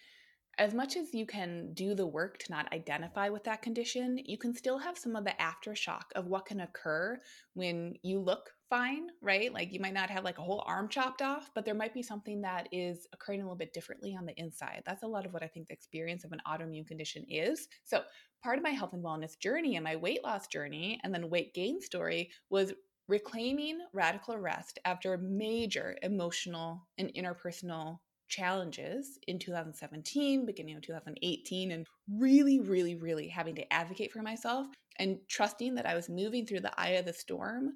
as 0.57 0.73
much 0.73 0.95
as 0.95 1.13
you 1.13 1.25
can 1.25 1.73
do 1.73 1.95
the 1.95 2.05
work 2.05 2.37
to 2.37 2.51
not 2.51 2.71
identify 2.71 3.29
with 3.29 3.43
that 3.45 3.61
condition, 3.61 4.19
you 4.23 4.37
can 4.37 4.53
still 4.53 4.77
have 4.77 4.97
some 4.97 5.15
of 5.15 5.25
the 5.25 5.33
aftershock 5.39 6.03
of 6.15 6.27
what 6.27 6.45
can 6.45 6.61
occur 6.61 7.19
when 7.53 7.95
you 8.03 8.19
look 8.19 8.51
fine, 8.69 9.07
right? 9.21 9.53
Like 9.53 9.73
you 9.73 9.79
might 9.79 9.93
not 9.93 10.09
have 10.09 10.23
like 10.23 10.37
a 10.37 10.43
whole 10.43 10.63
arm 10.67 10.89
chopped 10.89 11.21
off, 11.21 11.49
but 11.55 11.65
there 11.65 11.73
might 11.73 11.93
be 11.93 12.03
something 12.03 12.41
that 12.41 12.67
is 12.71 13.07
occurring 13.13 13.41
a 13.41 13.43
little 13.43 13.55
bit 13.55 13.73
differently 13.73 14.15
on 14.15 14.25
the 14.25 14.39
inside. 14.39 14.83
That's 14.85 15.03
a 15.03 15.07
lot 15.07 15.25
of 15.25 15.33
what 15.33 15.43
I 15.43 15.47
think 15.47 15.67
the 15.67 15.73
experience 15.73 16.23
of 16.23 16.31
an 16.31 16.41
autoimmune 16.47 16.87
condition 16.87 17.25
is. 17.29 17.67
So, 17.83 18.03
part 18.43 18.57
of 18.57 18.63
my 18.63 18.71
health 18.71 18.93
and 18.93 19.03
wellness 19.03 19.39
journey 19.39 19.75
and 19.75 19.83
my 19.83 19.95
weight 19.95 20.23
loss 20.23 20.47
journey 20.47 20.99
and 21.03 21.13
then 21.13 21.29
weight 21.29 21.53
gain 21.53 21.81
story 21.81 22.29
was 22.49 22.73
reclaiming 23.07 23.79
radical 23.93 24.37
rest 24.37 24.79
after 24.85 25.13
a 25.13 25.17
major 25.17 25.95
emotional 26.01 26.87
and 26.97 27.11
interpersonal 27.15 27.99
challenges 28.33 29.19
in 29.27 29.37
2017, 29.37 30.45
beginning 30.45 30.75
of 30.75 30.81
2018, 30.81 31.71
and 31.71 31.85
really, 32.09 32.59
really, 32.59 32.95
really 32.95 33.27
having 33.27 33.55
to 33.55 33.73
advocate 33.73 34.11
for 34.11 34.21
myself 34.21 34.67
and 34.97 35.19
trusting 35.29 35.75
that 35.75 35.85
I 35.85 35.95
was 35.95 36.09
moving 36.09 36.45
through 36.45 36.61
the 36.61 36.79
eye 36.79 36.91
of 36.91 37.05
the 37.05 37.13
storm 37.13 37.73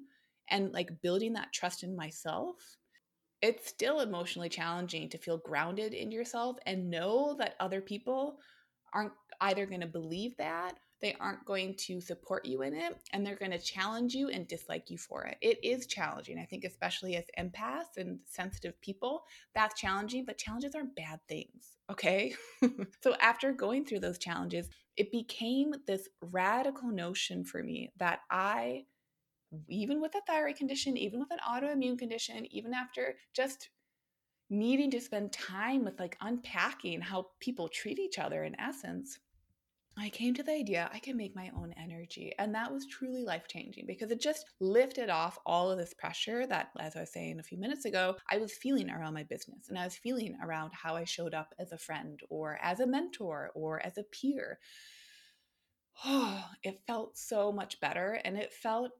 and 0.50 0.72
like 0.72 1.00
building 1.02 1.32
that 1.34 1.52
trust 1.52 1.82
in 1.82 1.94
myself. 1.94 2.56
It's 3.40 3.68
still 3.68 4.00
emotionally 4.00 4.48
challenging 4.48 5.08
to 5.10 5.18
feel 5.18 5.38
grounded 5.38 5.94
in 5.94 6.10
yourself 6.10 6.56
and 6.66 6.90
know 6.90 7.36
that 7.38 7.54
other 7.60 7.80
people 7.80 8.38
aren't 8.92 9.12
either 9.40 9.64
going 9.66 9.80
to 9.80 9.86
believe 9.86 10.36
that 10.38 10.74
they 11.00 11.14
aren't 11.20 11.44
going 11.44 11.74
to 11.74 12.00
support 12.00 12.44
you 12.44 12.62
in 12.62 12.74
it 12.74 12.96
and 13.12 13.24
they're 13.24 13.36
going 13.36 13.52
to 13.52 13.58
challenge 13.58 14.14
you 14.14 14.28
and 14.28 14.48
dislike 14.48 14.90
you 14.90 14.98
for 14.98 15.24
it. 15.24 15.36
It 15.40 15.58
is 15.62 15.86
challenging. 15.86 16.38
I 16.38 16.44
think, 16.44 16.64
especially 16.64 17.16
as 17.16 17.24
empaths 17.38 17.96
and 17.96 18.18
sensitive 18.24 18.80
people, 18.80 19.24
that's 19.54 19.80
challenging, 19.80 20.24
but 20.24 20.38
challenges 20.38 20.74
aren't 20.74 20.96
bad 20.96 21.20
things. 21.28 21.76
Okay. 21.90 22.34
so, 23.02 23.14
after 23.20 23.52
going 23.52 23.84
through 23.84 24.00
those 24.00 24.18
challenges, 24.18 24.68
it 24.96 25.12
became 25.12 25.74
this 25.86 26.08
radical 26.20 26.90
notion 26.90 27.44
for 27.44 27.62
me 27.62 27.92
that 27.98 28.20
I, 28.30 28.84
even 29.68 30.00
with 30.00 30.14
a 30.16 30.20
thyroid 30.26 30.56
condition, 30.56 30.96
even 30.96 31.20
with 31.20 31.30
an 31.30 31.38
autoimmune 31.48 31.98
condition, 31.98 32.46
even 32.50 32.74
after 32.74 33.16
just 33.34 33.70
needing 34.50 34.90
to 34.90 35.00
spend 35.00 35.32
time 35.32 35.84
with 35.84 36.00
like 36.00 36.16
unpacking 36.20 37.00
how 37.00 37.26
people 37.38 37.68
treat 37.68 37.98
each 37.98 38.18
other 38.18 38.44
in 38.44 38.58
essence 38.58 39.18
I 40.00 40.10
came 40.10 40.34
to 40.34 40.42
the 40.42 40.52
idea 40.52 40.90
I 40.92 40.98
can 40.98 41.16
make 41.16 41.34
my 41.34 41.50
own 41.56 41.74
energy. 41.76 42.32
And 42.38 42.54
that 42.54 42.72
was 42.72 42.86
truly 42.86 43.24
life 43.24 43.48
changing 43.48 43.86
because 43.86 44.10
it 44.10 44.20
just 44.20 44.46
lifted 44.60 45.10
off 45.10 45.38
all 45.44 45.70
of 45.70 45.78
this 45.78 45.94
pressure 45.94 46.46
that, 46.46 46.70
as 46.78 46.96
I 46.96 47.00
was 47.00 47.12
saying 47.12 47.40
a 47.40 47.42
few 47.42 47.58
minutes 47.58 47.84
ago, 47.84 48.16
I 48.30 48.38
was 48.38 48.52
feeling 48.52 48.90
around 48.90 49.14
my 49.14 49.24
business 49.24 49.68
and 49.68 49.78
I 49.78 49.84
was 49.84 49.96
feeling 49.96 50.36
around 50.42 50.72
how 50.72 50.94
I 50.94 51.04
showed 51.04 51.34
up 51.34 51.54
as 51.58 51.72
a 51.72 51.78
friend 51.78 52.20
or 52.30 52.58
as 52.62 52.80
a 52.80 52.86
mentor 52.86 53.50
or 53.54 53.84
as 53.84 53.98
a 53.98 54.04
peer. 54.04 54.58
Oh, 56.04 56.44
it 56.62 56.80
felt 56.86 57.18
so 57.18 57.50
much 57.50 57.80
better 57.80 58.20
and 58.24 58.36
it 58.36 58.52
felt 58.52 58.92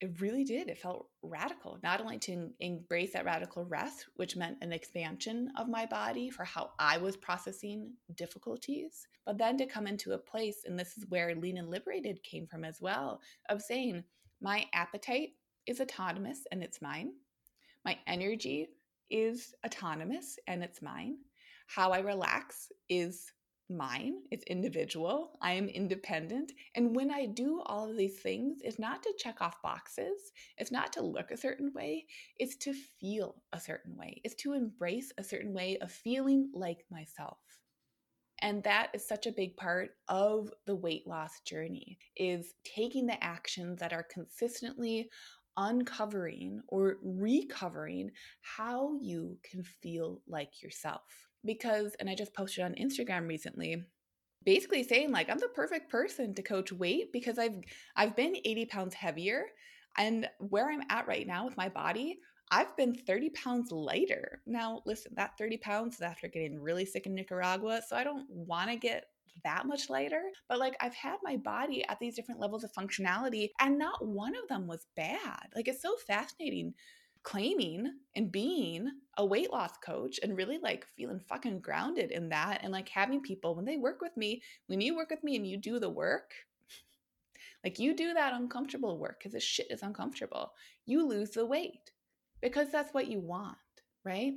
it 0.00 0.20
really 0.20 0.44
did. 0.44 0.68
It 0.68 0.78
felt 0.78 1.08
radical, 1.22 1.78
not 1.82 2.00
only 2.00 2.18
to 2.20 2.50
embrace 2.60 3.12
that 3.14 3.24
radical 3.24 3.64
rest, 3.64 4.06
which 4.16 4.36
meant 4.36 4.58
an 4.60 4.72
expansion 4.72 5.50
of 5.56 5.68
my 5.68 5.86
body 5.86 6.30
for 6.30 6.44
how 6.44 6.70
I 6.78 6.98
was 6.98 7.16
processing 7.16 7.92
difficulties, 8.14 9.08
but 9.26 9.38
then 9.38 9.56
to 9.58 9.66
come 9.66 9.86
into 9.86 10.12
a 10.12 10.18
place, 10.18 10.62
and 10.66 10.78
this 10.78 10.96
is 10.96 11.06
where 11.08 11.34
Lean 11.34 11.58
and 11.58 11.68
Liberated 11.68 12.22
came 12.22 12.46
from 12.46 12.64
as 12.64 12.80
well, 12.80 13.20
of 13.48 13.60
saying, 13.60 14.04
my 14.40 14.64
appetite 14.72 15.30
is 15.66 15.80
autonomous 15.80 16.40
and 16.52 16.62
it's 16.62 16.80
mine. 16.80 17.12
My 17.84 17.98
energy 18.06 18.68
is 19.10 19.54
autonomous 19.66 20.38
and 20.46 20.62
it's 20.62 20.80
mine. 20.80 21.16
How 21.66 21.90
I 21.90 21.98
relax 21.98 22.70
is 22.88 23.32
mine, 23.70 24.22
it's 24.30 24.44
individual. 24.44 25.38
I 25.40 25.52
am 25.52 25.68
independent. 25.68 26.52
And 26.74 26.94
when 26.94 27.10
I 27.10 27.26
do 27.26 27.62
all 27.66 27.90
of 27.90 27.96
these 27.96 28.20
things, 28.20 28.58
it's 28.62 28.78
not 28.78 29.02
to 29.02 29.14
check 29.18 29.40
off 29.40 29.62
boxes, 29.62 30.32
it's 30.56 30.72
not 30.72 30.92
to 30.94 31.02
look 31.02 31.30
a 31.30 31.36
certain 31.36 31.72
way, 31.74 32.06
it's 32.38 32.56
to 32.56 32.72
feel 32.72 33.42
a 33.52 33.60
certain 33.60 33.96
way, 33.96 34.20
it's 34.24 34.34
to 34.36 34.54
embrace 34.54 35.12
a 35.18 35.24
certain 35.24 35.52
way 35.52 35.78
of 35.78 35.92
feeling 35.92 36.50
like 36.54 36.84
myself. 36.90 37.38
And 38.40 38.62
that 38.62 38.90
is 38.94 39.06
such 39.06 39.26
a 39.26 39.32
big 39.32 39.56
part 39.56 39.90
of 40.08 40.52
the 40.66 40.76
weight 40.76 41.06
loss 41.06 41.40
journey 41.40 41.98
is 42.16 42.54
taking 42.64 43.06
the 43.06 43.22
actions 43.22 43.80
that 43.80 43.92
are 43.92 44.06
consistently 44.12 45.10
uncovering 45.56 46.62
or 46.68 46.98
recovering 47.02 48.10
how 48.42 48.96
you 49.00 49.36
can 49.42 49.64
feel 49.64 50.22
like 50.28 50.62
yourself 50.62 51.27
because 51.44 51.94
and 52.00 52.08
I 52.08 52.14
just 52.14 52.34
posted 52.34 52.64
on 52.64 52.74
Instagram 52.74 53.28
recently 53.28 53.84
basically 54.44 54.82
saying 54.82 55.10
like 55.10 55.28
I'm 55.28 55.38
the 55.38 55.48
perfect 55.48 55.90
person 55.90 56.34
to 56.34 56.42
coach 56.42 56.72
weight 56.72 57.12
because 57.12 57.38
I've 57.38 57.60
I've 57.96 58.16
been 58.16 58.36
80 58.44 58.66
pounds 58.66 58.94
heavier 58.94 59.44
and 59.96 60.28
where 60.38 60.70
I'm 60.70 60.82
at 60.90 61.08
right 61.08 61.26
now 61.26 61.44
with 61.44 61.56
my 61.56 61.68
body 61.68 62.18
I've 62.50 62.74
been 62.76 62.94
30 62.94 63.30
pounds 63.30 63.72
lighter. 63.72 64.40
Now, 64.46 64.80
listen, 64.86 65.12
that 65.16 65.36
30 65.36 65.58
pounds 65.58 65.96
is 65.96 66.02
after 66.02 66.28
getting 66.28 66.60
really 66.60 66.86
sick 66.86 67.06
in 67.06 67.14
Nicaragua. 67.14 67.82
So 67.86 67.96
I 67.96 68.04
don't 68.04 68.26
want 68.30 68.70
to 68.70 68.76
get 68.76 69.04
that 69.44 69.66
much 69.66 69.88
lighter, 69.90 70.22
but 70.48 70.58
like 70.58 70.76
I've 70.80 70.94
had 70.94 71.16
my 71.22 71.36
body 71.36 71.84
at 71.88 71.98
these 72.00 72.16
different 72.16 72.40
levels 72.40 72.64
of 72.64 72.72
functionality 72.72 73.50
and 73.60 73.78
not 73.78 74.04
one 74.04 74.34
of 74.34 74.48
them 74.48 74.66
was 74.66 74.86
bad. 74.96 75.46
Like 75.54 75.68
it's 75.68 75.82
so 75.82 75.94
fascinating 76.06 76.74
claiming 77.22 77.92
and 78.16 78.32
being 78.32 78.90
a 79.16 79.24
weight 79.24 79.52
loss 79.52 79.76
coach 79.84 80.18
and 80.22 80.36
really 80.36 80.58
like 80.58 80.86
feeling 80.96 81.20
fucking 81.28 81.60
grounded 81.60 82.10
in 82.10 82.28
that 82.28 82.60
and 82.62 82.72
like 82.72 82.88
having 82.88 83.20
people 83.20 83.54
when 83.54 83.64
they 83.64 83.76
work 83.76 84.00
with 84.00 84.16
me, 84.16 84.42
when 84.66 84.80
you 84.80 84.96
work 84.96 85.10
with 85.10 85.22
me 85.24 85.36
and 85.36 85.46
you 85.46 85.56
do 85.56 85.78
the 85.78 85.90
work, 85.90 86.32
like 87.64 87.78
you 87.78 87.94
do 87.94 88.14
that 88.14 88.32
uncomfortable 88.32 88.98
work 88.98 89.18
because 89.18 89.32
this 89.32 89.42
shit 89.42 89.70
is 89.70 89.82
uncomfortable, 89.82 90.52
you 90.86 91.06
lose 91.06 91.30
the 91.30 91.44
weight 91.44 91.90
because 92.40 92.70
that's 92.70 92.94
what 92.94 93.08
you 93.08 93.20
want, 93.20 93.56
right? 94.04 94.32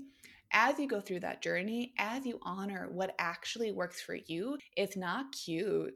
As 0.53 0.77
you 0.79 0.87
go 0.87 0.99
through 0.99 1.21
that 1.21 1.41
journey, 1.41 1.93
as 1.97 2.25
you 2.25 2.39
honor 2.41 2.89
what 2.91 3.15
actually 3.19 3.71
works 3.71 4.01
for 4.01 4.15
you, 4.15 4.57
it's 4.75 4.97
not 4.97 5.31
cute 5.31 5.93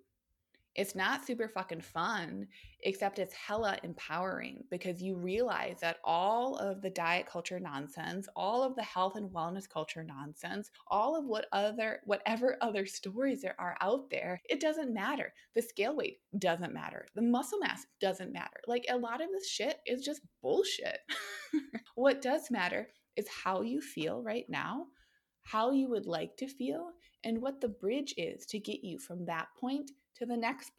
it's 0.75 0.95
not 0.95 1.25
super 1.25 1.47
fucking 1.47 1.81
fun, 1.81 2.47
except 2.81 3.17
it's 3.17 3.33
hella 3.33 3.77
empowering 3.83 4.63
because 4.69 5.01
you 5.01 5.15
realize 5.15 5.77
that 5.81 5.97
all 6.03 6.57
of 6.57 6.81
the 6.81 6.89
diet 6.89 7.25
culture 7.25 7.59
nonsense, 7.59 8.27
all 8.35 8.61
of 8.61 8.75
the 8.75 8.83
health 8.83 9.15
and 9.15 9.29
wellness 9.31 9.69
culture 9.69 10.03
nonsense, 10.03 10.69
all 10.87 11.15
of 11.15 11.25
what 11.25 11.45
other 11.51 12.01
whatever 12.05 12.57
other 12.61 12.85
stories 12.85 13.41
there 13.41 13.55
are 13.57 13.77
out 13.81 14.09
there, 14.09 14.41
it 14.49 14.59
doesn't 14.59 14.93
matter. 14.93 15.33
The 15.53 15.61
scale 15.61 15.95
weight 15.95 16.19
doesn't 16.39 16.73
matter. 16.73 17.07
The 17.15 17.21
muscle 17.21 17.59
mass 17.59 17.85
doesn't 18.01 18.33
matter. 18.33 18.59
Like 18.67 18.85
a 18.89 18.97
lot 18.97 19.21
of 19.21 19.29
this 19.31 19.49
shit 19.49 19.79
is 19.85 20.03
just 20.03 20.21
bullshit. 20.41 20.99
what 21.95 22.21
does 22.21 22.51
matter 22.51 22.89
is 23.15 23.27
how 23.29 23.61
you 23.61 23.79
feel 23.81 24.21
right 24.21 24.45
now 24.49 24.87
how 25.45 25.69
you 25.69 25.87
would 25.87 26.07
like 26.07 26.35
to 26.37 26.47
feel, 26.47 26.89
and 27.23 27.39
what 27.39 27.61
the 27.61 27.67
bridge 27.67 28.13
is 28.17 28.45
to 28.47 28.59
get 28.59 28.83
you 28.83 28.99
from 28.99 29.25
that 29.25 29.47
point 29.59 29.91
to 30.15 30.25
the 30.25 30.37
next. 30.37 30.71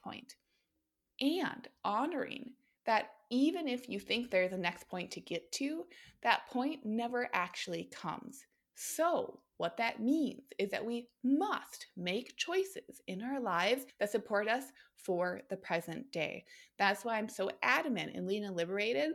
And 1.20 1.68
honoring 1.84 2.52
that 2.84 3.10
even 3.30 3.66
if 3.66 3.88
you 3.88 3.98
think 3.98 4.30
there's 4.30 4.52
a 4.52 4.58
next 4.58 4.88
point 4.88 5.10
to 5.12 5.20
get 5.20 5.50
to, 5.52 5.84
that 6.22 6.46
point 6.46 6.80
never 6.84 7.28
actually 7.32 7.90
comes. 7.92 8.44
So, 8.74 9.40
what 9.56 9.78
that 9.78 10.02
means 10.02 10.42
is 10.58 10.70
that 10.70 10.84
we 10.84 11.08
must 11.24 11.86
make 11.96 12.36
choices 12.36 13.00
in 13.06 13.22
our 13.22 13.40
lives 13.40 13.86
that 13.98 14.12
support 14.12 14.48
us 14.48 14.64
for 14.96 15.40
the 15.48 15.56
present 15.56 16.12
day. 16.12 16.44
That's 16.78 17.04
why 17.04 17.16
I'm 17.16 17.28
so 17.28 17.50
adamant 17.62 18.14
in 18.14 18.26
Lean 18.26 18.44
and 18.44 18.54
Liberated. 18.54 19.12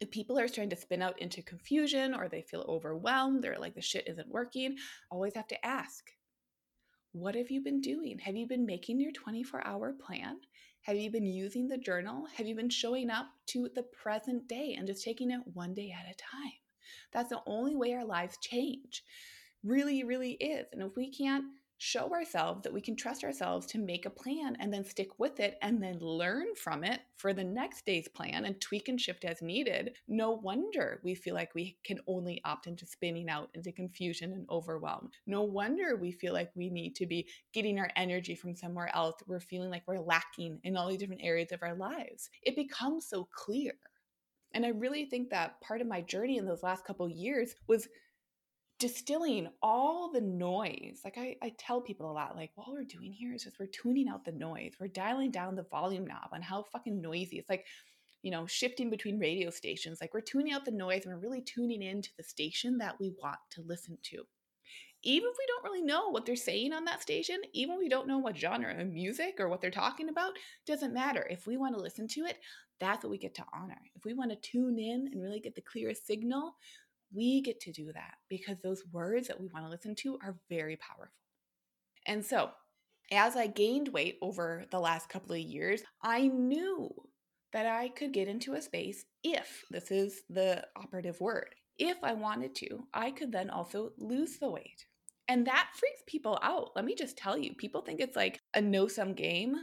If 0.00 0.12
people 0.12 0.38
are 0.38 0.46
starting 0.46 0.70
to 0.70 0.76
spin 0.76 1.02
out 1.02 1.20
into 1.20 1.42
confusion 1.42 2.14
or 2.14 2.28
they 2.28 2.42
feel 2.42 2.64
overwhelmed, 2.68 3.42
they're 3.42 3.58
like 3.58 3.74
the 3.74 3.82
shit 3.82 4.06
isn't 4.06 4.28
working, 4.28 4.76
always 5.10 5.34
have 5.34 5.48
to 5.48 5.66
ask 5.66 6.12
what 7.12 7.34
have 7.34 7.50
you 7.50 7.62
been 7.62 7.80
doing? 7.80 8.18
Have 8.18 8.36
you 8.36 8.46
been 8.46 8.66
making 8.66 9.00
your 9.00 9.12
24 9.12 9.66
hour 9.66 9.92
plan? 9.92 10.38
Have 10.82 10.96
you 10.96 11.10
been 11.10 11.26
using 11.26 11.68
the 11.68 11.78
journal? 11.78 12.26
Have 12.36 12.46
you 12.46 12.54
been 12.54 12.70
showing 12.70 13.10
up 13.10 13.26
to 13.46 13.68
the 13.74 13.82
present 13.82 14.48
day 14.48 14.74
and 14.78 14.86
just 14.86 15.04
taking 15.04 15.30
it 15.30 15.40
one 15.52 15.74
day 15.74 15.94
at 15.96 16.10
a 16.10 16.16
time? 16.16 16.52
That's 17.12 17.30
the 17.30 17.42
only 17.46 17.76
way 17.76 17.94
our 17.94 18.04
lives 18.04 18.38
change. 18.40 19.04
Really, 19.64 20.04
really 20.04 20.32
is. 20.32 20.66
And 20.72 20.82
if 20.82 20.96
we 20.96 21.10
can't 21.10 21.44
show 21.78 22.12
ourselves 22.12 22.62
that 22.62 22.72
we 22.72 22.80
can 22.80 22.96
trust 22.96 23.24
ourselves 23.24 23.66
to 23.66 23.78
make 23.78 24.04
a 24.04 24.10
plan 24.10 24.56
and 24.60 24.72
then 24.72 24.84
stick 24.84 25.18
with 25.18 25.40
it 25.40 25.56
and 25.62 25.82
then 25.82 25.98
learn 26.00 26.46
from 26.56 26.84
it 26.84 27.00
for 27.16 27.32
the 27.32 27.44
next 27.44 27.86
day's 27.86 28.08
plan 28.08 28.44
and 28.44 28.60
tweak 28.60 28.88
and 28.88 29.00
shift 29.00 29.24
as 29.24 29.40
needed, 29.40 29.96
no 30.08 30.32
wonder 30.32 31.00
we 31.04 31.14
feel 31.14 31.34
like 31.34 31.54
we 31.54 31.78
can 31.84 32.00
only 32.06 32.40
opt 32.44 32.66
into 32.66 32.84
spinning 32.84 33.30
out 33.30 33.48
into 33.54 33.72
confusion 33.72 34.32
and 34.32 34.46
overwhelm. 34.50 35.08
No 35.26 35.42
wonder 35.42 35.96
we 35.96 36.10
feel 36.10 36.32
like 36.32 36.50
we 36.54 36.68
need 36.68 36.96
to 36.96 37.06
be 37.06 37.28
getting 37.52 37.78
our 37.78 37.90
energy 37.96 38.34
from 38.34 38.56
somewhere 38.56 38.90
else. 38.94 39.14
We're 39.26 39.40
feeling 39.40 39.70
like 39.70 39.84
we're 39.86 40.00
lacking 40.00 40.58
in 40.64 40.76
all 40.76 40.88
these 40.88 40.98
different 40.98 41.22
areas 41.24 41.52
of 41.52 41.62
our 41.62 41.74
lives. 41.74 42.28
It 42.42 42.56
becomes 42.56 43.08
so 43.08 43.28
clear. 43.32 43.74
And 44.52 44.64
I 44.64 44.70
really 44.70 45.04
think 45.04 45.30
that 45.30 45.60
part 45.60 45.80
of 45.80 45.86
my 45.86 46.00
journey 46.00 46.38
in 46.38 46.46
those 46.46 46.62
last 46.62 46.84
couple 46.84 47.08
years 47.08 47.54
was 47.66 47.86
distilling 48.78 49.48
all 49.62 50.10
the 50.12 50.20
noise. 50.20 51.00
Like 51.04 51.18
I, 51.18 51.36
I 51.42 51.52
tell 51.58 51.80
people 51.80 52.10
a 52.10 52.12
lot, 52.12 52.36
like, 52.36 52.52
all 52.56 52.72
we're 52.72 52.84
doing 52.84 53.12
here 53.12 53.34
is 53.34 53.44
just 53.44 53.58
we're 53.58 53.66
tuning 53.66 54.08
out 54.08 54.24
the 54.24 54.32
noise. 54.32 54.74
We're 54.78 54.88
dialing 54.88 55.30
down 55.30 55.56
the 55.56 55.64
volume 55.64 56.06
knob 56.06 56.28
on 56.32 56.42
how 56.42 56.64
fucking 56.70 57.00
noisy. 57.00 57.38
It's 57.38 57.50
like, 57.50 57.66
you 58.22 58.30
know, 58.30 58.46
shifting 58.46 58.90
between 58.90 59.18
radio 59.18 59.50
stations. 59.50 59.98
Like 60.00 60.14
we're 60.14 60.20
tuning 60.20 60.52
out 60.52 60.64
the 60.64 60.70
noise 60.70 61.04
and 61.04 61.14
we're 61.14 61.20
really 61.20 61.42
tuning 61.42 61.82
into 61.82 62.10
the 62.16 62.24
station 62.24 62.78
that 62.78 62.98
we 63.00 63.12
want 63.22 63.38
to 63.50 63.62
listen 63.62 63.98
to. 64.04 64.24
Even 65.04 65.28
if 65.30 65.36
we 65.38 65.46
don't 65.46 65.64
really 65.64 65.86
know 65.86 66.10
what 66.10 66.26
they're 66.26 66.34
saying 66.34 66.72
on 66.72 66.84
that 66.84 67.00
station, 67.00 67.38
even 67.52 67.76
if 67.76 67.78
we 67.78 67.88
don't 67.88 68.08
know 68.08 68.18
what 68.18 68.36
genre 68.36 68.74
of 68.80 68.88
music 68.88 69.36
or 69.38 69.48
what 69.48 69.60
they're 69.60 69.70
talking 69.70 70.08
about, 70.08 70.32
doesn't 70.66 70.92
matter. 70.92 71.24
If 71.30 71.46
we 71.46 71.56
want 71.56 71.76
to 71.76 71.80
listen 71.80 72.08
to 72.08 72.22
it, 72.22 72.38
that's 72.80 73.04
what 73.04 73.10
we 73.10 73.18
get 73.18 73.34
to 73.36 73.44
honor. 73.54 73.80
If 73.94 74.04
we 74.04 74.14
want 74.14 74.30
to 74.30 74.36
tune 74.36 74.78
in 74.78 75.08
and 75.12 75.22
really 75.22 75.38
get 75.38 75.54
the 75.54 75.60
clearest 75.60 76.04
signal, 76.04 76.56
we 77.14 77.40
get 77.42 77.60
to 77.60 77.72
do 77.72 77.92
that 77.92 78.14
because 78.28 78.56
those 78.62 78.84
words 78.92 79.28
that 79.28 79.40
we 79.40 79.48
want 79.48 79.64
to 79.64 79.70
listen 79.70 79.94
to 79.96 80.18
are 80.22 80.38
very 80.48 80.76
powerful. 80.76 81.12
And 82.06 82.24
so, 82.24 82.50
as 83.10 83.36
I 83.36 83.46
gained 83.46 83.88
weight 83.88 84.18
over 84.20 84.64
the 84.70 84.80
last 84.80 85.08
couple 85.08 85.32
of 85.32 85.40
years, 85.40 85.82
I 86.02 86.28
knew 86.28 86.90
that 87.52 87.66
I 87.66 87.88
could 87.88 88.12
get 88.12 88.28
into 88.28 88.54
a 88.54 88.62
space 88.62 89.04
if 89.22 89.64
this 89.70 89.90
is 89.90 90.22
the 90.28 90.66
operative 90.76 91.20
word. 91.20 91.54
If 91.78 91.98
I 92.02 92.12
wanted 92.12 92.54
to, 92.56 92.86
I 92.92 93.10
could 93.10 93.32
then 93.32 93.50
also 93.50 93.92
lose 93.96 94.38
the 94.38 94.50
weight. 94.50 94.86
And 95.28 95.46
that 95.46 95.68
freaks 95.74 96.02
people 96.06 96.38
out. 96.42 96.70
Let 96.74 96.84
me 96.84 96.94
just 96.94 97.16
tell 97.16 97.38
you, 97.38 97.54
people 97.54 97.82
think 97.82 98.00
it's 98.00 98.16
like 98.16 98.40
a 98.54 98.60
no 98.60 98.88
sum 98.88 99.14
game 99.14 99.56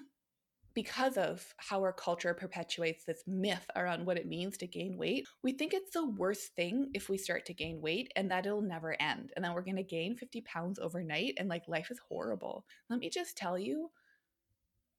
because 0.76 1.18
of 1.18 1.56
how 1.58 1.80
our 1.82 1.94
culture 1.94 2.34
perpetuates 2.34 3.06
this 3.06 3.24
myth 3.26 3.66
around 3.76 4.06
what 4.06 4.18
it 4.18 4.28
means 4.28 4.58
to 4.58 4.68
gain 4.68 4.98
weight, 4.98 5.26
we 5.42 5.54
think 5.54 5.74
it's 5.74 5.94
the 5.94 6.06
worst 6.06 6.54
thing 6.56 6.90
if 6.94 7.08
we 7.10 7.18
start 7.18 7.46
to 7.46 7.54
gain 7.54 7.82
weight 7.82 8.12
and 8.16 8.30
that 8.30 8.46
it'll 8.46 8.62
never 8.62 9.02
end. 9.02 9.32
And 9.36 9.44
then 9.44 9.54
we're 9.54 9.62
going 9.62 9.78
to 9.78 9.84
gain 9.84 10.18
50 10.18 10.42
pounds 10.42 10.78
overnight 10.78 11.36
and 11.38 11.48
like 11.48 11.64
life 11.70 11.90
is 11.92 12.00
horrible. 12.10 12.66
Let 12.90 13.00
me 13.00 13.10
just 13.10 13.38
tell 13.38 13.58
you, 13.58 13.90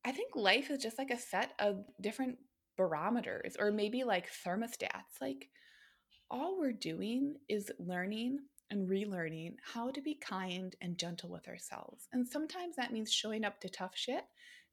I 0.04 0.12
think 0.12 0.34
life 0.34 0.70
is 0.70 0.82
just 0.82 0.98
like 0.98 1.10
a 1.10 1.18
set 1.18 1.52
of 1.58 1.84
different 2.00 2.38
barometers 2.78 3.56
or 3.58 3.70
maybe 3.70 4.02
like 4.02 4.30
thermostats. 4.46 5.20
Like 5.20 5.50
all 6.30 6.58
we're 6.58 6.72
doing 6.72 7.36
is 7.48 7.70
learning 7.78 8.38
and 8.70 8.88
relearning 8.88 9.56
how 9.62 9.90
to 9.90 10.00
be 10.00 10.14
kind 10.14 10.74
and 10.80 10.98
gentle 10.98 11.30
with 11.30 11.46
ourselves. 11.48 12.08
And 12.12 12.26
sometimes 12.26 12.76
that 12.76 12.92
means 12.92 13.12
showing 13.12 13.44
up 13.44 13.60
to 13.60 13.68
tough 13.68 13.92
shit. 13.94 14.24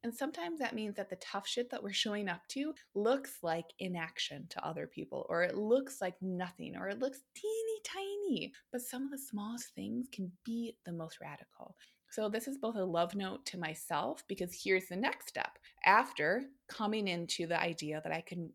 And 0.04 0.14
sometimes 0.14 0.58
that 0.58 0.74
means 0.74 0.96
that 0.96 1.08
the 1.08 1.16
tough 1.16 1.48
shit 1.48 1.70
that 1.70 1.82
we're 1.82 1.94
showing 1.94 2.28
up 2.28 2.46
to 2.48 2.74
looks 2.94 3.38
like 3.42 3.64
inaction 3.78 4.46
to 4.50 4.64
other 4.64 4.86
people, 4.86 5.24
or 5.30 5.42
it 5.42 5.56
looks 5.56 6.02
like 6.02 6.14
nothing, 6.20 6.76
or 6.76 6.90
it 6.90 6.98
looks 6.98 7.20
teeny 7.34 7.80
tiny. 7.82 8.52
But 8.70 8.82
some 8.82 9.04
of 9.04 9.10
the 9.10 9.18
smallest 9.18 9.74
things 9.74 10.06
can 10.12 10.30
be 10.44 10.76
the 10.84 10.92
most 10.92 11.20
radical. 11.22 11.74
So, 12.10 12.28
this 12.28 12.46
is 12.46 12.58
both 12.58 12.76
a 12.76 12.84
love 12.84 13.14
note 13.14 13.46
to 13.46 13.58
myself 13.58 14.22
because 14.28 14.60
here's 14.62 14.88
the 14.88 14.96
next 14.96 15.28
step. 15.28 15.58
After 15.86 16.42
coming 16.68 17.08
into 17.08 17.46
the 17.46 17.58
idea 17.58 18.02
that 18.04 18.12
I 18.12 18.20
can 18.20 18.50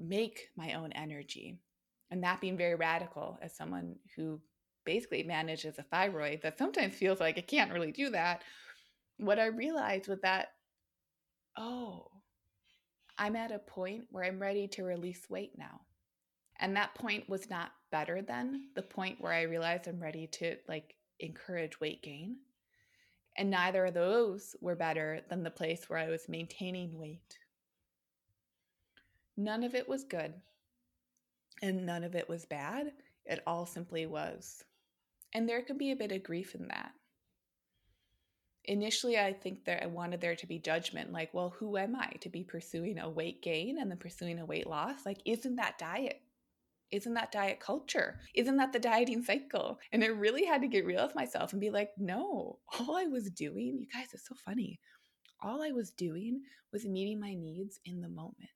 make 0.00 0.48
my 0.56 0.72
own 0.72 0.92
energy, 0.92 1.58
and 2.10 2.24
that 2.24 2.40
being 2.40 2.56
very 2.56 2.74
radical 2.74 3.38
as 3.42 3.54
someone 3.54 3.96
who 4.16 4.40
basically 4.86 5.24
manages 5.24 5.78
a 5.78 5.82
thyroid 5.82 6.40
that 6.42 6.56
sometimes 6.56 6.94
feels 6.94 7.20
like 7.20 7.36
it 7.36 7.48
can't 7.48 7.72
really 7.72 7.92
do 7.92 8.08
that. 8.10 8.42
What 9.18 9.38
I 9.38 9.46
realized 9.46 10.08
was 10.08 10.20
that 10.22 10.48
oh, 11.56 12.10
I'm 13.18 13.36
at 13.36 13.52
a 13.52 13.58
point 13.58 14.04
where 14.10 14.24
I'm 14.24 14.38
ready 14.38 14.68
to 14.68 14.84
release 14.84 15.28
weight 15.30 15.52
now. 15.56 15.80
And 16.58 16.76
that 16.76 16.94
point 16.94 17.28
was 17.28 17.50
not 17.50 17.72
better 17.90 18.22
than 18.22 18.68
the 18.74 18.82
point 18.82 19.20
where 19.20 19.32
I 19.32 19.42
realized 19.42 19.86
I'm 19.86 20.02
ready 20.02 20.26
to 20.26 20.56
like 20.68 20.94
encourage 21.20 21.80
weight 21.80 22.02
gain. 22.02 22.36
And 23.36 23.50
neither 23.50 23.86
of 23.86 23.94
those 23.94 24.56
were 24.60 24.74
better 24.74 25.20
than 25.28 25.42
the 25.42 25.50
place 25.50 25.88
where 25.88 25.98
I 25.98 26.08
was 26.08 26.28
maintaining 26.28 26.98
weight. 26.98 27.38
None 29.36 29.62
of 29.62 29.74
it 29.74 29.88
was 29.88 30.04
good. 30.04 30.32
And 31.62 31.84
none 31.84 32.04
of 32.04 32.14
it 32.14 32.28
was 32.28 32.46
bad. 32.46 32.92
It 33.26 33.42
all 33.46 33.66
simply 33.66 34.06
was. 34.06 34.64
And 35.34 35.48
there 35.48 35.62
could 35.62 35.78
be 35.78 35.92
a 35.92 35.96
bit 35.96 36.12
of 36.12 36.22
grief 36.22 36.54
in 36.54 36.68
that 36.68 36.92
initially 38.66 39.18
i 39.18 39.32
think 39.32 39.64
that 39.64 39.82
i 39.82 39.86
wanted 39.86 40.20
there 40.20 40.36
to 40.36 40.46
be 40.46 40.58
judgment 40.58 41.12
like 41.12 41.32
well 41.32 41.54
who 41.58 41.76
am 41.76 41.94
i 41.96 42.10
to 42.20 42.28
be 42.28 42.42
pursuing 42.42 42.98
a 42.98 43.08
weight 43.08 43.42
gain 43.42 43.78
and 43.78 43.90
then 43.90 43.98
pursuing 43.98 44.38
a 44.38 44.44
weight 44.46 44.66
loss? 44.66 45.06
Like 45.06 45.18
isn't 45.24 45.56
that 45.56 45.78
diet? 45.78 46.20
Isn't 46.92 47.14
that 47.14 47.32
diet 47.32 47.58
culture? 47.58 48.20
Isn't 48.34 48.56
that 48.58 48.72
the 48.72 48.78
dieting 48.78 49.22
cycle? 49.22 49.78
And 49.92 50.04
i 50.04 50.08
really 50.08 50.44
had 50.44 50.62
to 50.62 50.68
get 50.68 50.86
real 50.86 51.04
with 51.04 51.14
myself 51.14 51.52
and 51.52 51.60
be 51.60 51.70
like 51.70 51.90
no 51.98 52.58
all 52.78 52.96
i 52.96 53.04
was 53.04 53.30
doing 53.30 53.78
you 53.78 53.86
guys 53.92 54.08
it's 54.12 54.28
so 54.28 54.34
funny 54.44 54.78
all 55.40 55.62
i 55.62 55.70
was 55.70 55.90
doing 55.90 56.42
was 56.72 56.84
meeting 56.84 57.20
my 57.20 57.34
needs 57.34 57.80
in 57.84 58.00
the 58.00 58.08
moment 58.08 58.50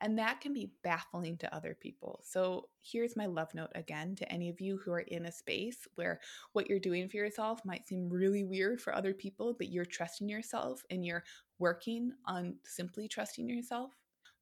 and 0.00 0.18
that 0.18 0.40
can 0.40 0.52
be 0.52 0.72
baffling 0.82 1.36
to 1.38 1.54
other 1.54 1.76
people. 1.78 2.20
So, 2.24 2.68
here's 2.80 3.16
my 3.16 3.26
love 3.26 3.54
note 3.54 3.70
again 3.74 4.14
to 4.16 4.32
any 4.32 4.48
of 4.48 4.60
you 4.60 4.78
who 4.78 4.92
are 4.92 5.00
in 5.00 5.26
a 5.26 5.32
space 5.32 5.86
where 5.96 6.20
what 6.52 6.68
you're 6.68 6.78
doing 6.78 7.08
for 7.08 7.18
yourself 7.18 7.60
might 7.64 7.86
seem 7.86 8.08
really 8.08 8.44
weird 8.44 8.80
for 8.80 8.94
other 8.94 9.12
people, 9.12 9.54
but 9.56 9.68
you're 9.68 9.84
trusting 9.84 10.28
yourself 10.28 10.82
and 10.90 11.04
you're 11.04 11.24
working 11.58 12.12
on 12.26 12.56
simply 12.64 13.08
trusting 13.08 13.48
yourself. 13.48 13.92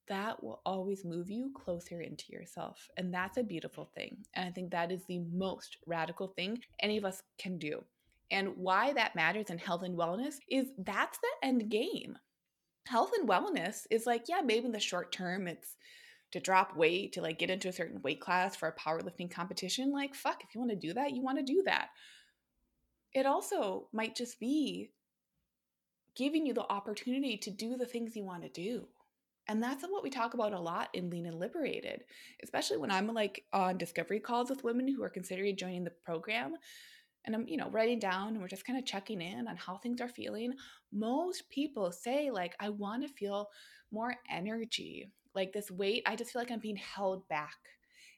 That 0.06 0.42
will 0.42 0.62
always 0.64 1.04
move 1.04 1.30
you 1.30 1.52
closer 1.54 2.00
into 2.00 2.32
yourself. 2.32 2.88
And 2.96 3.12
that's 3.12 3.36
a 3.36 3.42
beautiful 3.42 3.90
thing. 3.94 4.24
And 4.34 4.48
I 4.48 4.52
think 4.52 4.70
that 4.70 4.90
is 4.90 5.04
the 5.04 5.20
most 5.32 5.76
radical 5.86 6.28
thing 6.28 6.60
any 6.80 6.96
of 6.96 7.04
us 7.04 7.22
can 7.38 7.58
do. 7.58 7.84
And 8.30 8.56
why 8.56 8.92
that 8.92 9.16
matters 9.16 9.50
in 9.50 9.58
health 9.58 9.82
and 9.82 9.98
wellness 9.98 10.36
is 10.48 10.68
that's 10.78 11.18
the 11.18 11.46
end 11.46 11.68
game 11.70 12.16
health 12.88 13.10
and 13.18 13.28
wellness 13.28 13.86
is 13.90 14.06
like, 14.06 14.24
yeah, 14.28 14.40
maybe 14.44 14.66
in 14.66 14.72
the 14.72 14.80
short 14.80 15.12
term 15.12 15.46
it's 15.46 15.76
to 16.32 16.40
drop 16.40 16.76
weight, 16.76 17.12
to 17.12 17.22
like 17.22 17.38
get 17.38 17.50
into 17.50 17.68
a 17.68 17.72
certain 17.72 18.02
weight 18.02 18.20
class 18.20 18.54
for 18.54 18.68
a 18.68 18.76
powerlifting 18.76 19.30
competition. 19.30 19.92
Like, 19.92 20.14
fuck, 20.14 20.42
if 20.42 20.54
you 20.54 20.60
want 20.60 20.72
to 20.72 20.76
do 20.76 20.92
that, 20.94 21.12
you 21.12 21.22
want 21.22 21.38
to 21.38 21.44
do 21.44 21.62
that. 21.64 21.88
It 23.14 23.26
also 23.26 23.88
might 23.92 24.14
just 24.14 24.38
be 24.38 24.90
giving 26.14 26.44
you 26.44 26.52
the 26.52 26.70
opportunity 26.70 27.38
to 27.38 27.50
do 27.50 27.76
the 27.76 27.86
things 27.86 28.16
you 28.16 28.24
want 28.24 28.42
to 28.42 28.48
do. 28.48 28.86
And 29.46 29.62
that's 29.62 29.82
what 29.82 30.02
we 30.02 30.10
talk 30.10 30.34
about 30.34 30.52
a 30.52 30.60
lot 30.60 30.90
in 30.92 31.08
Lean 31.08 31.24
and 31.24 31.38
Liberated, 31.38 32.04
especially 32.42 32.76
when 32.76 32.90
I'm 32.90 33.06
like 33.14 33.44
on 33.52 33.78
discovery 33.78 34.20
calls 34.20 34.50
with 34.50 34.64
women 34.64 34.86
who 34.88 35.02
are 35.02 35.08
considering 35.08 35.56
joining 35.56 35.84
the 35.84 35.90
program 35.90 36.56
and 37.28 37.36
I'm, 37.36 37.46
you 37.46 37.58
know, 37.58 37.68
writing 37.68 37.98
down 37.98 38.28
and 38.28 38.40
we're 38.40 38.48
just 38.48 38.64
kind 38.64 38.78
of 38.78 38.86
checking 38.86 39.20
in 39.20 39.48
on 39.48 39.56
how 39.58 39.76
things 39.76 40.00
are 40.00 40.08
feeling. 40.08 40.54
Most 40.90 41.50
people 41.50 41.92
say, 41.92 42.30
like, 42.30 42.56
I 42.58 42.70
want 42.70 43.06
to 43.06 43.12
feel 43.12 43.50
more 43.92 44.14
energy. 44.30 45.12
Like 45.34 45.52
this 45.52 45.70
weight, 45.70 46.04
I 46.06 46.16
just 46.16 46.32
feel 46.32 46.40
like 46.40 46.50
I'm 46.50 46.58
being 46.58 46.76
held 46.76 47.28
back. 47.28 47.58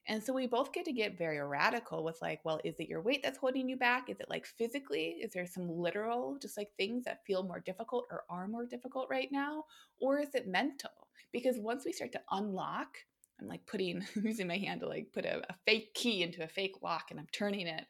And 0.07 0.23
so 0.23 0.33
we 0.33 0.47
both 0.47 0.73
get 0.73 0.85
to 0.85 0.93
get 0.93 1.19
very 1.19 1.41
radical 1.41 2.05
with 2.05 2.23
like, 2.23 2.39
well, 2.45 2.61
is 2.63 2.77
it 2.79 2.89
your 2.89 3.03
weight 3.03 3.21
that's 3.25 3.39
holding 3.39 3.69
you 3.69 3.77
back? 3.77 4.09
Is 4.09 4.21
it 4.21 4.31
like 4.31 4.47
physically? 4.47 5.17
Is 5.21 5.33
there 5.33 5.45
some 5.45 5.69
literal, 5.69 6.39
just 6.41 6.57
like 6.57 6.71
things 6.77 7.03
that 7.05 7.27
feel 7.27 7.43
more 7.43 7.59
difficult 7.59 8.07
or 8.13 8.23
are 8.31 8.47
more 8.47 8.65
difficult 8.65 9.09
right 9.11 9.29
now? 9.33 9.65
Or 10.01 10.21
is 10.21 10.37
it 10.37 10.47
mental? 10.47 11.09
Because 11.33 11.59
once 11.59 11.85
we 11.85 11.93
start 11.93 12.13
to 12.13 12.23
unlock, 12.31 12.97
I'm 13.41 13.49
like 13.49 13.67
putting, 13.67 14.07
using 14.23 14.47
my 14.47 14.59
hand 14.59 14.83
to 14.83 14.89
like 14.89 15.09
put 15.13 15.25
a, 15.25 15.39
a 15.51 15.55
fake 15.67 15.95
key 15.95 16.23
into 16.23 16.45
a 16.45 16.49
fake 16.49 16.77
lock 16.81 17.11
and 17.11 17.19
I'm 17.19 17.29
turning 17.33 17.67
it 17.67 17.87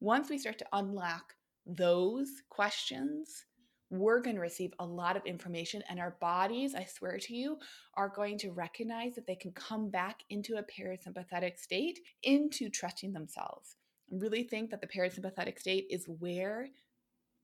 once 0.00 0.30
we 0.30 0.38
start 0.38 0.58
to 0.58 0.66
unlock 0.72 1.34
those 1.66 2.42
questions, 2.48 3.44
we're 3.90 4.20
going 4.20 4.36
to 4.36 4.42
receive 4.42 4.72
a 4.78 4.86
lot 4.86 5.16
of 5.16 5.26
information, 5.26 5.82
and 5.88 5.98
our 5.98 6.16
bodies, 6.20 6.74
I 6.74 6.84
swear 6.84 7.18
to 7.18 7.34
you, 7.34 7.58
are 7.94 8.08
going 8.08 8.38
to 8.38 8.52
recognize 8.52 9.14
that 9.16 9.26
they 9.26 9.34
can 9.34 9.52
come 9.52 9.90
back 9.90 10.20
into 10.30 10.56
a 10.56 10.62
parasympathetic 10.62 11.58
state, 11.58 11.98
into 12.22 12.70
trusting 12.70 13.12
themselves. 13.12 13.76
I 14.12 14.16
really 14.16 14.44
think 14.44 14.70
that 14.70 14.80
the 14.80 14.86
parasympathetic 14.86 15.58
state 15.58 15.86
is 15.90 16.06
where 16.06 16.68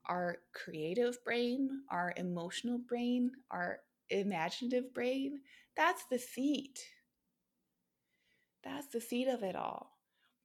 our 0.08 0.38
creative 0.54 1.22
brain, 1.24 1.68
our 1.90 2.14
emotional 2.16 2.78
brain, 2.78 3.32
our 3.50 3.80
imaginative 4.10 4.94
brain, 4.94 5.40
that's 5.76 6.04
the 6.10 6.18
seat. 6.18 6.78
That's 8.62 8.86
the 8.86 9.00
seat 9.00 9.26
of 9.26 9.42
it 9.42 9.56
all. 9.56 9.95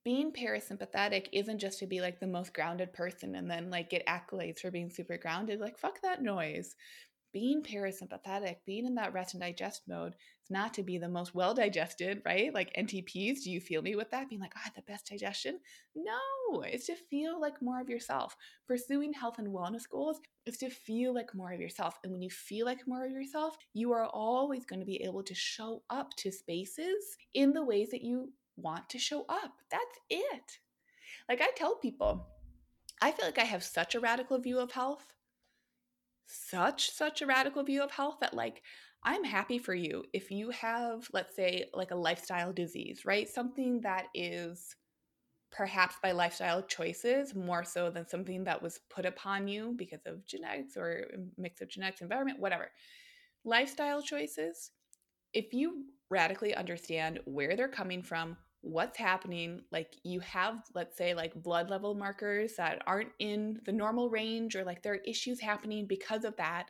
Being 0.04 0.32
parasympathetic 0.32 1.28
isn't 1.32 1.58
just 1.58 1.78
to 1.78 1.86
be 1.86 2.00
like 2.00 2.18
the 2.18 2.26
most 2.26 2.54
grounded 2.54 2.92
person 2.92 3.34
and 3.36 3.50
then 3.50 3.70
like 3.70 3.90
get 3.90 4.06
accolades 4.06 4.60
for 4.60 4.70
being 4.70 4.90
super 4.90 5.16
grounded. 5.16 5.60
Like, 5.60 5.78
fuck 5.78 6.00
that 6.02 6.22
noise. 6.22 6.74
Being 7.32 7.62
parasympathetic, 7.62 8.56
being 8.66 8.84
in 8.84 8.96
that 8.96 9.14
rest 9.14 9.32
and 9.32 9.40
digest 9.40 9.82
mode, 9.88 10.14
is 10.44 10.50
not 10.50 10.74
to 10.74 10.82
be 10.82 10.98
the 10.98 11.08
most 11.08 11.34
well 11.34 11.54
digested, 11.54 12.20
right? 12.26 12.52
Like 12.52 12.74
NTPs, 12.76 13.42
do 13.44 13.50
you 13.50 13.58
feel 13.58 13.80
me 13.80 13.96
with 13.96 14.10
that? 14.10 14.28
Being 14.28 14.42
like, 14.42 14.52
I 14.54 14.60
oh, 14.66 14.70
the 14.76 14.82
best 14.82 15.06
digestion? 15.06 15.58
No, 15.94 16.60
it's 16.60 16.86
to 16.86 16.94
feel 17.08 17.40
like 17.40 17.62
more 17.62 17.80
of 17.80 17.88
yourself. 17.88 18.36
Pursuing 18.68 19.14
health 19.14 19.38
and 19.38 19.48
wellness 19.48 19.88
goals 19.90 20.20
is 20.44 20.58
to 20.58 20.68
feel 20.68 21.14
like 21.14 21.34
more 21.34 21.52
of 21.52 21.60
yourself. 21.60 21.98
And 22.04 22.12
when 22.12 22.20
you 22.20 22.28
feel 22.28 22.66
like 22.66 22.86
more 22.86 23.06
of 23.06 23.12
yourself, 23.12 23.56
you 23.72 23.92
are 23.92 24.06
always 24.06 24.66
going 24.66 24.80
to 24.80 24.86
be 24.86 25.02
able 25.02 25.22
to 25.22 25.34
show 25.34 25.82
up 25.88 26.10
to 26.18 26.30
spaces 26.30 27.16
in 27.32 27.54
the 27.54 27.64
ways 27.64 27.88
that 27.92 28.02
you 28.02 28.30
want 28.56 28.88
to 28.90 28.98
show 28.98 29.24
up. 29.28 29.54
That's 29.70 29.98
it. 30.10 30.58
Like 31.28 31.40
I 31.40 31.50
tell 31.56 31.76
people, 31.76 32.26
I 33.00 33.10
feel 33.10 33.26
like 33.26 33.38
I 33.38 33.44
have 33.44 33.64
such 33.64 33.94
a 33.94 34.00
radical 34.00 34.38
view 34.38 34.58
of 34.58 34.72
health, 34.72 35.14
such, 36.26 36.90
such 36.90 37.22
a 37.22 37.26
radical 37.26 37.62
view 37.62 37.82
of 37.82 37.90
health 37.90 38.16
that, 38.20 38.34
like, 38.34 38.62
I'm 39.04 39.24
happy 39.24 39.58
for 39.58 39.74
you 39.74 40.04
if 40.12 40.30
you 40.30 40.50
have, 40.50 41.08
let's 41.12 41.34
say, 41.34 41.64
like 41.74 41.90
a 41.90 41.96
lifestyle 41.96 42.52
disease, 42.52 43.04
right? 43.04 43.28
Something 43.28 43.80
that 43.80 44.06
is 44.14 44.76
perhaps 45.50 45.96
by 46.02 46.12
lifestyle 46.12 46.62
choices 46.62 47.34
more 47.34 47.64
so 47.64 47.90
than 47.90 48.08
something 48.08 48.44
that 48.44 48.62
was 48.62 48.80
put 48.88 49.04
upon 49.04 49.48
you 49.48 49.74
because 49.76 50.06
of 50.06 50.24
genetics 50.24 50.76
or 50.76 51.06
mix 51.36 51.60
of 51.60 51.68
genetics, 51.68 52.00
environment, 52.00 52.38
whatever. 52.38 52.70
Lifestyle 53.44 54.00
choices, 54.00 54.70
if 55.34 55.52
you 55.52 55.84
radically 56.12 56.54
understand 56.54 57.18
where 57.24 57.56
they're 57.56 57.68
coming 57.68 58.02
from, 58.02 58.36
what's 58.60 58.98
happening, 58.98 59.62
like 59.72 59.96
you 60.04 60.20
have, 60.20 60.56
let's 60.74 60.96
say, 60.96 61.14
like 61.14 61.42
blood 61.42 61.70
level 61.70 61.94
markers 61.94 62.54
that 62.56 62.82
aren't 62.86 63.12
in 63.18 63.58
the 63.64 63.72
normal 63.72 64.10
range, 64.10 64.54
or 64.54 64.62
like 64.62 64.82
there 64.82 64.92
are 64.92 65.08
issues 65.08 65.40
happening 65.40 65.86
because 65.86 66.24
of 66.24 66.36
that. 66.36 66.66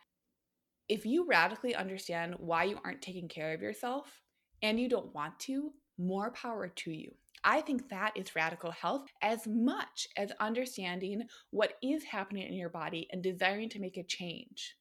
If 0.88 1.04
you 1.04 1.26
radically 1.26 1.74
understand 1.74 2.36
why 2.38 2.64
you 2.64 2.78
aren't 2.84 3.02
taking 3.02 3.28
care 3.28 3.52
of 3.52 3.60
yourself 3.60 4.22
and 4.62 4.78
you 4.78 4.88
don't 4.88 5.14
want 5.14 5.38
to, 5.40 5.72
more 5.98 6.30
power 6.30 6.68
to 6.68 6.92
you. 6.92 7.12
I 7.44 7.60
think 7.60 7.88
that 7.88 8.12
is 8.14 8.36
radical 8.36 8.70
health 8.70 9.06
as 9.20 9.48
much 9.48 10.06
as 10.16 10.30
understanding 10.38 11.24
what 11.50 11.74
is 11.82 12.04
happening 12.04 12.46
in 12.46 12.54
your 12.54 12.68
body 12.68 13.08
and 13.10 13.22
desiring 13.22 13.68
to 13.70 13.80
make 13.80 13.96
a 13.96 14.04
change 14.04 14.76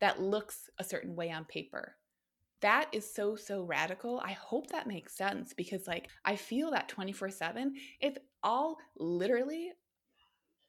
that 0.00 0.20
looks 0.20 0.68
a 0.78 0.84
certain 0.84 1.14
way 1.14 1.30
on 1.30 1.44
paper 1.44 1.94
that 2.60 2.88
is 2.92 3.12
so 3.12 3.36
so 3.36 3.62
radical 3.62 4.20
i 4.20 4.32
hope 4.32 4.68
that 4.68 4.86
makes 4.86 5.16
sense 5.16 5.52
because 5.52 5.86
like 5.86 6.08
i 6.24 6.36
feel 6.36 6.70
that 6.70 6.88
24 6.88 7.30
7 7.30 7.74
it's 8.00 8.18
all 8.42 8.76
literally 8.96 9.72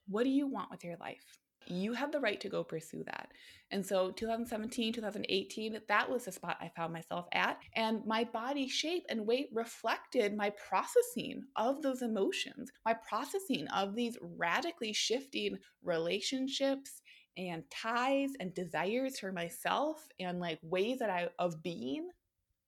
what 0.08 0.24
do 0.24 0.30
you 0.30 0.48
want 0.48 0.72
with 0.72 0.84
your 0.84 0.98
life 0.98 1.40
you 1.68 1.94
have 1.94 2.12
the 2.12 2.20
right 2.20 2.40
to 2.42 2.50
go 2.50 2.64
pursue 2.64 3.04
that. 3.06 3.32
And 3.72 3.86
so 3.86 4.12
2017, 4.12 4.94
2018, 4.94 5.80
that 5.88 6.10
was 6.10 6.26
the 6.26 6.32
spot 6.32 6.58
I 6.62 6.70
found 6.76 6.94
myself 6.94 7.28
at. 7.32 7.58
And 7.76 8.06
my 8.06 8.24
body 8.24 8.68
shape 8.68 9.04
and 9.10 9.26
weight 9.26 9.50
reflected 9.54 10.36
my 10.36 10.52
processing 10.52 11.44
of 11.56 11.82
those 11.82 12.02
emotions, 12.02 12.72
my 12.86 12.94
processing 12.94 13.68
of 13.70 13.96
these 13.96 14.18
radically 14.22 14.94
shifting 14.94 15.58
relationships 15.84 17.02
and 17.38 17.64
ties 17.70 18.32
and 18.40 18.54
desires 18.54 19.20
for 19.20 19.32
myself 19.32 20.08
and 20.20 20.40
like 20.40 20.60
ways 20.62 21.00
that 21.00 21.10
I 21.10 21.30
of 21.40 21.62
being, 21.62 22.10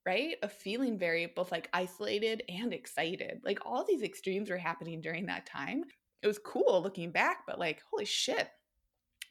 right? 0.06 0.36
Of 0.42 0.52
feeling 0.52 0.98
very 0.98 1.26
both 1.26 1.50
like 1.52 1.68
isolated 1.72 2.42
and 2.48 2.72
excited. 2.72 3.40
Like 3.44 3.60
all 3.64 3.84
these 3.84 4.02
extremes 4.02 4.50
were 4.50 4.58
happening 4.58 5.00
during 5.00 5.26
that 5.26 5.46
time. 5.46 5.84
It 6.22 6.26
was 6.26 6.38
cool 6.38 6.82
looking 6.82 7.12
back, 7.12 7.44
but 7.46 7.58
like, 7.58 7.82
holy 7.90 8.04
shit, 8.04 8.48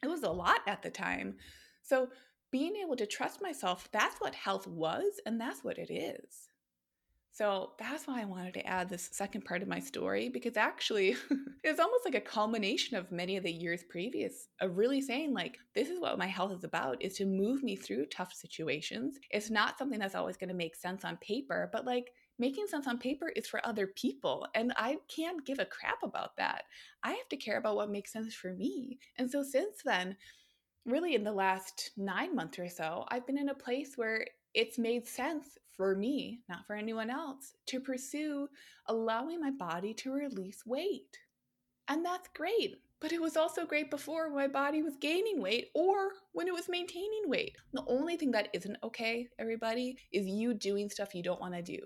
it 0.02 0.08
was 0.08 0.22
a 0.22 0.30
lot 0.30 0.60
at 0.66 0.82
the 0.82 0.90
time. 0.90 1.36
So 1.82 2.08
being 2.50 2.76
able 2.76 2.96
to 2.96 3.06
trust 3.06 3.42
myself, 3.42 3.88
that's 3.92 4.20
what 4.20 4.34
health 4.34 4.66
was, 4.66 5.20
and 5.26 5.40
that's 5.40 5.62
what 5.62 5.78
it 5.78 5.92
is. 5.92 6.47
So 7.32 7.72
that's 7.78 8.06
why 8.06 8.20
I 8.20 8.24
wanted 8.24 8.54
to 8.54 8.66
add 8.66 8.88
this 8.88 9.10
second 9.12 9.44
part 9.44 9.62
of 9.62 9.68
my 9.68 9.78
story 9.78 10.28
because 10.28 10.56
actually 10.56 11.14
it's 11.64 11.78
almost 11.78 12.04
like 12.04 12.16
a 12.16 12.20
culmination 12.20 12.96
of 12.96 13.12
many 13.12 13.36
of 13.36 13.44
the 13.44 13.52
years 13.52 13.84
previous 13.88 14.48
of 14.60 14.76
really 14.76 15.00
saying 15.00 15.34
like 15.34 15.58
this 15.74 15.88
is 15.88 16.00
what 16.00 16.18
my 16.18 16.26
health 16.26 16.52
is 16.52 16.64
about 16.64 17.00
is 17.00 17.14
to 17.18 17.26
move 17.26 17.62
me 17.62 17.76
through 17.76 18.06
tough 18.06 18.32
situations. 18.32 19.18
It's 19.30 19.50
not 19.50 19.78
something 19.78 20.00
that's 20.00 20.16
always 20.16 20.36
going 20.36 20.48
to 20.48 20.54
make 20.54 20.74
sense 20.74 21.04
on 21.04 21.16
paper, 21.18 21.68
but 21.72 21.84
like 21.86 22.10
making 22.40 22.66
sense 22.66 22.88
on 22.88 22.98
paper 22.98 23.28
is 23.36 23.46
for 23.46 23.64
other 23.64 23.86
people 23.86 24.46
and 24.54 24.72
I 24.76 24.96
can't 25.14 25.44
give 25.46 25.60
a 25.60 25.64
crap 25.64 26.02
about 26.02 26.36
that. 26.38 26.64
I 27.04 27.10
have 27.12 27.28
to 27.30 27.36
care 27.36 27.58
about 27.58 27.76
what 27.76 27.90
makes 27.90 28.12
sense 28.12 28.34
for 28.34 28.52
me. 28.54 28.98
And 29.16 29.30
so 29.30 29.42
since 29.42 29.82
then, 29.84 30.16
really 30.86 31.14
in 31.14 31.22
the 31.22 31.32
last 31.32 31.90
9 31.96 32.34
months 32.34 32.58
or 32.58 32.68
so, 32.68 33.04
I've 33.08 33.26
been 33.26 33.38
in 33.38 33.50
a 33.50 33.54
place 33.54 33.92
where 33.96 34.26
it's 34.54 34.78
made 34.78 35.06
sense 35.06 35.58
for 35.76 35.94
me, 35.94 36.40
not 36.48 36.66
for 36.66 36.74
anyone 36.74 37.10
else, 37.10 37.54
to 37.66 37.80
pursue 37.80 38.48
allowing 38.86 39.40
my 39.40 39.50
body 39.50 39.94
to 39.94 40.12
release 40.12 40.66
weight. 40.66 41.18
And 41.88 42.04
that's 42.04 42.28
great. 42.34 42.76
But 43.00 43.12
it 43.12 43.22
was 43.22 43.36
also 43.36 43.64
great 43.64 43.90
before 43.90 44.28
my 44.28 44.48
body 44.48 44.82
was 44.82 44.96
gaining 45.00 45.40
weight 45.40 45.68
or 45.72 46.10
when 46.32 46.48
it 46.48 46.52
was 46.52 46.68
maintaining 46.68 47.22
weight. 47.26 47.56
The 47.72 47.84
only 47.86 48.16
thing 48.16 48.32
that 48.32 48.48
isn't 48.52 48.76
okay, 48.82 49.28
everybody, 49.38 49.98
is 50.10 50.26
you 50.26 50.52
doing 50.52 50.90
stuff 50.90 51.14
you 51.14 51.22
don't 51.22 51.40
want 51.40 51.54
to 51.54 51.62
do. 51.62 51.78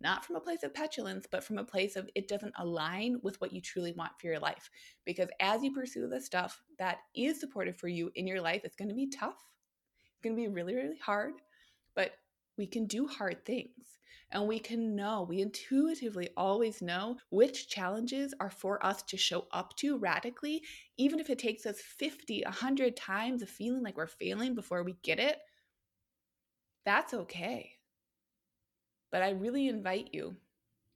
Not 0.00 0.24
from 0.24 0.36
a 0.36 0.40
place 0.40 0.62
of 0.62 0.72
petulance, 0.72 1.26
but 1.28 1.42
from 1.42 1.58
a 1.58 1.64
place 1.64 1.96
of 1.96 2.08
it 2.14 2.28
doesn't 2.28 2.54
align 2.56 3.18
with 3.22 3.40
what 3.40 3.52
you 3.52 3.60
truly 3.60 3.92
want 3.94 4.12
for 4.20 4.28
your 4.28 4.38
life. 4.38 4.70
Because 5.04 5.28
as 5.40 5.64
you 5.64 5.72
pursue 5.72 6.06
the 6.06 6.20
stuff 6.20 6.62
that 6.78 6.98
is 7.16 7.40
supportive 7.40 7.76
for 7.76 7.88
you 7.88 8.12
in 8.14 8.28
your 8.28 8.40
life, 8.40 8.60
it's 8.62 8.76
going 8.76 8.90
to 8.90 8.94
be 8.94 9.08
tough. 9.08 9.44
It's 10.12 10.22
going 10.22 10.36
to 10.36 10.40
be 10.40 10.48
really, 10.48 10.76
really 10.76 10.98
hard. 10.98 11.32
But 11.94 12.12
we 12.56 12.66
can 12.66 12.86
do 12.86 13.06
hard 13.06 13.44
things 13.44 13.98
and 14.32 14.46
we 14.46 14.60
can 14.60 14.94
know, 14.94 15.26
we 15.28 15.40
intuitively 15.40 16.28
always 16.36 16.80
know 16.80 17.16
which 17.30 17.68
challenges 17.68 18.32
are 18.38 18.50
for 18.50 18.84
us 18.84 19.02
to 19.04 19.16
show 19.16 19.46
up 19.52 19.74
to 19.76 19.98
radically, 19.98 20.62
even 20.96 21.18
if 21.18 21.30
it 21.30 21.38
takes 21.38 21.66
us 21.66 21.80
50, 21.80 22.42
100 22.44 22.96
times 22.96 23.42
of 23.42 23.50
feeling 23.50 23.82
like 23.82 23.96
we're 23.96 24.06
failing 24.06 24.54
before 24.54 24.84
we 24.84 24.96
get 25.02 25.18
it. 25.18 25.38
That's 26.84 27.12
okay. 27.12 27.72
But 29.10 29.22
I 29.22 29.30
really 29.30 29.66
invite 29.66 30.10
you. 30.12 30.36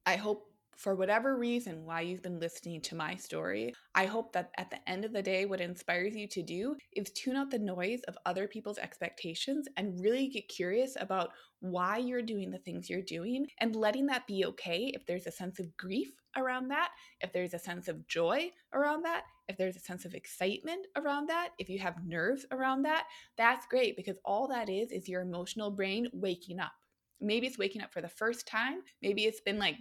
I 0.06 0.16
hope 0.16 0.53
for 0.76 0.94
whatever 0.94 1.36
reason 1.36 1.84
why 1.84 2.00
you've 2.00 2.22
been 2.22 2.40
listening 2.40 2.80
to 2.82 2.94
my 2.94 3.16
story, 3.16 3.72
I 3.94 4.06
hope 4.06 4.32
that 4.32 4.50
at 4.56 4.70
the 4.70 4.88
end 4.88 5.04
of 5.04 5.12
the 5.12 5.22
day, 5.22 5.46
what 5.46 5.60
inspires 5.60 6.14
you 6.14 6.26
to 6.28 6.42
do 6.42 6.76
is 6.96 7.10
tune 7.10 7.36
out 7.36 7.50
the 7.50 7.58
noise 7.58 8.00
of 8.08 8.18
other 8.26 8.46
people's 8.48 8.78
expectations 8.78 9.68
and 9.76 10.00
really 10.00 10.28
get 10.28 10.48
curious 10.48 10.96
about 10.98 11.30
why 11.60 11.96
you're 11.96 12.22
doing 12.22 12.50
the 12.50 12.58
things 12.58 12.90
you're 12.90 13.02
doing 13.02 13.46
and 13.60 13.74
letting 13.74 14.06
that 14.06 14.26
be 14.26 14.44
okay 14.44 14.92
if 14.94 15.06
there's 15.06 15.26
a 15.26 15.32
sense 15.32 15.58
of 15.58 15.76
grief 15.76 16.12
around 16.36 16.68
that, 16.68 16.90
if 17.20 17.32
there's 17.32 17.54
a 17.54 17.58
sense 17.58 17.88
of 17.88 18.06
joy 18.06 18.50
around 18.72 19.02
that, 19.04 19.22
if 19.48 19.56
there's 19.56 19.76
a 19.76 19.80
sense 19.80 20.04
of 20.04 20.14
excitement 20.14 20.86
around 20.96 21.28
that, 21.28 21.50
if 21.58 21.68
you 21.68 21.78
have 21.78 22.04
nerves 22.04 22.44
around 22.50 22.82
that, 22.82 23.04
that's 23.36 23.66
great 23.66 23.96
because 23.96 24.16
all 24.24 24.48
that 24.48 24.68
is 24.68 24.90
is 24.90 25.08
your 25.08 25.22
emotional 25.22 25.70
brain 25.70 26.06
waking 26.12 26.60
up 26.60 26.72
maybe 27.20 27.46
it's 27.46 27.58
waking 27.58 27.82
up 27.82 27.92
for 27.92 28.00
the 28.00 28.08
first 28.08 28.46
time. 28.46 28.80
Maybe 29.02 29.24
it's 29.24 29.40
been 29.40 29.58
like 29.58 29.76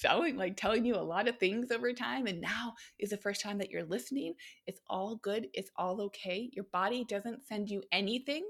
telling 0.00 0.36
like 0.36 0.56
telling 0.56 0.84
you 0.84 0.94
a 0.94 0.98
lot 0.98 1.28
of 1.28 1.38
things 1.38 1.70
over 1.70 1.92
time 1.92 2.26
and 2.26 2.40
now 2.40 2.74
is 2.98 3.10
the 3.10 3.16
first 3.16 3.42
time 3.42 3.58
that 3.58 3.70
you're 3.70 3.84
listening. 3.84 4.34
It's 4.66 4.80
all 4.88 5.16
good. 5.16 5.48
It's 5.54 5.70
all 5.76 6.00
okay. 6.02 6.50
Your 6.52 6.66
body 6.72 7.04
doesn't 7.04 7.46
send 7.46 7.68
you 7.70 7.82
anything. 7.92 8.44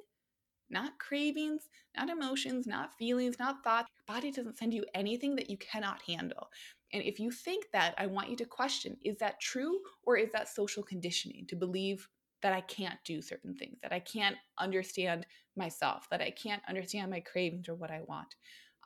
Not 0.70 0.98
cravings 0.98 1.68
not 1.96 2.08
emotions 2.08 2.66
not 2.66 2.94
feelings 2.98 3.38
not 3.38 3.62
thoughts. 3.62 3.88
Your 3.94 4.16
body 4.16 4.30
doesn't 4.30 4.58
send 4.58 4.74
you 4.74 4.84
anything 4.94 5.36
that 5.36 5.50
you 5.50 5.56
cannot 5.58 6.02
handle. 6.06 6.48
And 6.92 7.02
if 7.02 7.18
you 7.18 7.30
think 7.30 7.66
that 7.72 7.94
i 7.98 8.06
want 8.06 8.30
you 8.30 8.36
to 8.36 8.44
question 8.44 8.96
is 9.04 9.16
that 9.18 9.40
true 9.40 9.78
or 10.04 10.16
is 10.16 10.30
that 10.32 10.48
social 10.48 10.82
conditioning 10.82 11.44
to 11.48 11.56
believe 11.56 12.08
that 12.44 12.52
I 12.52 12.60
can't 12.60 12.98
do 13.06 13.22
certain 13.22 13.54
things, 13.54 13.78
that 13.82 13.92
I 13.92 14.00
can't 14.00 14.36
understand 14.58 15.24
myself, 15.56 16.08
that 16.10 16.20
I 16.20 16.30
can't 16.30 16.62
understand 16.68 17.10
my 17.10 17.20
cravings 17.20 17.68
or 17.68 17.74
what 17.74 17.90
I 17.90 18.02
want. 18.06 18.34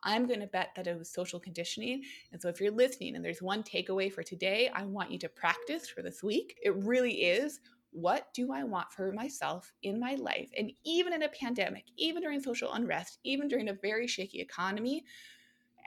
I'm 0.04 0.26
going 0.26 0.40
to 0.40 0.46
bet 0.46 0.70
that 0.76 0.86
it 0.86 0.98
was 0.98 1.10
social 1.10 1.40
conditioning. 1.40 2.02
And 2.32 2.40
so 2.40 2.48
if 2.48 2.60
you're 2.60 2.70
listening 2.70 3.16
and 3.16 3.24
there's 3.24 3.42
one 3.42 3.62
takeaway 3.62 4.12
for 4.12 4.22
today, 4.22 4.70
I 4.72 4.84
want 4.84 5.10
you 5.10 5.18
to 5.20 5.28
practice 5.28 5.88
for 5.88 6.02
this 6.02 6.22
week. 6.22 6.56
It 6.62 6.76
really 6.76 7.24
is 7.24 7.60
what 7.90 8.32
do 8.34 8.52
I 8.52 8.64
want 8.64 8.92
for 8.92 9.12
myself 9.12 9.72
in 9.82 9.98
my 9.98 10.14
life? 10.14 10.50
And 10.56 10.70
even 10.84 11.12
in 11.12 11.22
a 11.22 11.28
pandemic, 11.28 11.84
even 11.96 12.22
during 12.22 12.40
social 12.40 12.72
unrest, 12.74 13.18
even 13.24 13.48
during 13.48 13.68
a 13.68 13.74
very 13.74 14.06
shaky 14.06 14.40
economy 14.40 15.04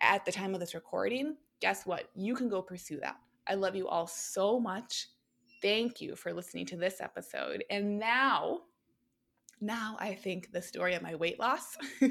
at 0.01 0.25
the 0.25 0.31
time 0.31 0.53
of 0.53 0.59
this 0.59 0.73
recording, 0.73 1.37
guess 1.61 1.85
what? 1.85 2.09
You 2.15 2.35
can 2.35 2.49
go 2.49 2.61
pursue 2.61 2.99
that. 3.01 3.17
I 3.47 3.53
love 3.53 3.75
you 3.75 3.87
all 3.87 4.07
so 4.07 4.59
much. 4.59 5.07
Thank 5.61 6.01
you 6.01 6.15
for 6.15 6.33
listening 6.33 6.65
to 6.67 6.77
this 6.77 7.01
episode. 7.01 7.63
And 7.69 7.99
now, 7.99 8.61
now 9.61 9.95
I 9.99 10.15
think 10.15 10.51
the 10.51 10.61
story 10.61 10.95
of 10.95 11.01
my 11.01 11.15
weight 11.15 11.39
loss 11.39 11.77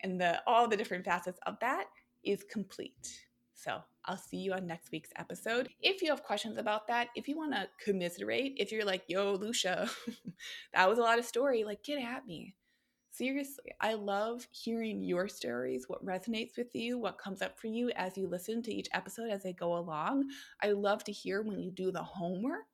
and 0.00 0.20
the 0.20 0.42
all 0.46 0.68
the 0.68 0.76
different 0.76 1.04
facets 1.04 1.38
of 1.46 1.58
that 1.60 1.86
is 2.24 2.44
complete. 2.50 3.20
So 3.54 3.80
I'll 4.04 4.18
see 4.18 4.36
you 4.36 4.52
on 4.52 4.66
next 4.66 4.92
week's 4.92 5.10
episode. 5.16 5.68
If 5.80 6.02
you 6.02 6.10
have 6.10 6.22
questions 6.22 6.58
about 6.58 6.86
that, 6.88 7.08
if 7.16 7.26
you 7.26 7.36
want 7.36 7.52
to 7.54 7.68
commiserate, 7.82 8.54
if 8.58 8.70
you're 8.70 8.84
like, 8.84 9.04
yo, 9.08 9.34
Lucia, 9.34 9.88
that 10.74 10.88
was 10.88 10.98
a 10.98 11.02
lot 11.02 11.18
of 11.18 11.24
story, 11.24 11.64
like 11.64 11.82
get 11.82 12.02
at 12.02 12.26
me. 12.26 12.54
Seriously, 13.10 13.72
I 13.80 13.94
love 13.94 14.46
hearing 14.50 15.02
your 15.02 15.26
stories, 15.26 15.86
what 15.88 16.04
resonates 16.04 16.58
with 16.58 16.74
you, 16.74 16.98
what 16.98 17.18
comes 17.18 17.40
up 17.40 17.58
for 17.58 17.68
you 17.68 17.90
as 17.96 18.18
you 18.18 18.28
listen 18.28 18.62
to 18.62 18.74
each 18.74 18.88
episode 18.92 19.30
as 19.30 19.42
they 19.42 19.54
go 19.54 19.78
along. 19.78 20.24
I 20.62 20.72
love 20.72 21.02
to 21.04 21.12
hear 21.12 21.40
when 21.40 21.58
you 21.58 21.70
do 21.70 21.90
the 21.90 22.02
homework 22.02 22.66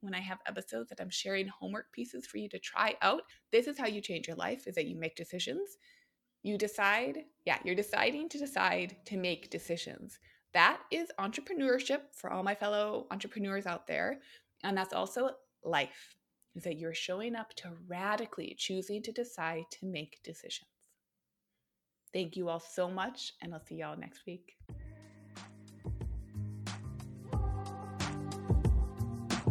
when 0.00 0.14
I 0.14 0.20
have 0.20 0.38
episodes 0.46 0.88
that 0.88 1.00
I'm 1.00 1.10
sharing 1.10 1.48
homework 1.48 1.92
pieces 1.92 2.26
for 2.26 2.38
you 2.38 2.48
to 2.50 2.58
try 2.58 2.96
out. 3.02 3.22
This 3.52 3.66
is 3.66 3.78
how 3.78 3.86
you 3.86 4.00
change 4.00 4.26
your 4.26 4.36
life 4.36 4.66
is 4.66 4.74
that 4.74 4.86
you 4.86 4.96
make 4.96 5.16
decisions. 5.16 5.76
You 6.42 6.56
decide, 6.56 7.24
yeah, 7.44 7.58
you're 7.64 7.74
deciding 7.74 8.28
to 8.30 8.38
decide 8.38 8.96
to 9.06 9.16
make 9.16 9.50
decisions. 9.50 10.18
That 10.54 10.80
is 10.90 11.10
entrepreneurship 11.20 12.00
for 12.14 12.30
all 12.30 12.42
my 12.42 12.54
fellow 12.54 13.06
entrepreneurs 13.10 13.66
out 13.66 13.86
there. 13.86 14.20
And 14.64 14.76
that's 14.76 14.94
also 14.94 15.30
life, 15.64 16.16
is 16.54 16.64
that 16.64 16.78
you're 16.78 16.94
showing 16.94 17.36
up 17.36 17.54
to 17.56 17.72
radically 17.88 18.54
choosing 18.58 19.02
to 19.02 19.12
decide 19.12 19.64
to 19.72 19.86
make 19.86 20.18
decisions. 20.24 20.68
Thank 22.12 22.36
you 22.36 22.48
all 22.48 22.60
so 22.60 22.90
much, 22.90 23.34
and 23.40 23.54
I'll 23.54 23.64
see 23.64 23.76
y'all 23.76 23.96
next 23.96 24.26
week. 24.26 24.56